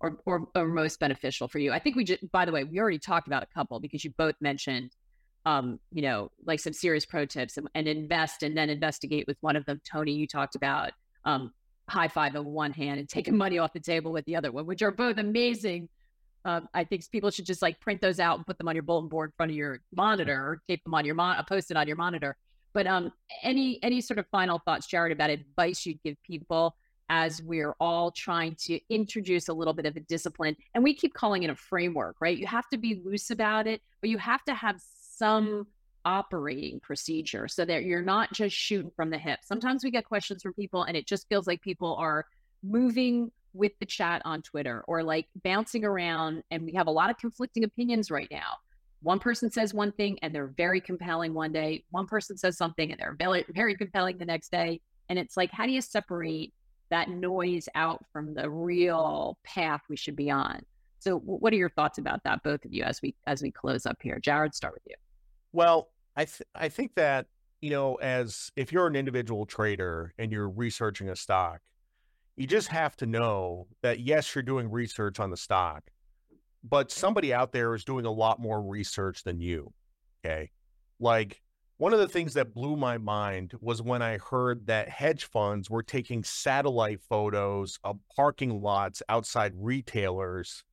Or, 0.00 0.18
or, 0.26 0.48
or 0.54 0.66
most 0.66 1.00
beneficial 1.00 1.48
for 1.48 1.58
you? 1.58 1.72
I 1.72 1.78
think 1.78 1.96
we 1.96 2.04
just, 2.04 2.30
by 2.30 2.44
the 2.44 2.52
way, 2.52 2.64
we 2.64 2.78
already 2.78 2.98
talked 2.98 3.26
about 3.26 3.42
a 3.42 3.46
couple 3.46 3.80
because 3.80 4.04
you 4.04 4.12
both 4.16 4.34
mentioned, 4.40 4.92
um, 5.44 5.78
you 5.92 6.02
know, 6.02 6.30
like 6.44 6.60
some 6.60 6.72
serious 6.72 7.04
pro 7.04 7.24
tips 7.24 7.56
and, 7.56 7.68
and, 7.74 7.88
invest 7.88 8.42
and 8.42 8.56
then 8.56 8.70
investigate 8.70 9.26
with 9.26 9.36
one 9.40 9.56
of 9.56 9.64
them. 9.64 9.80
Tony, 9.84 10.12
you 10.12 10.26
talked 10.26 10.54
about 10.54 10.92
um, 11.24 11.52
high 11.88 12.08
five 12.08 12.34
with 12.34 12.44
one 12.44 12.72
hand 12.72 13.00
and 13.00 13.08
taking 13.08 13.36
money 13.44 13.58
off 13.58 13.72
the 13.72 13.80
table 13.80 14.12
with 14.12 14.24
the 14.26 14.36
other 14.36 14.52
one, 14.52 14.66
which 14.66 14.82
are 14.82 14.90
both 14.90 15.18
amazing. 15.18 15.88
Um, 16.44 16.68
I 16.72 16.84
think 16.84 17.10
people 17.10 17.30
should 17.30 17.46
just 17.46 17.62
like 17.62 17.80
print 17.80 18.00
those 18.00 18.20
out 18.20 18.36
and 18.36 18.46
put 18.46 18.58
them 18.58 18.68
on 18.68 18.74
your 18.74 18.82
bulletin 18.82 19.08
board 19.08 19.30
in 19.30 19.32
front 19.36 19.50
of 19.50 19.56
your 19.56 19.80
monitor 19.94 20.34
or 20.34 20.62
tape 20.68 20.82
them 20.84 20.94
on 20.94 21.04
your 21.04 21.14
mon, 21.14 21.42
post 21.48 21.70
it 21.70 21.76
on 21.76 21.86
your 21.86 21.96
monitor. 21.96 22.36
But 22.72 22.86
um, 22.86 23.12
any 23.42 23.82
any 23.82 24.00
sort 24.00 24.18
of 24.18 24.26
final 24.30 24.60
thoughts, 24.64 24.86
Jared, 24.86 25.12
about 25.12 25.30
advice 25.30 25.84
you'd 25.84 26.02
give 26.02 26.16
people 26.22 26.76
as 27.08 27.42
we're 27.42 27.74
all 27.80 28.10
trying 28.10 28.54
to 28.56 28.78
introduce 28.90 29.48
a 29.48 29.52
little 29.52 29.74
bit 29.74 29.86
of 29.86 29.96
a 29.96 30.00
discipline. 30.00 30.56
And 30.74 30.84
we 30.84 30.94
keep 30.94 31.14
calling 31.14 31.42
it 31.42 31.50
a 31.50 31.56
framework, 31.56 32.16
right? 32.20 32.36
You 32.36 32.46
have 32.46 32.68
to 32.70 32.78
be 32.78 33.00
loose 33.04 33.30
about 33.30 33.66
it, 33.66 33.80
but 34.00 34.10
you 34.10 34.18
have 34.18 34.44
to 34.44 34.54
have 34.54 34.80
some 34.80 35.66
operating 36.04 36.80
procedure 36.80 37.48
so 37.48 37.64
that 37.64 37.84
you're 37.84 38.02
not 38.02 38.32
just 38.32 38.54
shooting 38.54 38.90
from 38.94 39.10
the 39.10 39.18
hip. 39.18 39.40
Sometimes 39.42 39.84
we 39.84 39.90
get 39.90 40.04
questions 40.04 40.42
from 40.42 40.54
people 40.54 40.84
and 40.84 40.96
it 40.96 41.06
just 41.06 41.28
feels 41.28 41.46
like 41.46 41.60
people 41.60 41.96
are 41.96 42.26
moving 42.62 43.30
with 43.54 43.72
the 43.80 43.86
chat 43.86 44.22
on 44.24 44.42
Twitter 44.42 44.84
or 44.86 45.02
like 45.02 45.26
bouncing 45.42 45.84
around. 45.84 46.42
And 46.50 46.64
we 46.64 46.72
have 46.74 46.86
a 46.86 46.92
lot 46.92 47.10
of 47.10 47.18
conflicting 47.18 47.64
opinions 47.64 48.10
right 48.10 48.28
now. 48.30 48.56
One 49.02 49.18
person 49.18 49.50
says 49.50 49.72
one 49.72 49.92
thing 49.92 50.18
and 50.22 50.34
they're 50.34 50.52
very 50.56 50.80
compelling 50.80 51.32
one 51.34 51.52
day. 51.52 51.84
One 51.90 52.06
person 52.06 52.36
says 52.36 52.56
something 52.56 52.90
and 52.90 53.00
they're 53.00 53.16
very, 53.18 53.44
very 53.50 53.76
compelling 53.76 54.18
the 54.18 54.24
next 54.24 54.50
day. 54.50 54.80
And 55.08 55.18
it's 55.18 55.36
like, 55.36 55.50
how 55.52 55.66
do 55.66 55.72
you 55.72 55.80
separate 55.80 56.52
that 56.90 57.10
noise 57.10 57.68
out 57.74 58.04
from 58.12 58.34
the 58.34 58.48
real 58.48 59.38
path 59.44 59.82
we 59.88 59.96
should 59.96 60.16
be 60.16 60.30
on. 60.30 60.62
So 61.00 61.18
what 61.18 61.52
are 61.52 61.56
your 61.56 61.70
thoughts 61.70 61.98
about 61.98 62.22
that, 62.24 62.42
both 62.42 62.64
of 62.64 62.72
you, 62.72 62.82
as 62.82 63.00
we 63.02 63.14
as 63.26 63.42
we 63.42 63.50
close 63.50 63.86
up 63.86 63.98
here? 64.02 64.18
Jared, 64.18 64.54
start 64.54 64.74
with 64.74 64.82
you. 64.86 64.96
Well, 65.52 65.90
I 66.16 66.24
th- 66.24 66.42
I 66.54 66.68
think 66.68 66.94
that 66.96 67.26
you 67.60 67.70
know, 67.70 67.96
as 67.96 68.52
if 68.56 68.72
you're 68.72 68.86
an 68.86 68.96
individual 68.96 69.46
trader 69.46 70.14
and 70.18 70.30
you're 70.30 70.48
researching 70.48 71.08
a 71.08 71.16
stock, 71.16 71.60
you 72.36 72.46
just 72.46 72.68
have 72.68 72.96
to 72.96 73.06
know 73.06 73.66
that 73.82 74.00
yes, 74.00 74.34
you're 74.34 74.42
doing 74.42 74.70
research 74.70 75.18
on 75.18 75.30
the 75.30 75.36
stock, 75.36 75.82
but 76.62 76.90
somebody 76.90 77.32
out 77.32 77.52
there 77.52 77.74
is 77.74 77.84
doing 77.84 78.04
a 78.04 78.10
lot 78.10 78.40
more 78.40 78.62
research 78.62 79.24
than 79.24 79.40
you. 79.40 79.72
Okay, 80.24 80.50
like 81.00 81.40
one 81.78 81.92
of 81.92 81.98
the 81.98 82.08
things 82.08 82.34
that 82.34 82.54
blew 82.54 82.76
my 82.76 82.98
mind 82.98 83.54
was 83.60 83.80
when 83.80 84.02
I 84.02 84.18
heard 84.18 84.66
that 84.66 84.88
hedge 84.88 85.24
funds 85.24 85.70
were 85.70 85.82
taking 85.82 86.22
satellite 86.22 87.00
photos 87.00 87.78
of 87.82 87.98
parking 88.14 88.60
lots 88.60 89.02
outside 89.08 89.52
retailers 89.56 90.64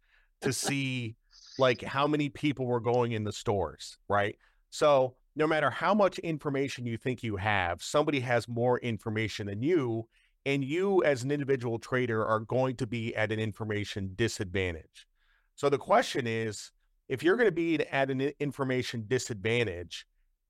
to 0.41 0.51
see 0.51 1.16
like 1.58 1.82
how 1.84 2.06
many 2.06 2.30
people 2.30 2.66
were 2.66 2.82
going 2.82 3.14
in 3.14 3.24
the 3.24 3.32
stores, 3.32 3.97
right? 4.10 4.36
So, 4.70 5.16
no 5.38 5.47
matter 5.47 5.70
how 5.70 5.93
much 5.93 6.18
information 6.20 6.86
you 6.86 6.97
think 6.97 7.22
you 7.22 7.36
have, 7.36 7.84
somebody 7.84 8.22
has 8.22 8.47
more 8.47 8.80
information 8.80 9.47
than 9.47 9.62
you, 9.62 10.08
and 10.45 10.64
you 10.64 11.03
as 11.03 11.24
an 11.24 11.32
individual 11.32 11.80
trader 11.80 12.26
are 12.26 12.39
going 12.39 12.76
to 12.78 12.88
be 12.88 13.16
at 13.16 13.32
an 13.32 13.39
information 13.39 14.12
disadvantage. 14.16 15.08
So 15.56 15.70
the 15.70 15.78
question 15.78 16.28
is, 16.28 16.72
if 17.10 17.24
you're 17.24 17.36
going 17.36 17.49
to 17.49 17.51
be 17.51 17.80
at 17.88 18.10
an 18.10 18.22
information 18.39 19.06
disadvantage, 19.08 20.06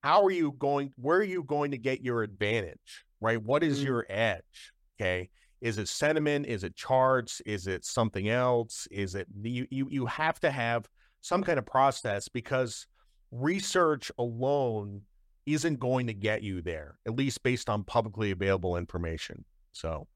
how 0.06 0.24
are 0.24 0.32
you 0.32 0.52
going 0.60 0.94
where 0.98 1.18
are 1.18 1.24
you 1.24 1.44
going 1.44 1.72
to 1.72 1.80
get 1.80 2.00
your 2.02 2.22
advantage 2.22 3.04
right 3.22 3.42
what 3.42 3.64
is 3.64 3.80
mm-hmm. 3.80 3.88
your 3.88 4.06
edge 4.08 4.72
okay 5.02 5.28
is 5.62 5.80
it 5.80 5.88
sentiment 5.88 6.46
is 6.46 6.64
it 6.64 6.76
charts 6.76 7.42
is 7.42 7.66
it 7.66 7.84
something 7.84 8.30
else 8.30 8.88
is 8.92 9.16
it 9.16 9.28
you, 9.42 9.66
you 9.72 9.88
you 9.90 10.06
have 10.06 10.40
to 10.40 10.52
have 10.52 10.88
some 11.22 11.44
kind 11.44 11.58
of 11.58 11.66
process 11.66 12.30
because 12.30 12.86
research 13.32 14.12
alone 14.20 15.02
isn't 15.48 15.80
going 15.80 16.06
to 16.06 16.14
get 16.14 16.44
you 16.44 16.62
there 16.62 17.00
at 17.08 17.16
least 17.16 17.42
based 17.42 17.68
on 17.68 17.84
publicly 17.84 18.30
available 18.30 18.78
information 18.78 19.44
so 19.72 20.08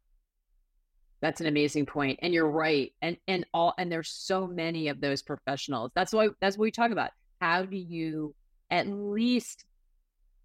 That's 1.22 1.42
an 1.42 1.48
amazing. 1.48 1.88
And 2.22 2.34
you're 2.34 2.50
right. 2.50 2.94
And 3.02 3.18
and 3.28 3.44
all 3.54 3.74
and 3.78 3.92
there's 3.92 4.10
so 4.10 4.48
many 4.48 4.88
of 4.88 5.02
those 5.02 5.22
professionals. 5.22 5.92
That's 5.96 6.14
why 6.14 6.30
that's 6.40 6.58
what 6.58 6.64
we 6.64 6.72
talk 6.72 6.92
about. 6.92 7.10
How 7.42 7.64
do 7.64 7.76
you 7.76 8.34
at 8.72 8.88
least 8.88 9.66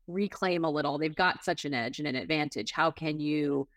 reclaim 0.07 0.64
a 0.64 0.70
little? 0.70 0.98
They've 0.98 1.14
got 1.14 1.44
such 1.44 1.64
an 1.64 1.74
edge 1.74 1.98
and 1.98 2.09
an 2.09 2.16
advantage. 2.16 2.72
How 2.72 2.90
can 2.90 3.20
you 3.20 3.68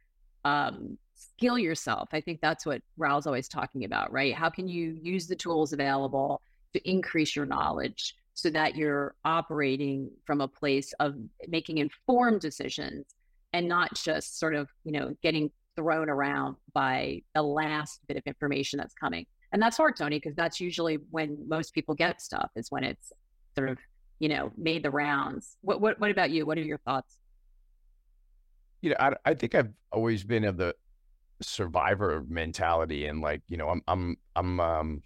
um 0.46 0.98
skill 1.16 1.58
yourself? 1.58 2.10
I 2.14 2.22
think 2.22 2.42
that's 2.42 2.66
what 2.66 2.82
Raoul's 2.98 3.28
always 3.28 3.48
talking 3.48 3.86
about, 3.86 4.12
right? 4.12 4.34
How 4.34 4.50
can 4.50 4.68
you 4.68 4.98
use 5.02 5.28
the 5.28 5.36
tools 5.36 5.74
available 5.74 6.42
to 6.74 6.90
increase 6.90 7.36
your 7.36 7.46
knowledge 7.46 8.16
so 8.34 8.52
that 8.52 8.76
you're 8.76 9.16
operating 9.26 10.12
from 10.26 10.42
a 10.42 10.48
place 10.48 10.94
of 11.00 11.16
making 11.48 11.80
informed 11.80 12.40
decisions 12.40 13.16
and 13.54 13.68
not 13.68 13.96
just 13.96 14.40
sort 14.40 14.54
of, 14.54 14.70
you 14.84 14.92
know, 14.92 15.16
getting 15.24 15.50
thrown 15.76 16.10
around 16.10 16.56
by 16.74 17.22
the 17.34 17.42
last 17.42 18.02
bit 18.08 18.18
of 18.18 18.24
information 18.28 18.78
that's 18.78 18.94
coming. 18.94 19.26
And 19.54 19.62
that's 19.62 19.78
hard, 19.78 19.96
Tony, 19.96 20.18
because 20.18 20.36
that's 20.36 20.60
usually 20.60 20.98
when 21.10 21.48
most 21.48 21.74
people 21.74 21.96
get 21.96 22.22
stuff 22.22 22.52
is 22.56 22.70
when 22.70 22.84
it's 22.84 23.12
sort 23.56 23.70
of, 23.70 23.80
you 24.20 24.30
know, 24.30 24.52
made 24.58 24.84
the 24.84 24.92
rounds. 24.92 25.58
What 25.62 25.82
what 25.82 26.00
what 26.00 26.12
about 26.12 26.32
you? 26.32 26.46
What 26.46 26.58
are 26.58 26.62
your 26.62 26.80
thoughts? 26.80 27.18
You 28.82 28.92
know, 28.92 28.96
I, 29.00 29.14
I 29.26 29.34
think 29.34 29.56
I've 29.56 29.74
always 29.92 30.24
been 30.24 30.44
of 30.44 30.58
the 30.58 30.76
survivor 31.42 32.24
mentality 32.28 33.06
and 33.06 33.22
like, 33.22 33.42
you 33.48 33.58
know, 33.58 33.70
I'm 33.70 33.82
I'm 33.88 34.18
I'm 34.36 34.60
um 34.60 35.02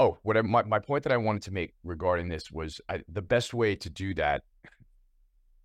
oh, 0.00 0.18
what 0.22 0.36
I, 0.36 0.42
my 0.42 0.62
my 0.62 0.78
point 0.78 1.04
that 1.04 1.12
I 1.12 1.16
wanted 1.16 1.42
to 1.42 1.52
make 1.52 1.74
regarding 1.84 2.28
this 2.28 2.50
was 2.50 2.80
I, 2.88 3.02
the 3.08 3.22
best 3.22 3.54
way 3.54 3.74
to 3.76 3.90
do 3.90 4.14
that 4.14 4.42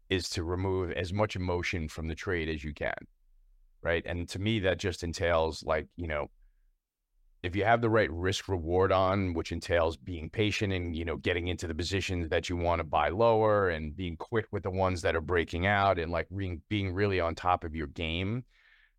is 0.10 0.30
to 0.30 0.44
remove 0.44 0.92
as 0.92 1.14
much 1.14 1.36
emotion 1.36 1.88
from 1.88 2.08
the 2.08 2.16
trade 2.16 2.50
as 2.50 2.64
you 2.64 2.74
can 2.74 2.94
right? 3.84 4.04
And 4.06 4.28
to 4.30 4.40
me, 4.40 4.60
that 4.62 4.80
just 4.80 5.04
entails 5.04 5.64
like, 5.64 5.88
you 5.96 6.08
know, 6.08 6.32
if 7.44 7.58
you 7.58 7.66
have 7.66 7.82
the 7.82 7.90
right 7.90 8.10
risk 8.10 8.48
reward 8.48 8.94
on, 8.94 9.34
which 9.34 9.52
entails 9.52 9.98
being 9.98 10.30
patient 10.30 10.72
and, 10.72 10.96
you 10.96 11.04
know, 11.04 11.18
getting 11.18 11.50
into 11.50 11.68
the 11.68 11.76
positions 11.76 12.30
that 12.30 12.48
you 12.50 12.56
want 12.56 12.80
to 12.80 12.86
buy 12.86 13.10
lower 13.10 13.70
and 13.70 13.96
being 13.96 14.16
quick 14.16 14.46
with 14.52 14.64
the 14.64 14.72
ones 14.72 15.02
that 15.02 15.16
are 15.16 15.22
breaking 15.22 15.68
out 15.68 16.00
and 16.00 16.10
like 16.10 16.28
being, 16.36 16.62
being 16.70 16.94
really 16.94 17.20
on 17.20 17.36
top 17.36 17.66
of 17.66 17.76
your 17.76 17.88
game. 17.88 18.46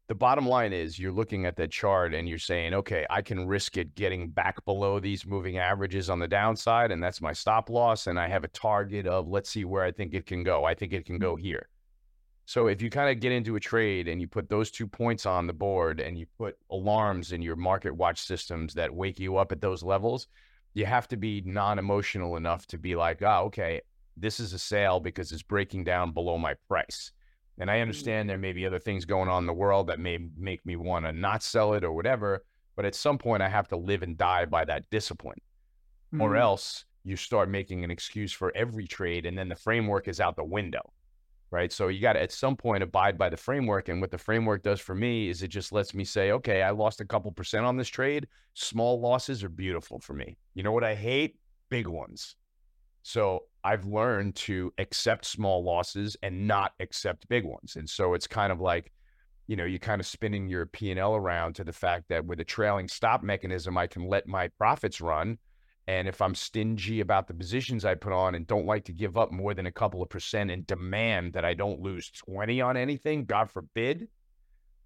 The 0.09 0.15
bottom 0.15 0.47
line 0.47 0.75
is 0.75 0.99
you're 0.99 1.11
looking 1.11 1.47
at 1.47 1.57
that 1.57 1.71
chart 1.71 2.13
and 2.13 2.29
you're 2.29 2.39
saying, 2.39 2.75
okay, 2.75 3.07
I 3.09 3.23
can 3.23 3.47
risk 3.47 3.79
it 3.79 3.95
getting 3.95 4.29
back 4.29 4.63
below 4.67 5.01
these 5.01 5.25
moving 5.25 5.57
averages 5.57 6.11
on 6.11 6.19
the 6.19 6.29
downside. 6.29 6.91
And 6.91 7.03
that's 7.03 7.23
my 7.23 7.33
stop 7.33 7.71
loss. 7.71 8.07
And 8.07 8.21
I 8.21 8.29
have 8.29 8.45
a 8.45 8.49
target 8.49 9.07
of, 9.07 9.27
let's 9.27 9.49
see 9.49 9.65
where 9.65 9.83
I 9.83 9.91
think 9.91 10.13
it 10.13 10.27
can 10.27 10.45
go. 10.45 10.65
I 10.65 10.75
think 10.75 10.93
it 10.93 11.07
can 11.07 11.19
go 11.19 11.35
mm-hmm. 11.35 11.45
here. 11.45 11.69
So 12.47 12.67
if 12.67 12.83
you 12.83 12.91
kind 12.91 13.11
of 13.11 13.21
get 13.21 13.33
into 13.33 13.57
a 13.57 13.61
trade 13.61 14.07
and 14.07 14.21
you 14.21 14.29
put 14.29 14.49
those 14.49 14.71
two 14.71 14.87
points 14.87 15.25
on 15.25 15.47
the 15.47 15.53
board 15.53 16.01
and 16.01 16.19
you 16.19 16.27
put 16.37 16.57
alarms 16.71 17.33
in 17.33 17.41
your 17.41 17.57
market 17.57 17.95
watch 17.95 18.21
systems 18.21 18.75
that 18.75 18.95
wake 18.95 19.19
you 19.19 19.39
up 19.39 19.51
at 19.51 19.63
those 19.63 19.83
levels, 19.83 20.27
you 20.75 20.85
have 20.85 21.09
to 21.09 21.17
be 21.17 21.43
non-emotional 21.47 22.37
enough 22.37 22.67
to 22.67 22.79
be 22.79 22.97
like, 22.97 23.23
oh, 23.23 23.45
okay, 23.47 23.81
this 24.17 24.41
is 24.41 24.53
a 24.53 24.59
sale 24.59 25.01
because 25.01 25.33
it's 25.33 25.43
breaking 25.43 25.85
down 25.85 26.13
below 26.13 26.37
my 26.37 26.55
price. 26.69 27.13
And 27.59 27.71
I 27.71 27.81
understand 27.81 28.29
there 28.29 28.37
may 28.37 28.53
be 28.53 28.67
other 28.67 28.81
things 28.81 29.05
going 29.05 29.29
on 29.29 29.45
in 29.45 29.47
the 29.47 29.53
world 29.53 29.87
that 29.87 30.01
may 30.01 30.19
make 30.37 30.67
me 30.67 30.77
want 30.77 31.07
to 31.07 31.13
not 31.13 31.43
sell 31.43 31.75
it 31.75 31.85
or 31.85 31.93
whatever. 31.93 32.45
But 32.77 32.85
at 32.85 32.97
some 32.97 33.19
point, 33.19 33.43
I 33.43 33.49
have 33.49 33.69
to 33.69 33.77
live 33.77 34.03
and 34.03 34.19
die 34.19 34.45
by 34.47 34.65
that 34.65 34.91
discipline, 34.91 35.39
mm-hmm. 36.13 36.21
or 36.21 36.37
else 36.37 36.85
you 37.05 37.17
start 37.17 37.49
making 37.49 37.85
an 37.85 37.91
excuse 37.93 38.33
for 38.33 38.53
every 38.57 38.89
trade, 38.89 39.25
and 39.25 39.39
then 39.39 39.49
the 39.49 39.55
framework 39.55 40.09
is 40.09 40.21
out 40.21 40.35
the 40.35 40.45
window 40.45 40.93
right? 41.55 41.73
So 41.73 41.87
you 41.87 42.01
got 42.01 42.15
to 42.15 42.23
at 42.23 42.33
some 42.33 42.57
point 42.57 42.83
abide 42.83 43.17
by 43.17 43.31
the 43.31 43.37
framework. 43.37 43.89
And 43.89 44.01
what 44.01 44.11
the 44.11 44.19
framework 44.19 44.65
does 44.65 44.81
for 44.81 44.95
me 44.95 45.29
is 45.29 45.41
it 45.41 45.49
just 45.49 45.71
lets 45.71 45.95
me 45.95 46.05
say, 46.05 46.33
okay, 46.33 46.63
I 46.63 46.71
lost 46.71 47.01
a 47.01 47.05
couple 47.05 47.31
percent 47.31 47.65
on 47.65 47.77
this 47.77 47.89
trade. 47.89 48.27
Small 48.55 49.01
losses 49.01 49.45
are 49.45 49.49
beautiful 49.49 50.01
for 50.01 50.15
me. 50.15 50.37
You 50.55 50.65
know 50.65 50.73
what 50.73 50.83
I 50.83 50.97
hate? 50.97 51.37
Big 51.71 51.87
ones. 51.87 52.35
So 53.03 53.45
I've 53.63 53.85
learned 53.85 54.35
to 54.37 54.73
accept 54.79 55.27
small 55.27 55.63
losses 55.63 56.17
and 56.25 56.49
not 56.49 56.73
accept 56.81 57.29
big 57.29 57.45
ones. 57.45 57.77
And 57.77 57.89
so 57.89 58.15
it's 58.15 58.27
kind 58.27 58.51
of 58.51 58.61
like, 58.61 58.91
you 59.47 59.55
know, 59.55 59.65
you're 59.65 59.79
kind 59.79 60.01
of 60.01 60.09
spinning 60.09 60.49
your 60.49 60.67
P&L 60.67 61.15
around 61.15 61.55
to 61.55 61.65
the 61.65 61.73
fact 61.73 62.09
that 62.09 62.27
with 62.27 62.41
a 62.41 62.45
trailing 62.45 62.89
stop 62.89 63.23
mechanism, 63.23 63.79
I 63.79 63.87
can 63.87 64.09
let 64.09 64.27
my 64.27 64.49
profits 64.59 65.01
run 65.01 65.39
and 65.87 66.09
if 66.09 66.23
I'm 66.23 66.35
stingy 66.35 67.01
about 67.01 67.27
the 67.27 67.35
positions 67.35 67.85
I 67.85 67.95
put 67.95 68.13
on 68.13 68.35
and 68.35 68.47
don't 68.47 68.65
like 68.67 68.85
to 68.87 68.93
give 68.93 69.19
up 69.19 69.31
more 69.31 69.53
than 69.53 69.67
a 69.67 69.73
couple 69.73 70.03
of 70.03 70.09
percent 70.09 70.51
and 70.51 70.67
demand 70.67 71.35
that 71.35 71.45
I 71.45 71.53
don't 71.53 71.81
lose 71.81 72.11
20 72.11 72.61
on 72.63 72.77
anything, 72.77 73.27
God 73.27 73.51
forbid, 73.51 74.09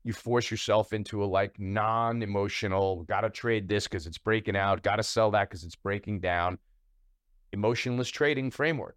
you 0.02 0.12
force 0.12 0.50
yourself 0.50 0.92
into 0.92 1.22
a 1.22 1.26
like 1.26 1.58
non 1.60 2.22
emotional, 2.22 3.04
got 3.04 3.20
to 3.20 3.30
trade 3.30 3.68
this 3.68 3.84
because 3.84 4.06
it's 4.06 4.18
breaking 4.18 4.56
out, 4.56 4.82
got 4.82 4.96
to 4.96 5.04
sell 5.04 5.30
that 5.32 5.48
because 5.48 5.62
it's 5.62 5.76
breaking 5.76 6.18
down, 6.18 6.58
emotionless 7.52 8.08
trading 8.08 8.50
framework. 8.50 8.96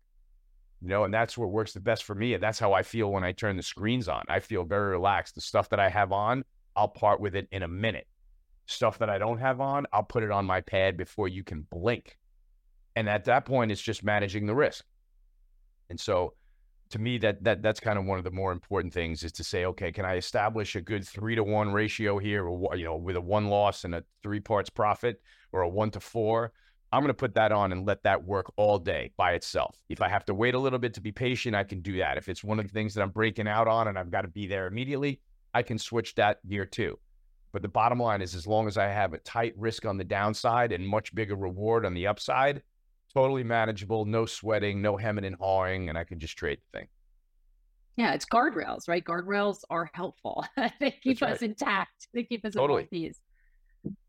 You 0.82 0.88
know, 0.88 1.04
and 1.04 1.14
that's 1.14 1.38
what 1.38 1.52
works 1.52 1.74
the 1.74 1.80
best 1.80 2.04
for 2.06 2.16
me. 2.16 2.34
And 2.34 2.42
that's 2.42 2.58
how 2.58 2.74
I 2.74 2.82
feel 2.82 3.12
when 3.12 3.24
I 3.24 3.34
turn 3.34 3.56
the 3.56 3.62
screens 3.62 4.08
on. 4.08 4.24
I 4.28 4.40
feel 4.40 4.64
very 4.64 4.90
relaxed. 4.90 5.36
The 5.36 5.42
stuff 5.42 5.70
that 5.70 5.80
I 5.80 5.90
have 5.90 6.12
on, 6.12 6.44
I'll 6.76 6.88
part 6.88 7.22
with 7.22 7.36
it 7.36 7.48
in 7.52 7.62
a 7.62 7.68
minute 7.68 8.08
stuff 8.72 9.00
that 9.00 9.10
I 9.10 9.18
don't 9.18 9.40
have 9.40 9.62
on, 9.62 9.86
I'll 9.94 10.04
put 10.04 10.24
it 10.24 10.32
on 10.32 10.46
my 10.46 10.62
pad 10.62 10.98
before 10.98 11.28
you 11.28 11.44
can 11.44 11.68
blink. 11.72 12.18
And 12.96 13.08
at 13.08 13.26
that 13.26 13.46
point, 13.46 13.72
it's 13.72 13.82
just 13.82 14.04
managing 14.04 14.46
the 14.46 14.56
risk. 14.56 14.86
And 15.90 16.00
so 16.00 16.34
to 16.92 17.00
me, 17.00 17.18
that 17.20 17.44
that 17.44 17.62
that's 17.62 17.80
kind 17.80 17.98
of 17.98 18.06
one 18.06 18.18
of 18.18 18.24
the 18.24 18.32
more 18.32 18.52
important 18.52 18.94
things 18.94 19.24
is 19.24 19.32
to 19.34 19.44
say, 19.44 19.66
okay, 19.66 19.92
can 19.92 20.06
I 20.06 20.18
establish 20.18 20.76
a 20.76 20.82
good 20.82 21.08
three 21.08 21.36
to 21.36 21.44
one 21.44 21.72
ratio 21.72 22.18
here, 22.18 22.46
or 22.46 22.76
you 22.76 22.86
know, 22.86 22.96
with 22.96 23.16
a 23.16 23.22
one 23.22 23.48
loss 23.48 23.84
and 23.84 23.96
a 23.96 24.04
three 24.24 24.40
parts 24.40 24.70
profit, 24.70 25.22
or 25.52 25.62
a 25.62 25.70
one 25.70 25.92
to 25.92 26.00
four? 26.00 26.52
I'm 26.94 27.02
going 27.02 27.08
to 27.08 27.14
put 27.14 27.36
that 27.36 27.54
on 27.54 27.72
and 27.72 27.88
let 27.88 28.04
that 28.04 28.22
work 28.22 28.52
all 28.58 28.78
day 28.78 29.14
by 29.16 29.32
itself. 29.32 29.78
If 29.88 30.02
I 30.02 30.10
have 30.10 30.26
to 30.26 30.34
wait 30.34 30.56
a 30.56 30.60
little 30.60 30.80
bit 30.80 30.94
to 30.96 31.02
be 31.02 31.14
patient, 31.14 31.56
I 31.56 31.64
can 31.64 31.80
do 31.80 31.98
that. 32.00 32.18
If 32.18 32.28
it's 32.28 32.44
one 32.44 32.60
of 32.60 32.68
the 32.68 32.74
things 32.74 32.94
that 32.94 33.02
I'm 33.02 33.12
breaking 33.12 33.48
out 33.48 33.70
on 33.70 33.88
and 33.88 33.98
I've 33.98 34.12
got 34.12 34.24
to 34.24 34.28
be 34.28 34.46
there 34.46 34.68
immediately, 34.68 35.22
I 35.54 35.64
can 35.64 35.78
switch 35.78 36.16
that 36.16 36.46
gear 36.46 36.66
too. 36.66 37.00
But 37.52 37.62
the 37.62 37.68
bottom 37.68 38.00
line 38.00 38.22
is, 38.22 38.36
as 38.36 38.48
long 38.48 38.68
as 38.68 38.78
I 38.78 38.88
have 38.88 39.14
a 39.14 39.18
tight 39.20 39.54
risk 39.58 39.86
on 39.86 39.98
the 39.98 40.04
downside 40.04 40.72
and 40.72 40.88
much 40.88 41.14
bigger 41.14 41.36
reward 41.36 41.86
on 41.86 41.94
the 41.94 42.08
upside, 42.08 42.62
totally 43.14 43.44
manageable, 43.44 44.06
no 44.06 44.26
sweating, 44.26 44.82
no 44.82 44.98
hemming 44.98 45.26
and 45.26 45.36
hawing, 45.36 45.90
and 45.90 45.98
I 45.98 46.04
can 46.04 46.20
just 46.20 46.38
trade 46.38 46.60
the 46.60 46.80
thing. 46.80 46.88
Yeah, 47.98 48.14
it's 48.14 48.26
guardrails, 48.26 48.88
right? 48.88 49.04
Guardrails 49.04 49.60
are 49.70 49.90
helpful. 49.94 50.46
they 50.80 50.92
keep 50.92 51.20
That's 51.20 51.34
us 51.34 51.42
right. 51.42 51.50
intact. 51.50 52.08
They 52.14 52.24
keep 52.24 52.46
us 52.46 52.54
totally. 52.54 52.88
these 52.90 53.20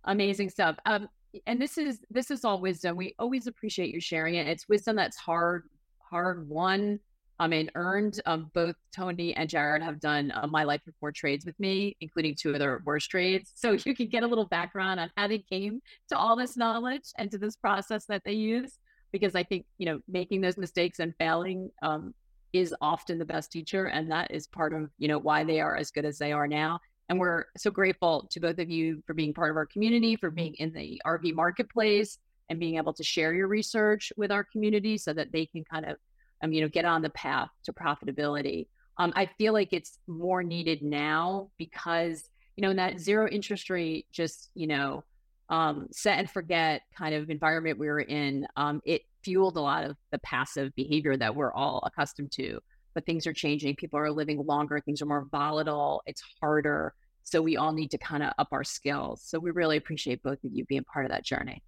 amazing 0.05 0.51
stuff. 0.51 0.76
Um, 0.86 1.09
and 1.47 1.61
this 1.61 1.78
is 1.78 2.01
this 2.11 2.30
is 2.30 2.45
all 2.45 2.61
wisdom. 2.61 2.97
We 2.97 3.14
always 3.18 3.47
appreciate 3.47 3.93
you 3.93 4.01
sharing 4.01 4.36
it. 4.36 4.47
It's 4.47 4.68
wisdom 4.68 4.97
that's 4.97 5.16
hard, 5.16 5.64
hard 5.99 6.49
won 6.49 7.01
I 7.43 7.49
mean, 7.49 7.70
earned. 7.74 8.20
Um, 8.24 8.53
both 8.55 8.76
Tony 8.95 9.34
and 9.34 9.49
Jared 9.49 9.82
have 9.82 9.99
done 9.99 10.32
uh, 10.32 10.47
my 10.47 10.62
life 10.62 10.80
before 10.86 11.11
trades 11.11 11.45
with 11.45 11.59
me, 11.59 11.97
including 12.01 12.36
two 12.36 12.51
of 12.51 12.61
their 12.61 12.80
worst 12.86 13.11
trades. 13.11 13.51
So 13.57 13.72
you 13.72 13.97
can 13.97 14.07
get 14.07 14.22
a 14.22 14.26
little 14.28 14.47
background 14.47 15.01
on 15.01 15.11
how 15.16 15.26
they 15.26 15.38
came 15.38 15.82
to 16.11 16.16
all 16.16 16.36
this 16.36 16.57
knowledge 16.57 17.11
and 17.18 17.32
to 17.32 17.38
this 17.38 17.57
process 17.57 18.05
that 18.07 18.22
they 18.24 18.32
use. 18.32 18.78
Because 19.11 19.34
I 19.34 19.43
think 19.43 19.66
you 19.78 19.86
know 19.86 20.01
making 20.09 20.40
those 20.40 20.57
mistakes 20.57 21.01
and 21.01 21.14
failing 21.18 21.68
um, 21.82 22.14
is 22.53 22.74
often 22.80 23.18
the 23.18 23.24
best 23.24 23.51
teacher, 23.51 23.86
and 23.86 24.11
that 24.12 24.30
is 24.30 24.47
part 24.47 24.72
of 24.72 24.88
you 24.99 25.09
know 25.09 25.18
why 25.18 25.43
they 25.43 25.61
are 25.61 25.76
as 25.76 25.90
good 25.90 26.05
as 26.05 26.18
they 26.18 26.30
are 26.30 26.47
now. 26.47 26.78
And 27.09 27.18
we're 27.18 27.47
so 27.57 27.72
grateful 27.72 28.28
to 28.30 28.38
both 28.38 28.61
of 28.61 28.70
you 28.70 29.03
for 29.05 29.14
being 29.14 29.34
part 29.34 29.51
of 29.51 29.57
our 29.57 29.66
community, 29.66 30.14
for 30.14 30.30
being 30.30 30.55
in 30.55 30.72
the 30.72 31.03
RV 31.05 31.34
marketplace, 31.34 32.18
and 32.49 32.61
being 32.61 32.76
able 32.76 32.93
to 32.93 33.03
share 33.03 33.34
your 33.34 33.49
research 33.49 34.12
with 34.16 34.30
our 34.30 34.45
community 34.45 34.97
so 34.97 35.12
that 35.12 35.32
they 35.32 35.45
can 35.45 35.64
kind 35.64 35.86
of 35.86 35.97
um, 36.43 36.53
you 36.53 36.61
know, 36.61 36.68
get 36.68 36.84
on 36.84 37.03
the 37.03 37.11
path 37.11 37.49
to 37.64 37.72
profitability. 37.72 38.66
Um, 38.99 39.12
I 39.16 39.26
feel 39.38 39.53
like 39.53 39.72
it's 39.72 39.99
more 40.07 40.43
needed 40.43 40.82
now 40.82 41.51
because, 41.59 42.28
you 42.57 42.62
know, 42.62 42.70
in 42.70 42.76
that 42.76 43.01
zero 43.01 43.28
interest 43.28 43.70
rate, 43.70 44.07
just, 44.12 44.51
you 44.55 44.66
know, 44.66 45.05
um, 45.49 45.88
set 45.93 46.18
and 46.18 46.30
forget 46.30 46.82
kind 46.97 47.14
of 47.14 47.30
environment 47.30 47.78
we 47.78 47.86
were 47.86 48.01
in, 48.01 48.47
um, 48.57 48.80
it 48.84 49.03
fueled 49.24 49.57
a 49.57 49.61
lot 49.61 49.84
of 49.84 49.97
the 50.11 50.18
passive 50.18 50.74
behavior 50.74 51.16
that 51.16 51.34
we're 51.34 51.53
all 51.53 51.82
accustomed 51.86 52.32
to. 52.32 52.59
But 52.95 53.07
things 53.07 53.26
are 53.26 53.32
changing. 53.32 53.76
People 53.76 53.99
are 53.99 54.11
living 54.11 54.45
longer. 54.47 54.80
Things 54.80 55.01
are 55.01 55.07
more 55.07 55.26
volatile. 55.30 56.03
It's 56.07 56.22
harder. 56.40 56.95
So 57.22 57.40
we 57.40 57.57
all 57.57 57.72
need 57.72 57.90
to 57.93 57.99
kind 57.99 58.22
of 58.22 58.32
up 58.38 58.49
our 58.53 58.64
skills. 58.64 59.22
So 59.24 59.38
we 59.38 59.51
really 59.51 59.76
appreciate 59.76 60.22
both 60.22 60.43
of 60.45 60.51
you 60.53 60.64
being 60.66 60.84
part 60.84 61.07
of 61.07 61.12
that 61.12 61.24
journey. 61.24 61.62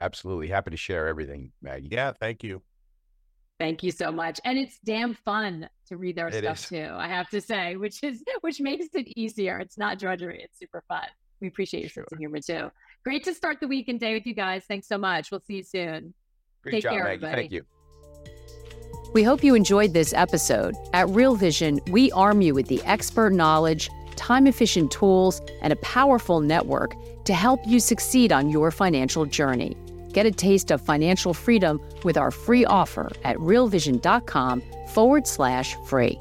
Absolutely. 0.00 0.48
Happy 0.48 0.70
to 0.70 0.76
share 0.76 1.06
everything, 1.06 1.52
Maggie. 1.62 1.88
Yeah, 1.90 2.12
thank 2.18 2.42
you. 2.42 2.62
Thank 3.58 3.82
you 3.82 3.90
so 3.90 4.12
much. 4.12 4.40
And 4.44 4.56
it's 4.58 4.78
damn 4.84 5.14
fun 5.14 5.68
to 5.88 5.96
read 5.96 6.16
their 6.16 6.28
it 6.28 6.44
stuff 6.44 6.58
is. 6.58 6.68
too, 6.68 6.88
I 6.92 7.08
have 7.08 7.28
to 7.30 7.40
say, 7.40 7.76
which 7.76 8.02
is 8.02 8.22
which 8.40 8.60
makes 8.60 8.86
it 8.94 9.08
easier. 9.16 9.58
It's 9.58 9.78
not 9.78 9.98
drudgery, 9.98 10.42
it's 10.42 10.58
super 10.58 10.82
fun. 10.88 11.06
We 11.40 11.48
appreciate 11.48 11.80
your 11.80 11.90
sure. 11.90 12.04
sense 12.04 12.12
of 12.12 12.18
humor 12.18 12.40
too. 12.40 12.70
Great 13.04 13.24
to 13.24 13.34
start 13.34 13.58
the 13.60 13.68
weekend 13.68 14.00
day 14.00 14.14
with 14.14 14.26
you 14.26 14.34
guys. 14.34 14.64
Thanks 14.66 14.88
so 14.88 14.98
much. 14.98 15.30
We'll 15.30 15.40
see 15.40 15.56
you 15.56 15.62
soon. 15.62 16.14
Great 16.62 16.72
Take 16.72 16.82
job, 16.84 16.92
care, 16.92 17.04
Maggie. 17.04 17.14
Everybody. 17.14 17.42
Thank 17.42 17.52
you. 17.52 17.64
We 19.14 19.22
hope 19.22 19.42
you 19.42 19.54
enjoyed 19.54 19.94
this 19.94 20.12
episode. 20.12 20.74
At 20.92 21.08
Real 21.08 21.34
Vision, 21.34 21.80
we 21.90 22.12
arm 22.12 22.42
you 22.42 22.54
with 22.54 22.66
the 22.66 22.82
expert 22.84 23.32
knowledge 23.32 23.88
time 24.18 24.46
efficient 24.46 24.90
tools, 24.90 25.40
and 25.62 25.72
a 25.72 25.76
powerful 25.76 26.40
network 26.40 26.94
to 27.24 27.32
help 27.32 27.60
you 27.66 27.80
succeed 27.80 28.32
on 28.32 28.50
your 28.50 28.70
financial 28.70 29.24
journey. 29.24 29.76
Get 30.12 30.26
a 30.26 30.30
taste 30.30 30.70
of 30.70 30.80
financial 30.80 31.34
freedom 31.34 31.80
with 32.04 32.16
our 32.16 32.30
free 32.30 32.64
offer 32.64 33.10
at 33.24 33.36
realvision.com 33.36 34.62
forward 34.88 35.26
slash 35.26 35.76
free. 35.86 36.18